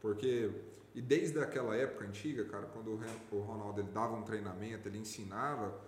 [0.00, 0.50] Porque.
[0.94, 2.98] E desde aquela época antiga, cara, quando
[3.30, 5.78] o Ronaldo ele dava um treinamento, ele ensinava,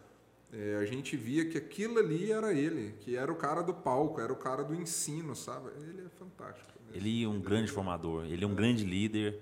[0.53, 4.21] é, a gente via que aquilo ali era ele, que era o cara do palco,
[4.21, 5.71] era o cara do ensino, sabe?
[5.81, 6.80] Ele é fantástico.
[6.93, 9.41] Ele é um grande formador, ele é um grande líder.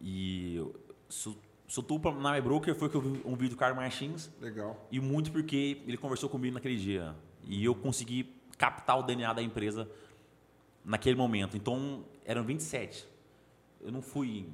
[0.00, 0.60] E
[2.00, 4.86] pra- na MyBroker foi que eu vi um vídeo do Carlos Martins Legal.
[4.90, 7.14] E muito porque ele conversou comigo naquele dia.
[7.44, 9.88] E eu consegui captar o DNA da empresa
[10.84, 11.56] naquele momento.
[11.56, 13.06] Então, eram 27.
[13.80, 14.48] Eu não fui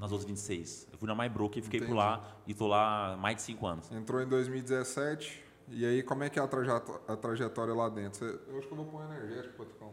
[0.00, 0.88] nas outras 26.
[0.92, 1.98] Eu fui na MyBroker e fiquei por Entendi.
[1.98, 2.36] lá.
[2.46, 3.90] E tô lá mais de 5 anos.
[3.92, 5.44] Entrou em 2017.
[5.68, 8.18] E aí, como é que é a, trajeto- a trajetória lá dentro?
[8.20, 9.92] Você- eu acho que eu vou pôr energético, Patricão.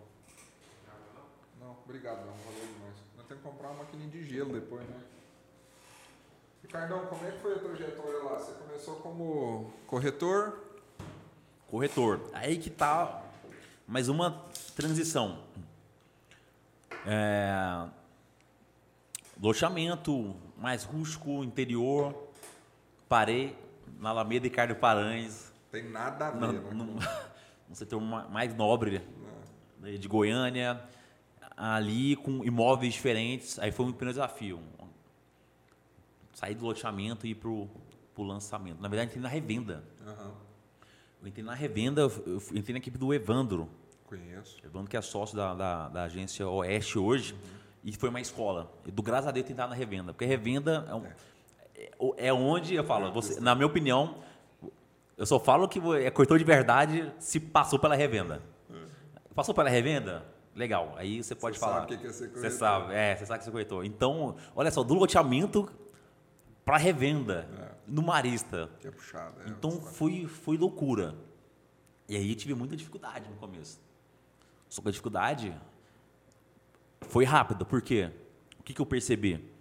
[1.63, 2.33] Não, obrigado, não.
[2.33, 2.95] Valeu demais.
[3.17, 4.99] Nós temos que comprar uma maquininha de gelo depois, né?
[6.61, 8.35] Ricardão, como é que foi a trajetória lá?
[8.39, 10.59] Você começou como corretor?
[11.67, 12.21] Corretor.
[12.33, 13.23] Aí que tá
[13.87, 14.43] mais uma
[14.75, 15.39] transição.
[17.05, 17.85] É,
[19.41, 22.15] Loteamento mais rústico, interior.
[23.09, 23.57] Parei
[23.99, 25.51] na Alameda Ricardo Paranhos.
[25.71, 26.69] Tem nada a ver, no, né?
[26.71, 26.85] no,
[27.69, 29.89] no setor ma- mais nobre Não.
[29.89, 30.81] né, de Goiânia,
[31.55, 33.57] ali com imóveis diferentes.
[33.59, 34.59] Aí foi um primeiro desafio.
[36.33, 37.67] Sair do loteamento e ir pro,
[38.13, 38.81] pro lançamento.
[38.81, 39.83] Na verdade, entrei na revenda.
[40.05, 40.31] Aham.
[41.21, 43.69] Eu entrei na revenda, eu entrei na equipe do Evandro.
[44.07, 44.57] Conheço.
[44.63, 47.35] Evandro que é sócio da, da, da agência Oeste hoje.
[47.83, 48.71] E foi uma escola.
[48.85, 50.11] E do graças a Deus tentar na revenda.
[50.13, 54.17] Porque revenda é, um- é- é onde eu falo, você, na minha opinião,
[55.17, 58.41] eu só falo que é corretor de verdade se passou pela revenda.
[59.35, 60.25] Passou pela revenda?
[60.55, 60.93] Legal.
[60.97, 61.81] Aí você pode Você falar.
[61.81, 62.51] sabe o que é ser Você corretor.
[62.57, 63.85] sabe, é, você sabe que é ser corretor.
[63.85, 65.69] Então, olha só, do loteamento
[66.63, 67.47] para revenda,
[67.87, 68.69] no marista.
[68.79, 69.41] Que é puxado.
[69.41, 71.15] É, Então foi, foi loucura.
[72.07, 73.79] E aí tive muita dificuldade no começo.
[74.69, 75.55] Só que a dificuldade
[77.01, 78.11] foi rápida, por quê?
[78.59, 79.51] O que, que eu percebi?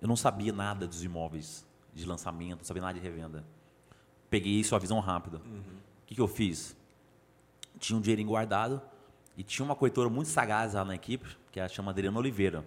[0.00, 3.44] Eu não sabia nada dos imóveis de lançamento, não sabia nada de revenda.
[4.28, 5.38] Peguei isso a visão rápida.
[5.38, 6.76] O que, que eu fiz?
[7.78, 8.80] Tinha um dinheirinho guardado
[9.40, 12.62] e tinha uma corretora muito sagaz lá na equipe, que é a chama Adriana Oliveira.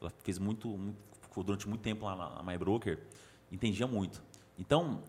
[0.00, 2.98] Ela fez muito, muito- ficou durante muito tempo lá na, na MyBroker,
[3.52, 4.22] entendia muito.
[4.58, 5.02] Então,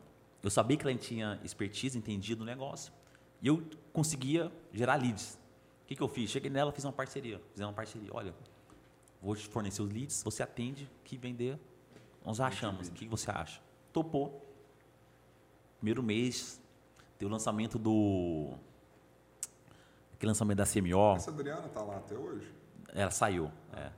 [0.43, 2.91] eu sabia que ela tinha expertise, entendia do negócio,
[3.41, 3.63] e eu
[3.93, 5.39] conseguia gerar leads.
[5.83, 6.29] O que, que eu fiz?
[6.29, 7.41] Cheguei nela, fiz uma parceria.
[7.51, 8.09] Fizemos uma parceria.
[8.11, 8.35] Olha,
[9.21, 11.57] vou te fornecer os leads, você atende, que vender,
[12.25, 12.89] nós achamos.
[12.89, 13.61] O que que você acha?
[13.93, 14.45] Topou.
[15.77, 16.59] Primeiro mês,
[17.17, 18.53] tem o lançamento do.
[20.15, 22.47] Aquele lançamento da CMO, Essa Adriana tá lá até hoje?
[22.93, 23.51] ela saiu.
[23.73, 23.89] É.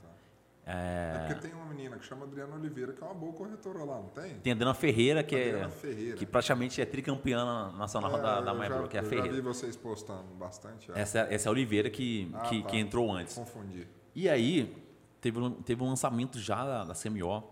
[0.70, 3.96] É porque tem uma menina que chama Adriana Oliveira, que é uma boa corretora lá,
[3.96, 4.34] não tem?
[4.40, 5.48] Tem a Adriana Ferreira, que é.
[5.50, 6.16] Adriana Ferreira.
[6.18, 9.34] Que praticamente é tricampeã nacional da, da MyBro, já, que é a eu já Ferreira.
[9.36, 10.90] vi vocês postando bastante.
[10.92, 11.00] é.
[11.00, 12.68] Essa, essa é a Oliveira que, Ah, que, tá.
[12.68, 13.34] que entrou antes.
[13.34, 13.88] Confundi.
[14.14, 14.76] E aí,
[15.22, 17.44] teve, um- teve um lançamento já da, da CMO,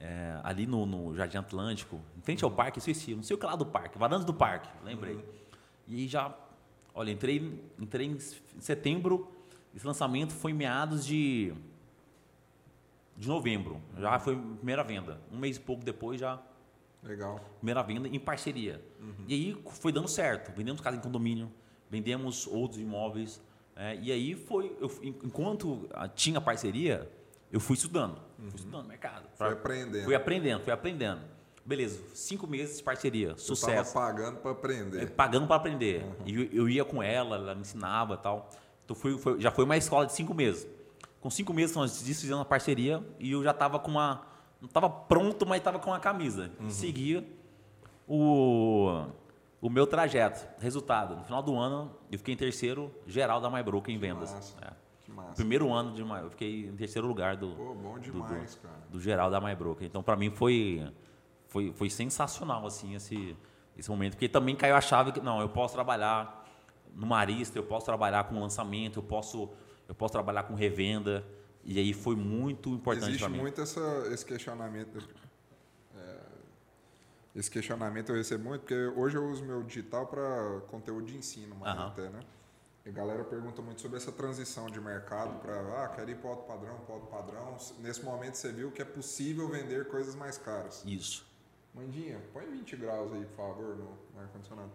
[0.00, 3.46] é, ali no, no Jardim Atlântico, em frente ao parque, esqueci, não sei o que
[3.46, 5.24] lá do parque, Varandas do Parque, lembrei.
[5.86, 6.34] E aí já,
[6.94, 8.18] olha, entrei, entrei em
[8.60, 9.30] setembro,
[9.74, 11.52] esse lançamento foi em meados de,
[13.16, 15.20] de novembro, já foi primeira venda.
[15.30, 16.40] Um mês e pouco depois já
[17.02, 17.40] Legal.
[17.58, 18.82] primeira venda em parceria.
[19.26, 20.54] E aí foi dando certo.
[20.56, 21.50] Vendemos casa em condomínio,
[21.90, 23.40] vendemos outros imóveis.
[23.76, 27.10] é, e aí foi, eu, en- enquanto ah, tinha parceria,
[27.50, 29.26] eu fui estudando, fui estudando mercado.
[29.34, 30.04] Foi aprendendo.
[30.04, 31.20] Fui aprendendo, fui aprendendo.
[31.64, 33.94] Beleza, cinco meses de parceria, Você sucesso.
[33.94, 35.10] tava pagando para É, aprender.
[35.12, 36.04] pagando para aprender.
[36.26, 38.48] E eu, eu ia com ela, ela me ensinava e tal.
[38.84, 40.66] Então foi, foi- já foi uma escola de cinco meses.
[41.20, 44.22] Com cinco meses nós fizemos uma parceria e eu já estava com uma.
[44.60, 46.50] Não estava pronto, mas estava com uma camisa.
[46.68, 47.24] Seguia.
[48.08, 49.04] o,
[49.60, 50.44] o meu trajeto.
[50.60, 54.32] Resultado, no final do ano, eu fiquei em terceiro geral da MyBroker em vendas.
[54.32, 54.56] massa.
[54.60, 54.72] É.
[55.04, 55.34] Que massa.
[55.34, 58.82] Primeiro ano de eu fiquei em terceiro lugar do, Pô, bom do, demais, do, cara.
[58.90, 59.86] do geral da MyBroker.
[59.86, 60.84] Então, para mim, foi,
[61.52, 63.36] foi, foi sensacional, assim, esse,
[63.76, 64.14] esse momento.
[64.14, 66.46] Porque também caiu a chave que, não, eu posso trabalhar
[66.94, 69.50] no Marista, eu posso trabalhar com lançamento, eu posso,
[69.86, 71.22] eu posso trabalhar com revenda.
[71.62, 73.38] E aí foi muito importante Existe para mim.
[73.38, 73.80] muito essa,
[74.10, 74.98] esse questionamento.
[75.94, 76.18] é,
[77.36, 81.54] esse questionamento eu recebo muito, porque hoje eu uso meu digital para conteúdo de ensino,
[81.54, 81.88] mais Aham.
[81.88, 82.20] até, né?
[82.84, 86.30] E a galera pergunta muito sobre essa transição de mercado para, ah, quero ir para
[86.30, 87.56] alto padrão, para alto padrão.
[87.78, 90.82] Nesse momento você viu que é possível vender coisas mais caras.
[90.84, 91.30] Isso.
[91.74, 94.72] Mandinha, põe 20 graus aí, por favor, no ar-condicionado.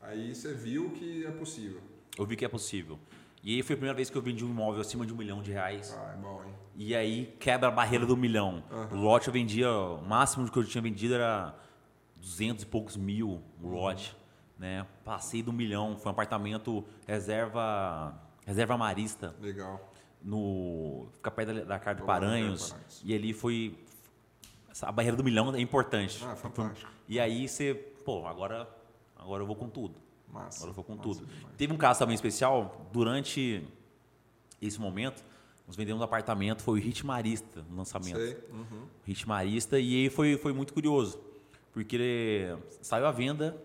[0.00, 1.80] Aí você viu que é possível.
[2.18, 2.98] Eu vi que é possível.
[3.42, 5.42] E aí foi a primeira vez que eu vendi um imóvel acima de um milhão
[5.42, 5.94] de reais.
[5.98, 6.54] Ah, é bom, hein?
[6.74, 8.64] E aí quebra a barreira do milhão.
[8.90, 11.54] O lote eu vendia, o máximo que eu tinha vendido era
[12.16, 14.16] 200 e poucos mil o lote.
[14.58, 14.86] Né?
[15.04, 19.92] Passei do milhão, foi um apartamento reserva, reserva marista, Legal.
[20.22, 22.04] no, fica perto da, da Carta.
[22.04, 22.74] Paranhos.
[23.04, 23.76] E ali foi.
[24.72, 26.24] Essa- A barreira do milhão é importante.
[26.24, 26.90] Ah, fantástico.
[27.08, 28.68] E aí você, pô, agora,
[29.16, 29.94] agora eu vou com tudo.
[30.28, 30.58] Massa.
[30.58, 31.26] Agora eu vou com massa tudo.
[31.26, 31.54] demais.
[31.56, 33.62] Teve um caso também especial, durante
[34.60, 35.22] esse momento,
[35.66, 38.16] nós vendemos um apartamento, foi o Hit Marista no lançamento.
[38.16, 38.36] Sei.
[38.50, 38.86] Uhum.
[39.04, 41.20] Hit Marista, e aí foi, foi muito curioso,
[41.72, 43.56] porque saiu a venda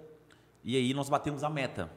[0.63, 1.89] e aí nós batemos a meta.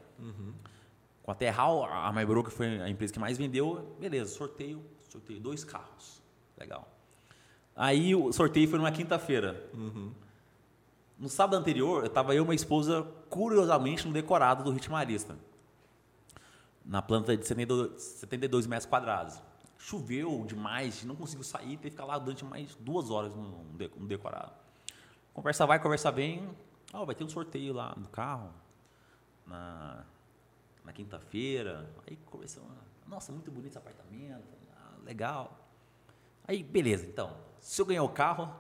[1.22, 5.64] Com a Terral, a MyBroker foi a empresa que mais vendeu, beleza, sorteio, sorteio dois
[5.64, 6.22] carros,
[6.58, 6.86] legal.
[7.81, 9.66] Aí o sorteio foi numa quinta-feira.
[11.19, 15.35] No sábado anterior, eu estava eu e minha esposa, curiosamente, no decorado do Hit Marista.
[16.85, 19.40] Na planta de 72, 72 metros quadrados.
[19.78, 24.07] Choveu demais, não conseguiu sair, teve que ficar lá durante mais duas horas no, no
[24.07, 24.52] decorado.
[25.32, 26.51] Conversa vai, conversa vem.
[26.93, 28.51] Ó, vai ter um sorteio lá do carro
[29.47, 30.05] na,
[30.85, 31.90] na quinta-feira.
[32.07, 32.73] Aí conversamos.
[33.07, 34.44] Nossa, muito bonito esse apartamento.
[34.77, 35.66] Ah, legal.
[36.47, 37.48] Aí, beleza, então.
[37.60, 38.52] Se eu ganhar o carro,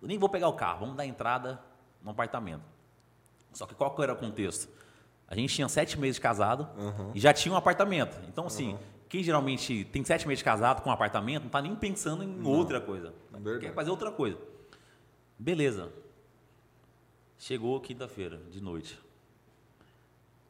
[0.00, 1.60] eu nem vou pegar o carro, vamos dar entrada
[2.02, 2.62] no apartamento.
[3.52, 4.68] Só que qual que era o contexto?
[5.26, 6.68] A gente tinha sete meses de casado
[7.14, 8.16] e já tinha um apartamento.
[8.28, 8.78] Então, assim,
[9.08, 12.46] quem geralmente tem sete meses de casado com um apartamento não está nem pensando em
[12.46, 13.14] outra coisa.
[13.30, 13.60] Verdade.
[13.60, 14.38] Quer fazer outra coisa.
[15.38, 15.90] Beleza.
[17.38, 18.98] Chegou quinta-feira, de noite.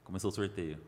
[0.03, 0.81] Começou o sorteio.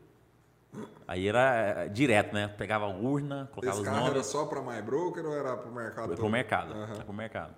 [1.09, 2.49] Aí era eh, direto, né?
[2.49, 4.27] Pegava a urna, colocava Esse os carro era nomes.
[4.27, 6.17] só para MyBroker ou era para o mercado todo?
[6.17, 6.75] pro mercado.
[7.05, 7.55] Pro mercado.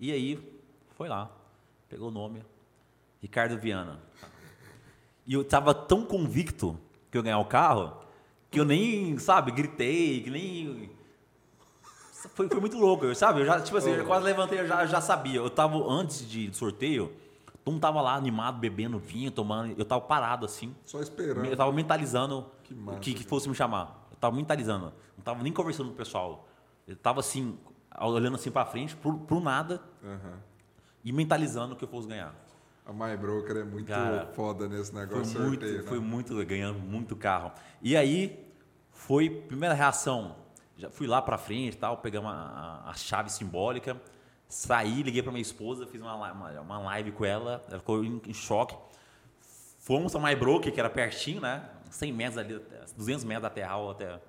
[0.00, 0.60] E aí,
[0.96, 1.30] foi lá.
[1.88, 2.44] Pegou o nome.
[3.22, 4.00] Ricardo Viana.
[5.26, 6.78] E eu tava tão convicto
[7.10, 8.06] que eu ganhar o carro
[8.50, 10.90] que eu nem, sabe, gritei, que nem.
[12.34, 13.40] Foi, foi muito louco, sabe?
[13.40, 15.40] Eu já, tipo assim, eu quase levantei, eu já, já sabia.
[15.40, 17.12] Eu tava, antes de sorteio,
[17.66, 19.74] todo mundo tava lá animado, bebendo vinho, tomando.
[19.76, 20.72] Eu tava parado assim.
[20.84, 21.46] Só esperando.
[21.46, 23.28] Eu tava mentalizando Que o massa, que, que cara.
[23.28, 24.06] fosse me chamar.
[24.10, 24.92] Eu tava mentalizando.
[25.16, 26.46] Não tava nem conversando com o pessoal.
[26.86, 27.58] Eu tava assim,
[28.00, 30.38] olhando assim pra frente, pro, pro nada, Aham.
[31.04, 32.32] e mentalizando que eu fosse ganhar.
[32.86, 35.88] A MyBroker é muito Cara, foda nesse Foi negócio muito, sorteio, né?
[35.88, 37.50] foi muito ganhando muito carro.
[37.82, 38.46] E aí
[38.92, 40.36] foi primeira reação.
[40.78, 42.34] Já fui lá pra frente, e tal, pegamos a,
[42.86, 44.00] a- a chave simbólica,
[44.48, 48.20] saí, liguei pra minha esposa, fiz uma, uma, uma live com ela, ela ficou em,
[48.26, 48.76] em choque.
[49.78, 51.68] Fomos a MyBroker, que era pertinho, né?
[51.90, 54.20] 100 metros ali, até- 200 metros da Terral até,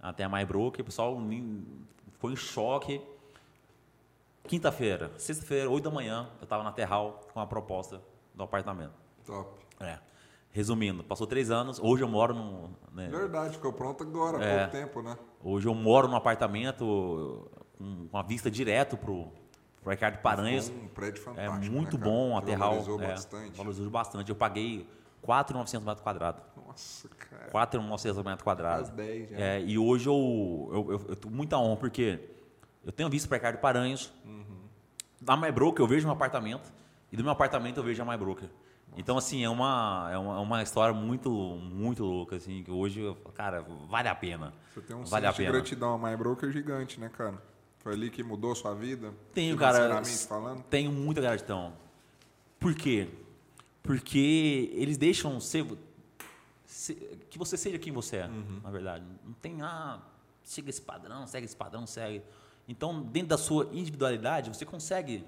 [0.00, 0.82] até a MyBroker.
[0.82, 1.16] O pessoal
[2.12, 3.00] ficou em choque.
[4.44, 8.00] Quinta-feira, sexta-feira, 8 da manhã, eu estava na Terral com a proposta
[8.32, 8.92] do apartamento.
[9.24, 9.58] Top.
[9.80, 9.98] É.
[10.52, 12.70] Resumindo, passou três anos, hoje eu moro no.
[12.92, 14.58] né, Verdade, ficou pronto agora, há É.
[14.58, 15.18] pouco tempo, né?
[15.42, 19.30] hoje eu moro num apartamento com uma vista direto pro,
[19.86, 20.68] pro Ricardo Paranhos.
[20.68, 22.70] Um prédio É fantástico, muito né, bom a Terral.
[22.70, 23.56] Valorizou é, bastante.
[23.56, 24.30] Valorizou bastante.
[24.30, 24.88] Eu paguei
[25.24, 26.42] 4.900 metros quadrados.
[26.56, 27.50] Nossa, cara.
[27.52, 28.88] 4.900 metros quadrados.
[28.88, 29.36] Quase 10 já.
[29.38, 32.18] É, e hoje eu, eu, eu, eu tô muita honra, porque
[32.84, 34.12] eu tenho visto para Ricardo Paranhos.
[35.20, 36.70] Da MyBroker eu vejo um apartamento,
[37.10, 38.48] e do meu apartamento eu vejo a MyBroker.
[38.96, 43.64] Então, assim, é uma, é uma, uma história muito, muito louca, assim, que hoje, cara,
[43.88, 44.52] vale a pena.
[44.72, 45.58] Você tem um vale a senso de pena.
[45.58, 47.40] gratidão a MyBroker gigante, né, cara?
[47.86, 49.14] Foi ali que mudou sua vida?
[49.32, 49.74] Tenho, cara.
[49.76, 50.62] financeiramente falando?
[50.64, 51.72] Tenho muita gratidão.
[52.58, 53.06] Por quê?
[53.80, 55.64] Porque eles deixam ser,
[56.64, 56.96] se-
[57.30, 58.58] que você seja quem você é, Uhum.
[58.60, 59.04] na verdade.
[59.24, 60.00] Não tem, ah,
[60.42, 62.22] siga esse padrão, segue esse padrão, segue.
[62.66, 65.24] Então, dentro da sua individualidade, você consegue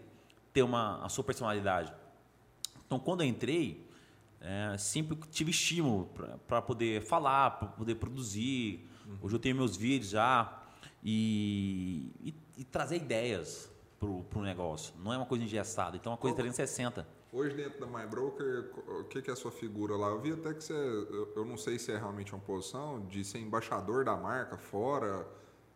[0.52, 1.92] ter uma, a sua personalidade.
[2.84, 3.86] Então, quando eu entrei,
[4.40, 6.10] é, sempre tive estímulo
[6.48, 8.84] para poder falar, para poder produzir.
[9.22, 10.60] Hoje eu tenho meus vídeos já
[11.04, 13.70] e, e- e trazer ideias.
[13.98, 14.94] para o negócio.
[15.02, 15.96] Não é uma coisa engessada.
[15.96, 17.06] Então, é uma coisa Qual- 360.
[17.32, 18.70] Hoje dentro da MyBroker,
[19.00, 20.06] o que, que é a sua figura lá?
[20.08, 23.38] Eu vi até que você, eu, não sei se é realmente uma posição de ser
[23.38, 25.26] embaixador da marca fora.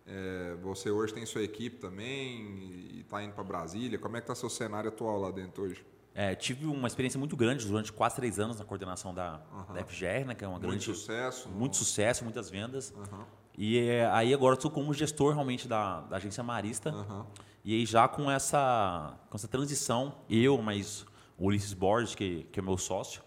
[0.06, 2.46] É, você hoje tem sua equipe também
[2.94, 3.98] e está indo para Brasília.
[3.98, 5.84] Como é que está seu cenário atual lá dentro hoje?
[6.14, 9.38] É, tive uma experiência muito grande durante quase três anos na coordenação da,
[9.74, 11.48] da FGR, né, que é uma Muito grande sucesso.
[11.48, 12.92] muito sucesso, muitas vendas.
[12.96, 13.26] Aham,
[13.56, 16.90] E é, aí agora estou como gestor realmente da, da agência Marista.
[16.90, 17.26] aham.
[17.64, 21.06] E aí já com essa, com essa transição, eu, mas
[21.38, 23.22] o Ulisses Borges, que, que é meu sócio,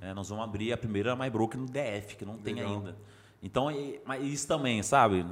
[0.00, 2.72] é, nós vamos abrir a primeira MyBroker no DF, que não tem Legal.
[2.74, 2.96] ainda.
[3.42, 5.26] Então, e- mas isso também, sabe?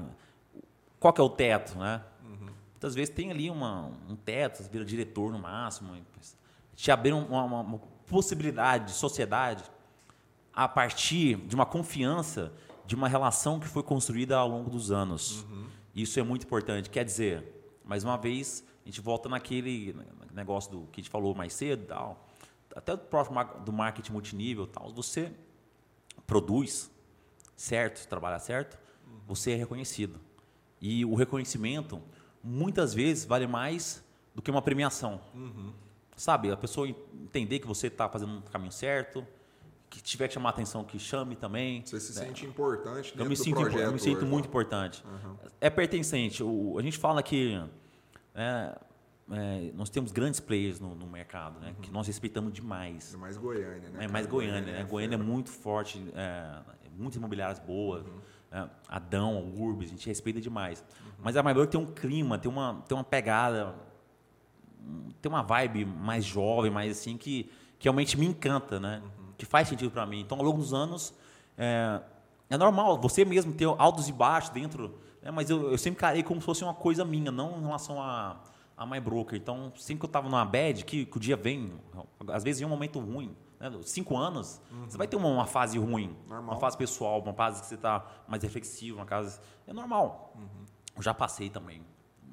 [0.99, 2.03] Qual que é o teto, né?
[2.73, 5.95] Muitas vezes tem ali uma, um teto, você vira diretor no máximo,
[6.75, 9.63] te abrir uma, uma- uma possibilidade de sociedade
[10.53, 12.53] a partir de uma confiança,
[12.91, 15.47] de uma relação que foi construída ao longo dos anos.
[15.95, 16.91] Isso é muito importante.
[16.91, 17.45] Quer dizer,
[17.85, 19.95] mais uma vez, a gente volta naquele
[20.35, 22.29] negócio do que a gente falou mais cedo, tal,
[22.75, 25.33] até do próprio do marketing multinível, tal, você
[26.27, 26.91] produz
[27.55, 28.77] certo, trabalha certo,
[29.25, 30.19] você é reconhecido.
[30.81, 32.03] E o reconhecimento,
[32.43, 34.05] muitas vezes, vale mais
[34.35, 35.21] do que uma premiação.
[36.17, 39.25] Sabe, a pessoa entender que você está fazendo um caminho certo,
[39.91, 41.83] que tiver que chamar atenção, que chame também.
[41.85, 44.45] Você se sente importante dentro Eu me do sinto, projeto eu me sinto hoje, muito
[44.45, 44.49] né?
[44.49, 45.05] importante.
[45.61, 46.43] É pertencente.
[46.45, 47.61] O- a gente fala que
[48.35, 48.79] é,
[49.33, 53.13] é, nós temos grandes players no, no mercado, né, que nós respeitamos demais.
[53.13, 54.05] É mais Goiânia, né?
[54.05, 54.29] É mais cara?
[54.29, 54.85] Goiânia, né?
[54.85, 56.61] Goiânia é muito forte, é,
[56.97, 58.05] muitas imobiliárias boas,
[58.53, 60.85] é, Adão, Urbis, a gente respeita demais.
[61.23, 63.75] Mas a Maibrook tem um clima, tem uma, tem uma pegada,
[65.21, 67.45] tem uma vibe mais jovem, mais assim, que,
[67.79, 69.03] que realmente me encanta, né?
[69.41, 70.21] Que faz sentido para mim.
[70.21, 71.15] Então, ao longo dos anos,
[71.57, 71.99] é,
[72.51, 75.31] é normal você mesmo ter altos e baixos dentro, né?
[75.31, 78.39] mas eu, eu sempre carei como se fosse uma coisa minha, não em relação a,
[78.77, 79.39] a My Broker.
[79.39, 81.73] Então, sempre que eu estava numa bad, que, que o dia vem,
[82.29, 83.73] às vezes vem um momento ruim, né?
[83.83, 86.55] Cinco anos, você vai ter uma, uma fase ruim, Normal.
[86.55, 89.41] uma fase pessoal, uma fase que você está mais reflexivo, uma fase...
[89.67, 90.35] É normal.
[90.95, 91.81] Eu já passei também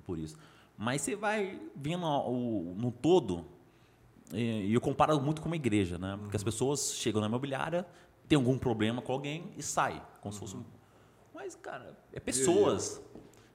[0.03, 0.38] por isso.
[0.77, 3.45] Mas você vai vendo o, no todo,
[4.33, 6.17] e eu comparo muito com uma igreja, né?
[6.19, 7.85] Porque as pessoas chegam na imobiliária,
[8.27, 10.63] tem algum problema com alguém e sai, como se fosse um...
[11.33, 13.01] Mas, cara, é pessoas.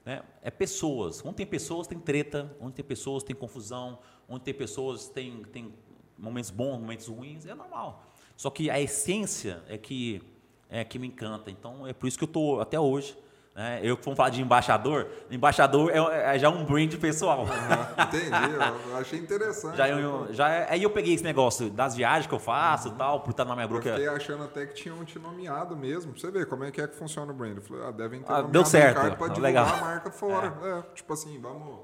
[0.05, 0.23] Né?
[0.40, 1.23] É pessoas.
[1.24, 2.57] Onde tem pessoas, tem treta.
[2.61, 3.99] Onde tem pessoas, tem confusão.
[4.28, 5.74] Onde tem pessoas, tem, tem
[6.16, 7.44] momentos bons, momentos ruins.
[7.44, 8.07] É normal.
[8.36, 10.23] Só que a essência é que,
[10.70, 11.51] é que me encanta.
[11.51, 13.16] Então, é por isso que eu estou até hoje.
[13.55, 13.81] Né?
[13.83, 15.07] Eu, vamos falar de embaixador.
[15.31, 17.43] Embaixador é, é já um brand pessoal.
[17.47, 19.77] Aham, Entendi, eu- eu achei interessante.
[19.77, 22.93] Já eu, já, é- aí eu peguei esse negócio das viagens que eu faço e
[22.93, 23.91] tal, por estar na minha Eu broca.
[23.93, 26.12] fiquei achando até que tinham te nomeado mesmo.
[26.12, 27.57] Pra você ver como é que é que funciona o brand.
[27.57, 28.97] Eu falei, ah, devem ter Ah, deu certo.
[28.97, 29.66] Ricardo pra divulgar Legal.
[29.66, 30.55] a marca fora.
[30.62, 31.79] É, tipo assim, vamos,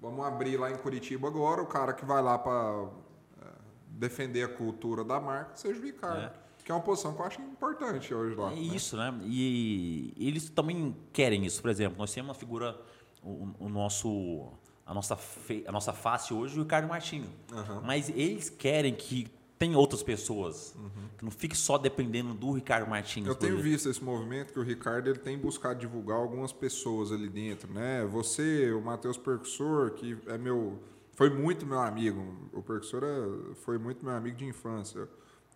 [0.00, 1.60] vamos abrir lá em Curitiba agora.
[1.60, 2.86] O cara que vai lá pra
[3.42, 3.46] é,
[3.90, 6.40] defender a cultura da marca seja o Ricardo.
[6.64, 8.52] Que é uma posição que eu acho importante hoje lá.
[8.52, 8.60] É né?
[8.60, 9.12] isso, né?
[9.24, 11.60] E eles também querem isso.
[11.60, 12.80] Por exemplo, nós temos uma figura,
[13.22, 14.48] o, o nosso,
[14.86, 17.26] a, nossa fe- a nossa face hoje, o Ricardo Martins.
[17.52, 17.82] Aham.
[17.84, 19.28] Mas eles querem que
[19.58, 20.74] tem outras pessoas,
[21.18, 23.26] que não fique só dependendo do Ricardo Martins.
[23.26, 27.28] Eu tenho visto esse movimento que o Ricardo ele tem buscado divulgar algumas pessoas ali
[27.28, 28.04] dentro, né?
[28.06, 30.80] Você, o Matheus Percussor, que é meu,
[31.14, 32.48] foi muito meu amigo.
[32.52, 35.08] O Percussor é- foi muito meu amigo de infância.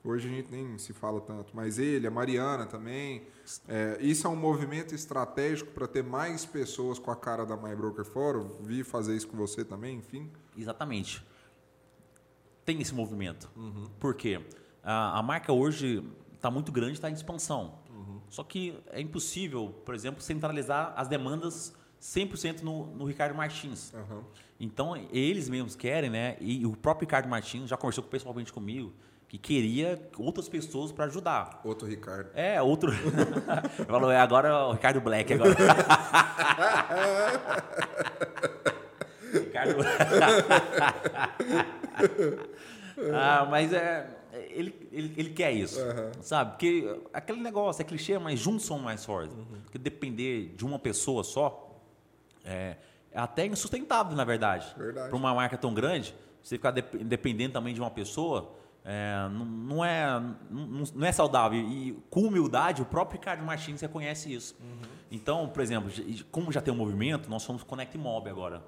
[0.06, 3.24] Hoje a gente nem se fala tanto, mas ele, a Mariana também.
[3.66, 7.74] É, isso é um movimento estratégico para ter mais pessoas com a cara da My
[7.74, 8.38] Broker fora.
[8.38, 10.30] Eu vi fazer isso com você também, enfim.
[10.56, 11.26] Exatamente.
[12.64, 13.50] Tem esse movimento.
[13.56, 13.86] Uhum.
[13.98, 14.40] Por quê?
[14.80, 17.80] A, a marca hoje está muito grande, está em expansão.
[17.90, 18.20] Uhum.
[18.30, 23.92] Só que é impossível, por exemplo, centralizar as demandas 100% no, no Ricardo Martins.
[23.92, 24.22] Aham.
[24.60, 26.36] Então, eles mesmos querem, né?
[26.40, 28.92] E o próprio Ricardo Martins já conversou pessoalmente comigo,
[29.28, 31.60] que queria outras pessoas para ajudar.
[31.64, 32.30] Outro Ricardo.
[32.34, 32.92] É, outro.
[33.86, 35.54] Falou, é agora o Ricardo Black agora.
[39.32, 39.76] Ricardo.
[43.14, 44.08] ah, mas é.
[44.50, 45.78] Ele, ele, ele quer isso,
[46.20, 46.52] sabe?
[46.52, 49.34] Porque aquele negócio é clichê, mas juntos são mais fortes.
[49.64, 51.74] Porque depender de uma pessoa só
[52.44, 52.76] é,
[53.10, 54.74] é até insustentável, na verdade.
[54.74, 58.52] Para uma marca tão grande, você ficar dep- dependendo também de uma pessoa,
[58.88, 61.58] é, não, não é, não, não é saudável.
[61.60, 64.56] E com humildade, o próprio Ricardo Martins reconhece isso.
[65.10, 65.90] Então, por exemplo,
[66.30, 68.62] como já tem um movimento, nós somos Connect Mob agora.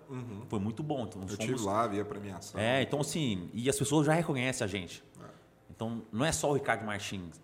[0.49, 1.05] Foi muito bom.
[1.05, 2.61] Então, Eu somos, tive lá, vi a premiação.
[2.61, 5.05] é, então assim, e as pessoas já reconhecem a gente.
[5.70, 7.40] Então, não é só o Ricardo Martins.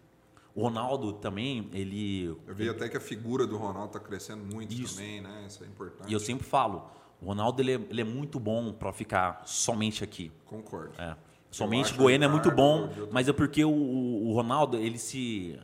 [0.53, 2.27] O Ronaldo também, ele.
[2.47, 4.97] Eu vi até que a figura do Ronaldo está crescendo muito Isso.
[4.97, 5.45] também, né?
[5.47, 6.11] Isso é importante.
[6.11, 6.89] E eu sempre falo,
[7.21, 10.33] O Ronaldo ele é, ele é muito bom para ficar somente aqui.
[10.45, 11.01] Concordo.
[11.01, 11.17] É.
[11.55, 14.99] Somente acho Goiânia é o muito Ricardo, bom, mas é porque o, o Ronaldo, ele
[14.99, 15.59] se.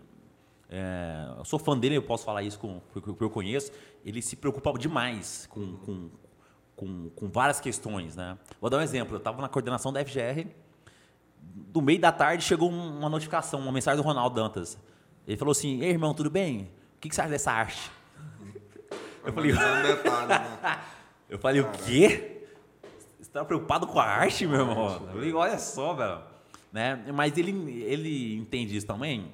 [0.68, 3.72] é, eu sou fã dele, eu posso falar isso com, porque eu conheço.
[4.04, 6.10] Ele se preocupa demais com, com,
[6.76, 8.16] com, com várias questões.
[8.16, 8.38] Né?
[8.60, 9.14] Vou dar um exemplo.
[9.14, 10.46] Eu estava na coordenação da FGR,
[11.42, 14.78] do meio da tarde chegou um- uma notificação, uma mensagem do Ronaldo Dantas.
[15.26, 16.70] Ele falou assim: Ei, irmão, tudo bem?
[16.96, 17.90] O que, que você acha dessa arte?
[19.24, 20.80] Eu falei, um detalhe, né?
[21.28, 22.39] eu falei, o quê?
[23.30, 24.92] Você tá preocupado com a arte, meu irmão?
[24.94, 26.20] Eu falei, olha só, velho.
[26.72, 26.96] Né?
[27.14, 27.52] Mas ele,
[27.84, 29.30] ele entende isso também.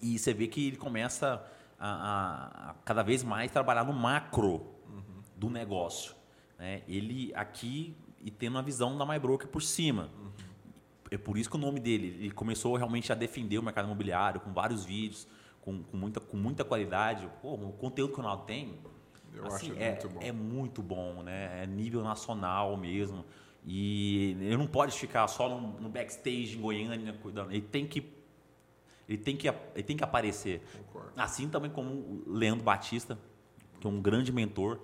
[0.00, 1.44] E você vê que ele começa
[1.78, 4.66] a, a- a cada vez mais trabalhar no macro
[5.36, 6.14] do negócio.
[6.58, 6.80] né?
[6.88, 7.94] Ele aqui
[8.24, 10.08] e tendo a visão da MyBroker por cima.
[11.10, 14.40] É por isso que o nome dele, ele começou realmente a defender o mercado imobiliário
[14.40, 15.28] com vários vídeos,
[15.60, 17.28] com, com muita, com muita qualidade.
[17.42, 18.78] Pô, o conteúdo que o Ronaldo tem,
[19.34, 20.20] Eu assim, acho é, muito bom.
[20.22, 21.62] é muito bom, né?
[21.62, 23.24] É nível nacional mesmo.
[23.64, 27.52] E ele não pode ficar só no, no backstage em Goiânia cuidando.
[27.52, 28.12] Ele tem que
[29.08, 30.62] ele tem que ele tem que aparecer.
[30.76, 31.12] Concordo.
[31.16, 33.18] Assim também como o Leandro Batista,
[33.80, 34.80] que é um grande mentor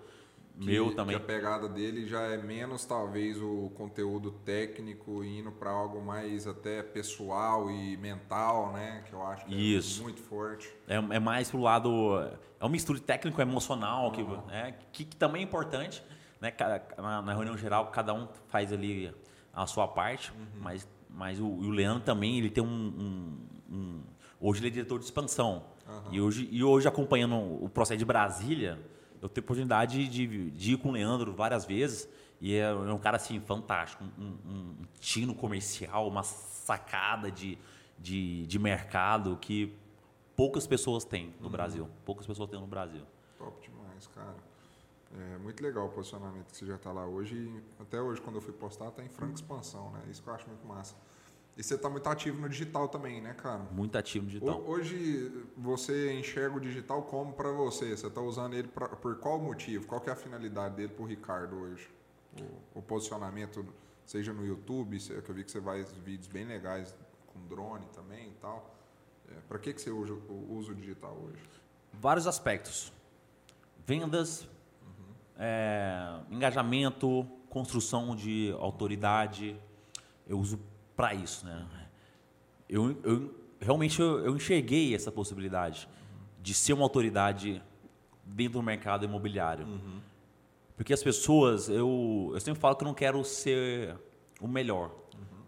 [0.59, 1.17] Que- meu também.
[1.17, 6.47] Que a pegada dele já é menos, talvez, o conteúdo técnico indo para algo mais
[6.47, 9.05] até pessoal e mental, né?
[9.09, 10.01] Que eu acho que Isso.
[10.01, 10.69] é muito forte.
[10.89, 12.19] É, é mais pro lado.
[12.61, 16.03] É um mistura técnico emocional, que, né, que, que também é importante.
[16.41, 16.53] Né,
[16.97, 19.13] na, na reunião geral, cada um faz ali
[19.53, 24.03] a sua parte, mas, mas o, o Leandro também ele tem um, um- um-
[24.41, 25.65] Hoje ele é diretor de expansão.
[26.13, 28.79] E, hoje, e hoje, acompanhando o processo de Brasília,
[29.21, 32.09] eu tenho oportunidade de, de ir com o Leandro várias vezes.
[32.41, 34.05] E é, é um cara assim, fantástico.
[34.19, 37.59] Um, um, tino comercial, uma sacada de,
[37.99, 39.75] de, de mercado que
[40.37, 41.89] poucas pessoas têm no Brasil.
[42.05, 43.03] Poucas pessoas têm no Brasil.
[43.37, 44.37] Top demais, cara.
[45.35, 47.63] É muito legal o posicionamento que você já está lá hoje.
[47.81, 50.03] Até hoje, quando eu fui postar, tá em franca expansão, né?
[50.11, 50.95] Isso que eu acho muito massa.
[51.59, 53.59] E você tá muito ativo no digital também, né, cara?
[53.73, 54.61] Muito ativo no digital.
[54.61, 57.97] Ho- Hoje você enxerga o digital como para você?
[57.97, 59.85] Você está usando ele pra, por qual motivo?
[59.89, 61.91] Qual que é a finalidade dele para o Ricardo hoje?
[62.75, 63.67] O, o posicionamento,
[64.07, 66.95] seja no YouTube, que eu vi que você faz vídeos bem legais
[67.27, 68.73] com drone também e tal.
[69.49, 71.43] para que, que você usa, o- usa o digital hoje?
[71.93, 72.93] Vários aspectos.
[73.85, 74.47] Vendas,
[75.37, 79.59] é, engajamento, construção de autoridade.
[80.25, 80.61] Eu uso
[80.99, 81.65] para isso, né?
[82.69, 85.89] Eu, eu- realmente eu, eu enxerguei essa possibilidade
[86.43, 87.63] de ser uma autoridade
[88.25, 89.65] dentro do mercado imobiliário.
[90.77, 93.97] Porque as pessoas, eu, eu sempre falo que eu não quero ser
[94.41, 94.93] o melhor.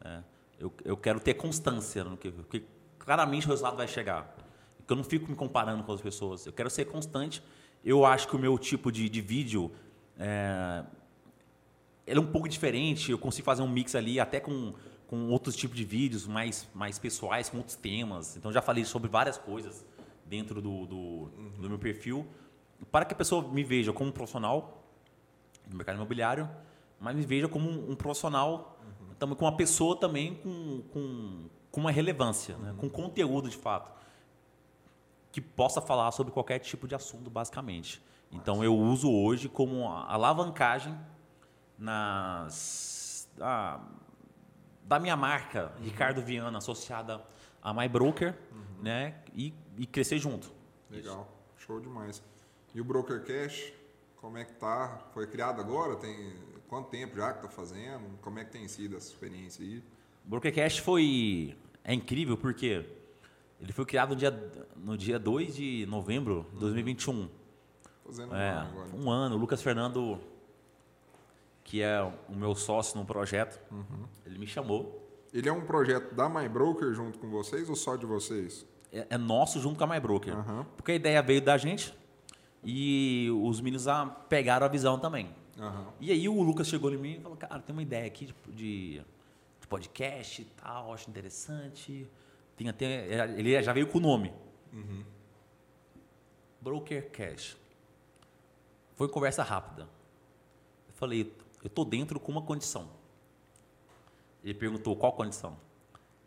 [0.05, 0.23] né?
[0.59, 2.65] Eu, eu quero ter constância no que, porque
[2.99, 4.37] claramente o resultado vai chegar.
[4.89, 6.47] Eu não fico me comparando com as pessoas.
[6.47, 7.43] Eu quero ser constante.
[7.85, 9.71] Eu acho que o meu tipo de, de vídeo
[10.19, 10.85] é,
[12.07, 13.11] ele é um pouco diferente.
[13.13, 14.75] Eu consigo fazer um mix ali até com,
[15.11, 18.37] com outros tipos de vídeos mais, mais pessoais, com outros temas.
[18.37, 19.85] Então já falei sobre várias coisas
[20.25, 21.25] dentro do, do,
[21.59, 22.25] do meu perfil.
[22.93, 24.85] Para que a pessoa me veja como um profissional
[25.69, 26.49] no mercado imobiliário,
[27.01, 28.79] mas me veja como um, um profissional,
[29.19, 32.73] também com uma pessoa também com, com, com uma relevância, né?
[32.79, 33.91] com conteúdo de fato,
[35.33, 38.01] que possa falar sobre qualquer tipo de assunto, basicamente.
[38.31, 40.97] Então eu uso hoje como alavancagem
[41.77, 43.81] nas ah,
[44.91, 47.23] da minha marca Ricardo Viana associada
[47.63, 48.35] a My Broker,
[48.83, 50.51] né, e, e crescer junto.
[50.91, 52.21] Legal, show demais.
[52.75, 53.73] E o Broker Cash,
[54.17, 54.99] como é que tá?
[55.15, 55.95] Foi criado agora?
[55.95, 56.35] Tem
[56.67, 58.19] quanto tempo já que tá fazendo?
[58.21, 59.81] Como é que tem sido essa experiência aí?
[60.25, 62.85] Broker Cash foi é incrível porque
[63.61, 67.29] ele foi criado no dia no dia 2 de novembro de 2021.
[68.05, 68.89] Fazendo um É, ano agora.
[68.97, 69.37] um ano.
[69.37, 70.19] O Lucas Fernando,
[71.71, 73.61] que é o meu sócio no projeto,
[74.27, 75.09] ele me chamou.
[75.33, 78.67] Ele é um projeto da My Broker junto com vocês ou só de vocês?
[78.93, 80.37] É, é nosso junto com a MyBroker.
[80.37, 80.67] Aham.
[80.77, 81.95] Porque a ideia veio da gente
[82.65, 85.31] e os meninos ah, pegaram a visão também.
[85.61, 85.93] Aham.
[86.01, 88.35] E aí o Lucas chegou em mim e falou, cara, tem uma ideia aqui de,
[88.49, 89.03] de,
[89.61, 92.05] de podcast e tal, acho interessante.
[92.57, 94.35] Tem até, ele já veio com o nome.
[96.61, 97.57] Broker Cash.
[98.97, 99.83] Foi conversa rápida.
[100.89, 101.33] Eu falei,
[101.63, 102.89] eu tô dentro com uma condição.
[104.43, 105.57] Ele perguntou qual condição?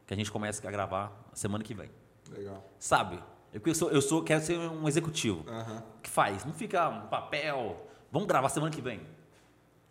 [0.05, 1.89] Que a gente comece a gravar semana que vem.
[2.31, 2.63] Legal.
[2.77, 3.21] Sabe?
[3.51, 5.43] Eu, eu, sou, eu sou, quero ser um executivo.
[5.49, 5.83] Aham.
[6.01, 6.45] que faz?
[6.45, 7.87] Não fica um papel.
[8.11, 9.01] Vamos gravar semana que vem.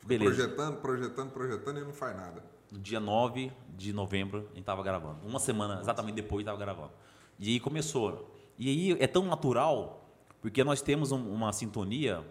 [0.04, 0.34] Beleza.
[0.34, 2.44] Projetando, projetando, projetando e não faz nada.
[2.70, 5.26] No dia 9 de novembro, a gente estava gravando.
[5.26, 6.90] Uma semana exatamente depois, estava gravando.
[7.38, 8.34] E aí começou.
[8.58, 10.08] E aí é tão natural,
[10.40, 12.24] porque nós temos um- uma sintonia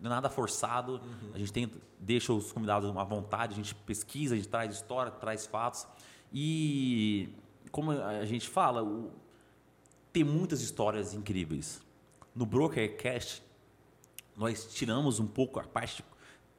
[0.00, 0.92] nada forçado.
[0.92, 1.30] Uhum.
[1.34, 5.10] A gente tem, deixa os convidados à vontade, a gente pesquisa, a gente traz história,
[5.10, 5.86] traz fatos.
[6.32, 7.28] E
[7.70, 9.10] como a gente fala, o,
[10.12, 11.82] tem muitas histórias incríveis.
[12.34, 13.42] No Brokercast,
[14.36, 16.04] nós tiramos um pouco a parte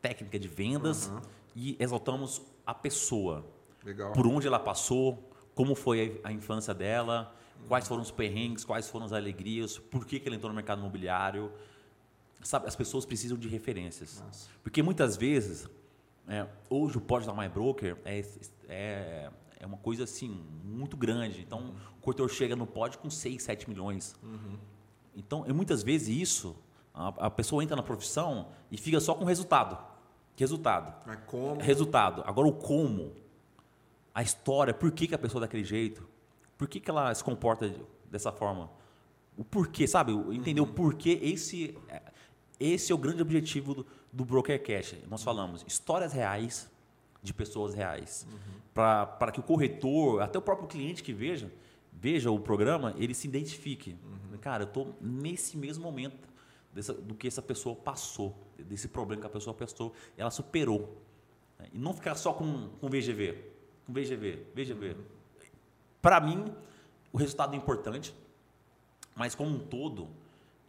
[0.02, 1.22] técnica de vendas Uhum.
[1.56, 3.46] e exaltamos a pessoa.
[3.84, 4.12] Legal.
[4.12, 7.34] Por onde ela passou, como foi a a infância dela,
[7.68, 10.80] quais foram os perrengues, quais foram as alegrias, por que, que ela entrou no mercado
[10.80, 11.52] imobiliário.
[12.42, 14.22] Sabe, as pessoas precisam de referências.
[14.26, 14.50] Massa.
[14.64, 15.68] Porque muitas vezes,
[16.28, 18.24] é, hoje o Pode da My Broker é,
[18.68, 19.30] é,
[19.60, 21.42] é uma coisa assim, muito grande.
[21.42, 24.16] Então, o corretor chega no pod com 6, 7 milhões.
[25.16, 26.56] Então, e muitas vezes isso,
[26.94, 29.78] a, a pessoa entra na profissão e fica só com resultado.
[30.38, 30.96] Resultado.
[31.06, 31.60] Mas como?
[31.60, 32.24] Resultado.
[32.26, 33.14] Agora, o como,
[34.14, 36.08] a história, por que, que a pessoa é daquele jeito,
[36.58, 37.74] por que, que ela se comporta
[38.10, 38.70] dessa forma,
[39.38, 40.14] o porquê, sabe?
[40.34, 42.02] Entender o porquê, esse, é-
[42.60, 44.96] esse é o grande objetivo do, do Broker Cash.
[45.10, 46.70] Nós falamos histórias reais
[47.24, 48.26] de pessoas reais.
[48.74, 51.52] Para que o corretor, até o próprio cliente que veja,
[51.92, 53.96] veja o programa, ele se identifique.
[54.42, 56.28] Cara, eu estou nesse mesmo momento
[56.74, 60.98] dessa- do que essa pessoa passou, desse problema que a pessoa passou, ela superou.
[61.74, 63.34] E não ficar só com, com VGV.
[63.86, 64.96] Com VGV, VGV.
[66.02, 66.46] Para mim,
[67.12, 68.16] o resultado é importante,
[69.16, 70.08] mas como um todo,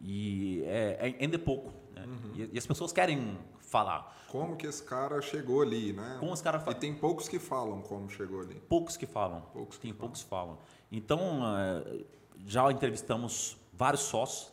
[0.03, 1.73] e é, é- ainda é pouco.
[2.07, 2.19] Né?
[2.35, 4.17] E, e as pessoas querem falar.
[4.29, 6.17] Como que esse cara chegou ali, né?
[6.21, 6.79] Como os caras E falam.
[6.81, 8.55] tem poucos que falam como chegou ali.
[8.69, 9.41] Poucos que falam.
[9.53, 10.01] Poucos que Tem falam.
[10.01, 10.59] poucos que falam.
[10.93, 12.05] Então, eh,
[12.47, 14.53] já entrevistamos vários sócios.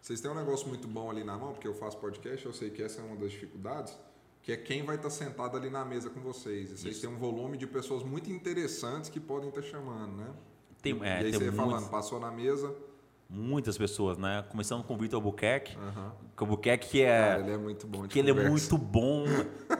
[0.00, 2.70] Vocês têm um negócio muito bom ali na mão, porque eu faço podcast, eu sei
[2.70, 3.98] que essa é uma das dificuldades,
[4.42, 6.70] que é quem vai estar sentado ali na mesa com vocês.
[6.70, 7.00] E vocês Isso.
[7.06, 10.30] têm um volume de pessoas muito interessantes que podem estar chamando, né?
[10.80, 12.72] Tem, e é, aí tem você muitos- falando, passou na mesa,
[13.28, 14.44] muitas pessoas, né?
[14.50, 15.76] Começando com o Vitor Albuquerque.
[15.76, 16.12] aham.
[16.36, 18.50] Que o Albuquerque que Cara, é, ele é muito bom de que ele é conversa.
[18.50, 19.24] muito bom.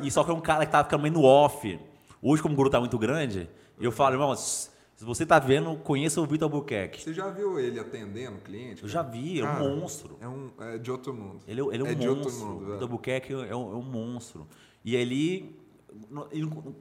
[0.03, 1.79] e só que é um cara que tá ficando meio no off.
[2.23, 3.49] Hoje, como o grupo tá muito grande,
[3.79, 4.71] eu falo, irmão, se
[5.01, 7.03] você tá vendo, conheça o Vitor Albuquerque.
[7.03, 8.83] Você já viu ele atendendo cliente?
[8.83, 9.15] Eu já cara?
[9.15, 10.17] vi, é um Cara, monstro.
[10.21, 11.41] É, um, é de outro mundo.
[11.47, 12.47] Ele, é- ele é um É de outro monstro.
[12.47, 12.67] mundo, o.
[12.73, 14.47] Vitor Albuquerque é um, é um monstro.
[14.85, 15.55] E ele-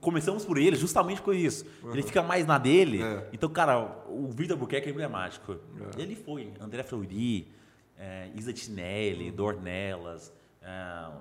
[0.01, 1.65] começamos por ele justamente com isso.
[1.91, 3.01] Ele fica mais na dele.
[3.03, 3.29] É.
[3.33, 5.53] Então, cara, o Vitor Albuquerque é emblemático.
[5.97, 6.01] É.
[6.01, 6.51] Ele foi.
[6.59, 7.47] André Fleury,
[7.97, 9.35] é, Isa Tinelli, Uhum.
[9.35, 10.33] Dornelas.
[10.61, 11.11] é,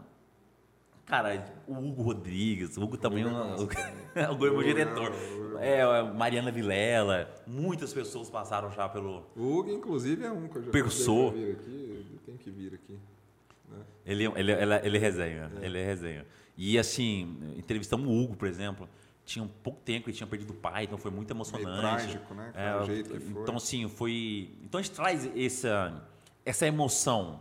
[1.07, 2.77] cara, o Hugo Rodrigues.
[2.77, 3.69] O Hugo também é é um- o
[4.15, 5.13] é meu Hugo é- diretor.
[5.61, 7.31] É, é, Mariana Vilela.
[7.47, 10.71] Muitas pessoas passaram já pelo, O Hugo, inclusive, é um que eu já
[11.37, 12.99] ele tem que vir aqui.
[13.71, 13.79] né?
[14.07, 16.27] Ele, ele, ele, ele é resenha, ele é resenha.
[16.57, 18.89] E assim, entrevistamos o Hugo, por exemplo.
[19.25, 21.81] Tinha um pouco tempo que ele tinha perdido o pai, então foi muito emocionante.
[21.81, 23.43] trágico, né, o jeito que foi.
[23.43, 24.51] Então, assim, foi.
[24.63, 26.07] Então a gente traz essa,
[26.45, 27.41] essa emoção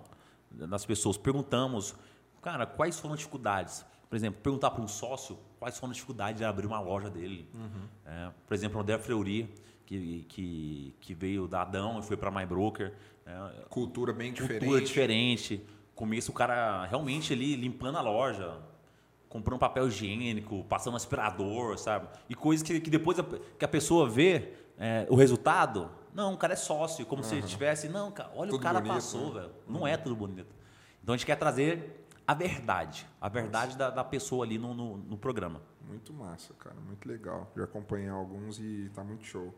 [0.49, 1.17] das pessoas.
[1.17, 1.93] Perguntamos,
[2.41, 3.85] cara, quais foram as dificuldades?
[4.09, 7.49] Por exemplo, perguntar para um sócio quais foram as dificuldades de abrir uma loja dele.
[7.53, 7.87] Uhum.
[8.05, 9.53] É, por exemplo, o André Fleury,
[9.85, 12.93] que, que, que veio da Adão e foi para My Broker.
[13.25, 14.85] é, Cultura bem cultura diferente.
[14.85, 15.65] diferente.
[15.95, 18.57] Começo o cara realmente ali limpando a loja,
[19.33, 22.07] comprando papel higiênico, passando aspirador, sabe?
[22.29, 25.89] E coisas que, que depois a, que a pessoa vê é, o resultado.
[26.13, 27.89] Não, o cara é sócio, como se tivesse.
[27.89, 29.41] Não, cara, olha Tudo o cara bonito, passou, né?
[29.41, 29.53] velho.
[29.67, 30.55] Não é tudo bonito.
[31.01, 34.97] Então a gente quer trazer a verdade, a verdade da, da pessoa ali no, no,
[34.97, 35.61] no programa.
[35.81, 36.75] Muito massa, cara.
[36.79, 37.51] Muito legal.
[37.57, 39.51] Já acompanhei alguns e tá muito show.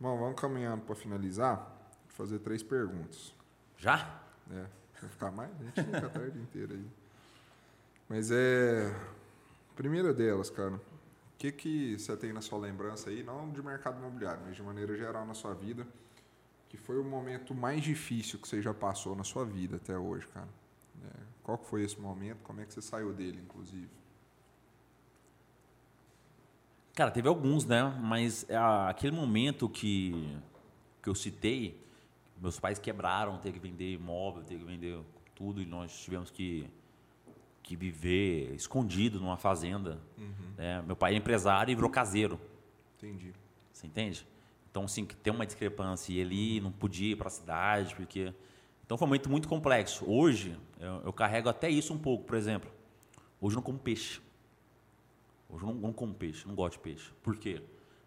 [0.00, 1.56] Bom, vamos caminhando para finalizar.
[1.56, 3.32] Vou fazer três perguntas.
[3.78, 4.20] Já?
[4.50, 4.66] É,
[5.00, 5.50] vai ficar mais?
[5.60, 7.03] A gente fica a tarde inteira aí.
[8.08, 8.94] Mas é.
[9.76, 10.74] Primeira delas, cara.
[10.74, 10.80] O
[11.38, 14.96] que, que você tem na sua lembrança aí, não de mercado imobiliário, mas de maneira
[14.96, 15.86] geral na sua vida,
[16.68, 20.26] que foi o momento mais difícil que você já passou na sua vida até hoje,
[20.28, 20.48] cara?
[21.04, 21.08] É,
[21.42, 22.38] qual que foi esse momento?
[22.44, 23.90] Como é que você saiu dele, inclusive?
[26.94, 27.82] Cara, teve alguns, né?
[28.00, 30.38] Mas ah, aquele momento que,
[31.02, 31.84] que eu citei,
[32.40, 35.00] meus pais quebraram, ter que vender imóvel, ter que vender
[35.34, 36.70] tudo, e nós tivemos que,
[37.64, 39.98] que viver escondido numa fazenda.
[40.56, 40.82] né?
[40.86, 42.38] Meu pai é empresário e virou caseiro,
[42.98, 43.32] Entendi.
[43.72, 44.24] você entende?
[44.70, 46.12] Então, assim, que tem uma discrepância.
[46.12, 48.32] E ele não podia ir para a cidade, porque...
[48.84, 50.04] Então, foi um momento muito complexo.
[50.06, 52.24] Hoje, eu, eu carrego até isso um pouco.
[52.24, 52.70] Por exemplo,
[53.40, 54.20] hoje eu não como peixe.
[55.48, 57.10] Hoje eu não, não como peixe, não gosto de peixe.
[57.22, 57.62] Por quê?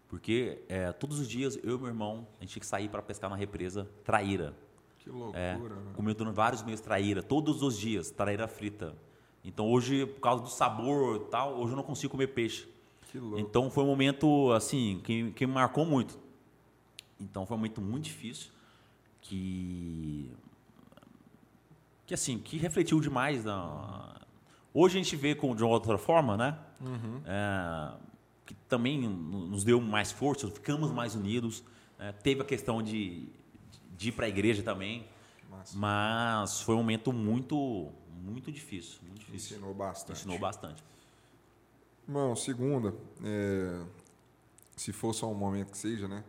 [0.08, 3.02] Porque é, todos os dias, eu e meu irmão, a gente tinha que sair para
[3.02, 4.54] pescar na represa traíra.
[4.98, 6.14] Que loucura, É, né?
[6.14, 8.94] durante vários meses traíra, todos os dias, traíra frita.
[9.44, 12.68] Então hoje, por causa do sabor e tal, hoje eu não consigo comer peixe.
[13.10, 13.38] Que louco.
[13.38, 16.18] Então foi um momento assim que, que me marcou muito.
[17.20, 18.50] Então foi um momento muito difícil
[19.20, 20.30] que
[22.06, 24.18] que assim que refletiu demais na,
[24.72, 26.56] Hoje a gente vê com, de uma outra forma, né?
[26.80, 27.20] Uhum.
[27.26, 27.92] É,
[28.46, 31.64] que também nos deu mais força, ficamos mais unidos.
[31.98, 33.28] É, teve a questão de,
[33.96, 35.06] de ir para a igreja também.
[35.74, 39.56] Mas foi um momento muito, muito difícil, muito difícil.
[39.56, 40.18] Ensinou bastante.
[40.18, 40.82] Ensinou bastante.
[42.06, 43.84] Irmão, segunda, é,
[44.76, 46.24] se for só um momento que seja, né?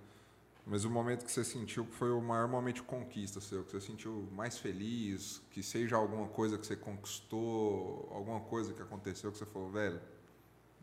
[0.66, 3.72] Mas o momento que você sentiu que foi o maior momento de conquista seu, que
[3.72, 9.32] você sentiu mais feliz, que seja alguma coisa que você conquistou, alguma coisa que aconteceu
[9.32, 10.00] que você falou, velho,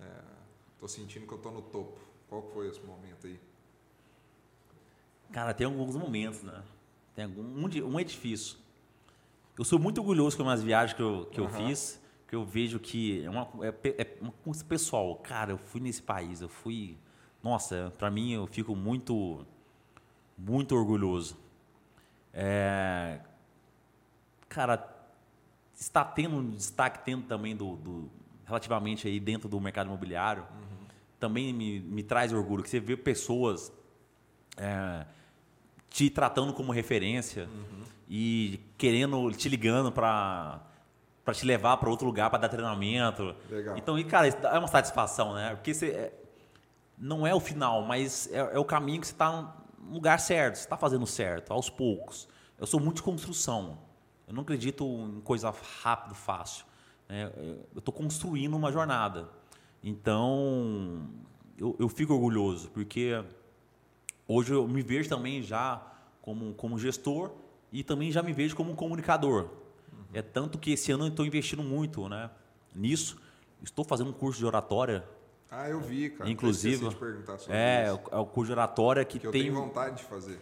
[0.00, 0.22] é,
[0.80, 2.00] tô sentindo que eu tô no topo.
[2.28, 3.38] Qual foi esse momento aí?
[5.32, 6.64] Cara, tem alguns momentos, né?
[7.14, 8.56] Tem algum, um, um é difícil.
[9.58, 11.46] Eu sou muito orgulhoso com as viagens que eu, que uhum.
[11.46, 15.16] eu fiz, que eu vejo que é uma, é, é uma coisa pessoal.
[15.16, 16.98] Cara, eu fui nesse país, eu fui.
[17.42, 19.46] Nossa, para mim eu fico muito
[20.36, 21.38] muito orgulhoso.
[22.32, 23.20] É,
[24.48, 24.94] cara,
[25.74, 28.10] está tendo um destaque tendo também do, do,
[28.44, 30.42] relativamente aí dentro do mercado imobiliário.
[30.42, 30.86] Uhum.
[31.18, 33.72] Também me, me traz orgulho que você vê pessoas
[34.58, 35.06] é,
[35.88, 37.84] te tratando como referência uhum.
[38.06, 40.60] e querendo te ligando para
[41.24, 43.34] para te levar para outro lugar para dar treinamento.
[43.50, 43.76] Legal.
[43.76, 45.56] Então, e cara, é uma satisfação, né?
[45.56, 46.12] Porque você é,
[46.96, 50.54] não é o final, mas é, é o caminho que você está no lugar certo,
[50.54, 52.28] você está fazendo certo, aos poucos.
[52.56, 53.78] Eu sou muito de construção.
[54.26, 56.64] Eu não acredito em coisa rápido, fácil.
[57.08, 57.30] Né?
[57.74, 59.28] Eu estou construindo uma jornada.
[59.82, 61.08] Então,
[61.58, 63.22] eu, eu, fico orgulhoso, porque
[64.26, 65.80] hoje eu me vejo também já
[66.22, 67.32] como, como gestor
[67.78, 69.44] e também já me vejo como um comunicador.
[69.92, 70.04] Uhum.
[70.14, 72.30] É tanto que esse ano eu estou investindo muito né,
[72.74, 73.18] nisso.
[73.62, 75.04] Estou fazendo um curso de oratória
[75.50, 76.28] ah, eu vi, cara.
[76.28, 76.86] Inclusive,
[77.48, 78.00] é, isso.
[78.10, 79.42] é o curso de oratória que, que eu tem.
[79.42, 80.40] tenho vontade de fazer.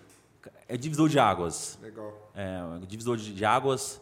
[0.66, 1.78] É divisor de águas.
[1.80, 2.32] Legal.
[2.34, 4.00] É, divisor de, águas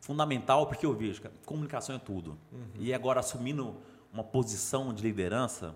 [0.00, 2.38] fundamental, porque eu vejo, que comunicação é tudo.
[2.52, 2.68] Uhum.
[2.78, 3.76] E agora assumindo
[4.12, 5.74] uma posição de liderança,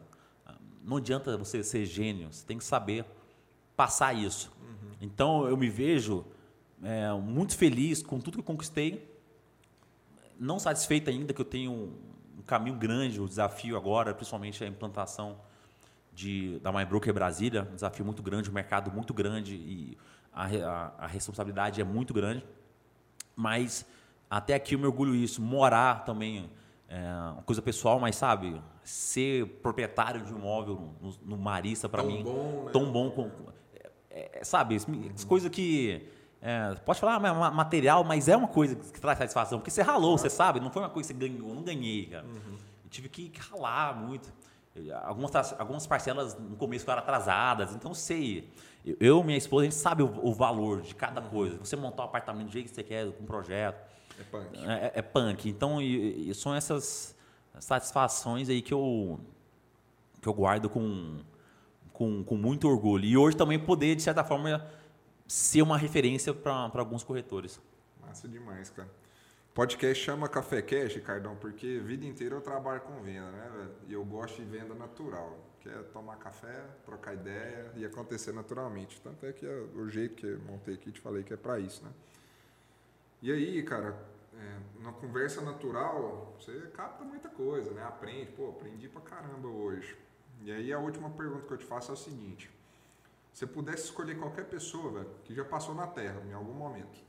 [0.82, 3.04] não adianta você ser gênio, você tem que saber
[3.76, 4.50] passar isso.
[4.62, 4.90] Uhum.
[5.00, 6.24] Então eu me vejo
[6.85, 9.11] é, muito feliz com tudo que eu conquistei,
[10.39, 11.93] não satisfeito ainda que eu tenho
[12.47, 15.39] caminho grande, o desafio agora, principalmente a implantação
[16.12, 19.98] de, da MyBroker Brasília, um desafio muito grande, um mercado muito grande e
[20.32, 22.44] a, a, a, responsabilidade é muito grande.
[23.35, 23.86] Mas
[24.31, 25.43] até aqui eu me orgulho isso.
[25.43, 26.51] Morar também
[26.89, 27.01] é
[27.32, 32.23] uma coisa pessoal, mas sabe, ser proprietário de um imóvel no, no Marista, para mim,
[32.23, 32.70] bom, né?
[32.73, 33.11] tão bom.
[33.11, 33.31] Com,
[34.11, 35.11] é, é, sabe, uhum.
[35.27, 36.06] coisa que
[36.46, 40.18] é, pode falar ah, material, mas é uma coisa que traz satisfação, porque você ralou,
[40.18, 42.26] você sabe, não foi uma coisa que você ganhou, eu não ganhei, cara.
[42.26, 42.58] Uhum.
[42.84, 44.30] Eu tive que ralar muito.
[45.04, 48.52] Algumas, algumas parcelas no começo ficaram atrasadas, então sei.
[48.84, 51.30] Eu e minha esposa, a gente sabe o, o valor de cada uhum.
[51.30, 51.56] coisa.
[51.56, 53.82] Você montar um apartamento do jeito que você quer, com um projeto.
[54.20, 54.58] É punk.
[54.58, 55.48] É, é, é punk.
[55.48, 57.16] Então, e, e são essas
[57.58, 59.18] satisfações aí que eu,
[60.20, 61.20] que eu guardo com,
[61.90, 63.06] com, com muito orgulho.
[63.06, 64.62] E hoje também poder, de certa forma,
[65.35, 67.61] ser uma referência para alguns corretores.
[68.01, 68.89] Massa demais, cara.
[69.52, 73.73] Podcast chama Café Cash, Cardão, porque vida inteira eu trabalho com venda, né, velho?
[73.89, 79.01] E eu gosto de venda natural, que é tomar café, trocar ideia e acontecer naturalmente.
[79.01, 81.59] Tanto é que é o jeito que eu montei aqui, te falei que é para
[81.59, 81.90] isso, né?
[83.20, 83.97] E aí, cara,
[84.39, 87.82] é, na conversa natural, você capta muita coisa, né?
[87.82, 89.97] Aprende, pô, aprendi pra caramba hoje.
[90.43, 92.53] E aí a última pergunta que eu te faço é o seguinte:
[93.35, 97.02] você pudesse escolher qualquer pessoa, velho, que já passou na Terra em algum momento,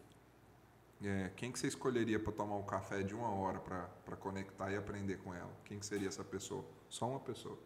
[1.04, 4.76] é, quem que você escolheria para tomar um café de uma hora para conectar e
[4.76, 5.52] aprender com ela?
[5.64, 6.66] Quem que seria essa pessoa?
[6.90, 7.60] Só uma pessoa.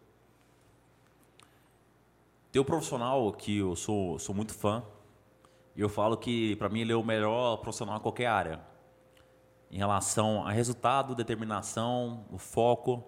[2.52, 4.84] Tem um profissional que eu sou, sou muito fã,
[5.74, 8.60] e eu falo que para mim ele é o melhor profissional em qualquer área.
[9.72, 13.06] Em relação a resultado, determinação, o foco,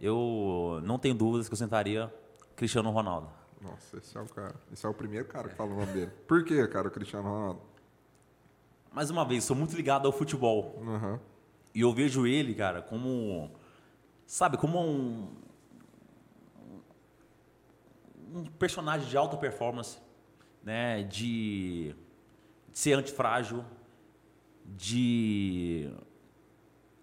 [0.00, 2.12] eu não tenho dúvidas que eu sentaria
[2.56, 3.41] Cristiano Ronaldo.
[3.62, 4.54] Nossa, esse é o cara.
[4.72, 6.10] Esse é o primeiro cara que fala o nome dele.
[6.26, 7.60] Por que, cara, o Cristiano Ronaldo?
[8.90, 10.76] Mais uma vez, sou muito ligado ao futebol.
[10.78, 11.18] Uhum.
[11.74, 13.52] E eu vejo ele, cara, como.
[14.26, 15.40] Sabe, como um.
[18.34, 19.98] Um personagem de alta performance,
[20.62, 21.04] né?
[21.04, 21.94] De,
[22.70, 23.64] de ser antifrágil,
[24.66, 25.88] de.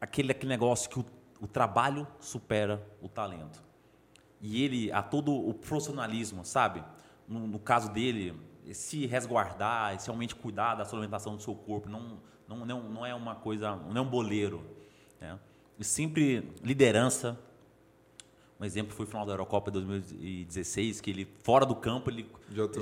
[0.01, 1.05] Aquele, aquele negócio que o,
[1.39, 3.68] o trabalho supera o talento
[4.41, 6.83] e ele, a todo o profissionalismo, sabe?
[7.27, 8.35] No, no, caso dele,
[8.73, 13.13] se resguardar, esse realmente cuidar da alimentação do seu corpo, não, não, não, não é
[13.13, 14.65] uma coisa, não é um boleiro.
[15.19, 15.37] Né?
[15.77, 17.39] E sempre liderança,
[18.59, 22.29] Um exemplo foi o final da Eurocopa 2016, que ele, fora do campo, ele.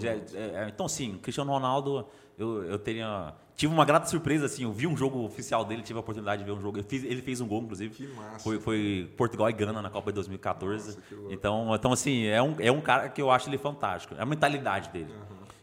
[0.02, 0.28] Já- mundo.
[0.34, 2.06] é, é, então, sim, Cristiano Ronaldo,
[2.38, 3.34] eu, eu teria.
[3.56, 6.46] Tive uma grata surpresa, assim, eu vi um jogo oficial dele, tive a oportunidade de
[6.50, 6.82] ver um jogo.
[6.84, 7.94] Fiz- ele fez um gol, inclusive.
[7.94, 8.40] Que massa.
[8.40, 10.88] Foi, foi Portugal e Gana na Copa de 2014.
[10.96, 14.14] Nossa, então, então, assim, é um, é um cara que eu acho ele fantástico.
[14.16, 15.14] É a mentalidade dele.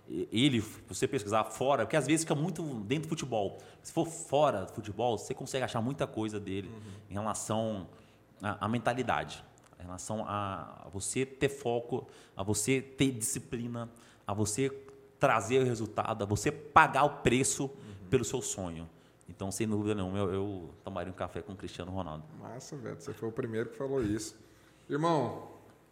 [0.09, 3.59] E- Ele, você pesquisar fora, porque às vezes fica muito dentro do futebol.
[3.83, 6.71] Se for fora do futebol, você consegue achar muita coisa dele
[7.11, 7.87] em relação
[8.43, 9.43] à, à mentalidade,
[9.85, 13.89] em relação a, a você ter foco, a você ter disciplina,
[14.27, 14.71] a você
[15.21, 17.71] trazer o resultado, a você pagar o preço
[18.09, 18.89] pelo seu sonho.
[19.29, 22.25] Então, sem dúvida nenhuma, eu, eu tomaria um café com o Cristiano Ronaldo.
[22.41, 22.97] Massa, velho.
[22.99, 24.37] Você foi o primeiro que falou isso.
[24.89, 25.49] Irmão,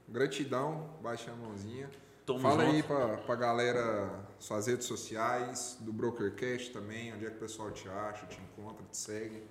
[0.08, 0.90] gratidão.
[1.02, 1.90] Baixa a mãozinha.
[2.26, 2.76] Tamo Fala junto.
[2.76, 7.70] aí pra, pra galera suas redes sociais, do Brokercast também, onde é que o pessoal
[7.72, 9.42] te acha, te encontra, te segue.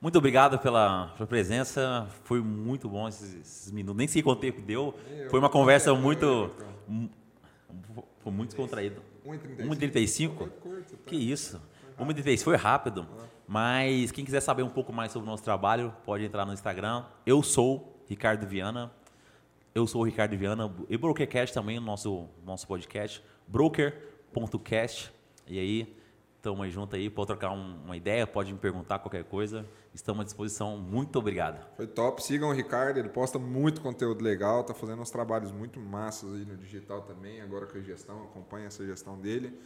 [0.00, 2.08] Muito obrigado pela, pela presença.
[2.24, 3.96] Foi muito bom esses, esses minutos.
[3.98, 4.94] Nem sei quanto tempo deu.
[5.10, 6.50] Eu- Foi uma conversa muito.
[6.88, 7.10] mu-
[8.20, 9.02] Foi muito descontraído.
[9.26, 9.66] 1,35.
[9.66, 10.36] 1,35?
[10.38, 11.02] Foi curto, tá?
[11.06, 11.60] Que isso?
[11.98, 13.06] 1,36 foi rápido.
[13.46, 17.04] Mas quem quiser saber um pouco mais sobre o nosso trabalho, pode entrar no Instagram.
[17.26, 18.90] Eu sou Ricardo Viana.
[19.74, 20.72] Eu sou o Ricardo Viana.
[20.88, 23.22] E Brokercast também, o nosso, nosso podcast.
[23.46, 25.12] Broker.cast.
[25.46, 25.96] E aí,
[26.40, 27.10] estamos aí junto aí.
[27.10, 29.64] Pode trocar um- uma ideia, pode me perguntar qualquer coisa.
[29.94, 30.78] Estamos à disposição.
[30.78, 31.64] Muito obrigado.
[31.76, 32.22] Foi top.
[32.22, 36.44] Sigam o Ricardo, ele posta muito conteúdo legal, tá fazendo uns trabalhos muito massas aí
[36.44, 39.56] no digital também, agora com a gestão, acompanha essa gestão dele.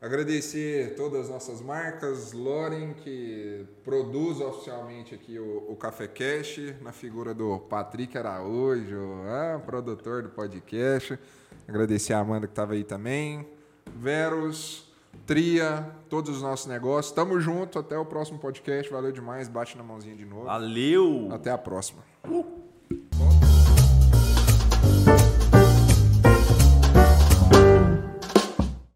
[0.00, 6.92] Agradecer todas as nossas marcas, Loren, que produz oficialmente aqui o, o Café Cash, na
[6.92, 8.96] figura do Patrick Araújo,
[9.26, 11.18] ah, produtor do podcast.
[11.66, 13.44] Agradecer a Amanda que estava aí também.
[13.92, 14.87] Veros,
[15.26, 17.12] Tria, todos os nossos negócios.
[17.14, 18.90] Tamo junto, até o próximo podcast.
[18.90, 20.44] Valeu demais, bate na mãozinha de novo.
[20.44, 21.28] Valeu!
[21.30, 22.02] Até a próxima.
[22.26, 22.57] Uh!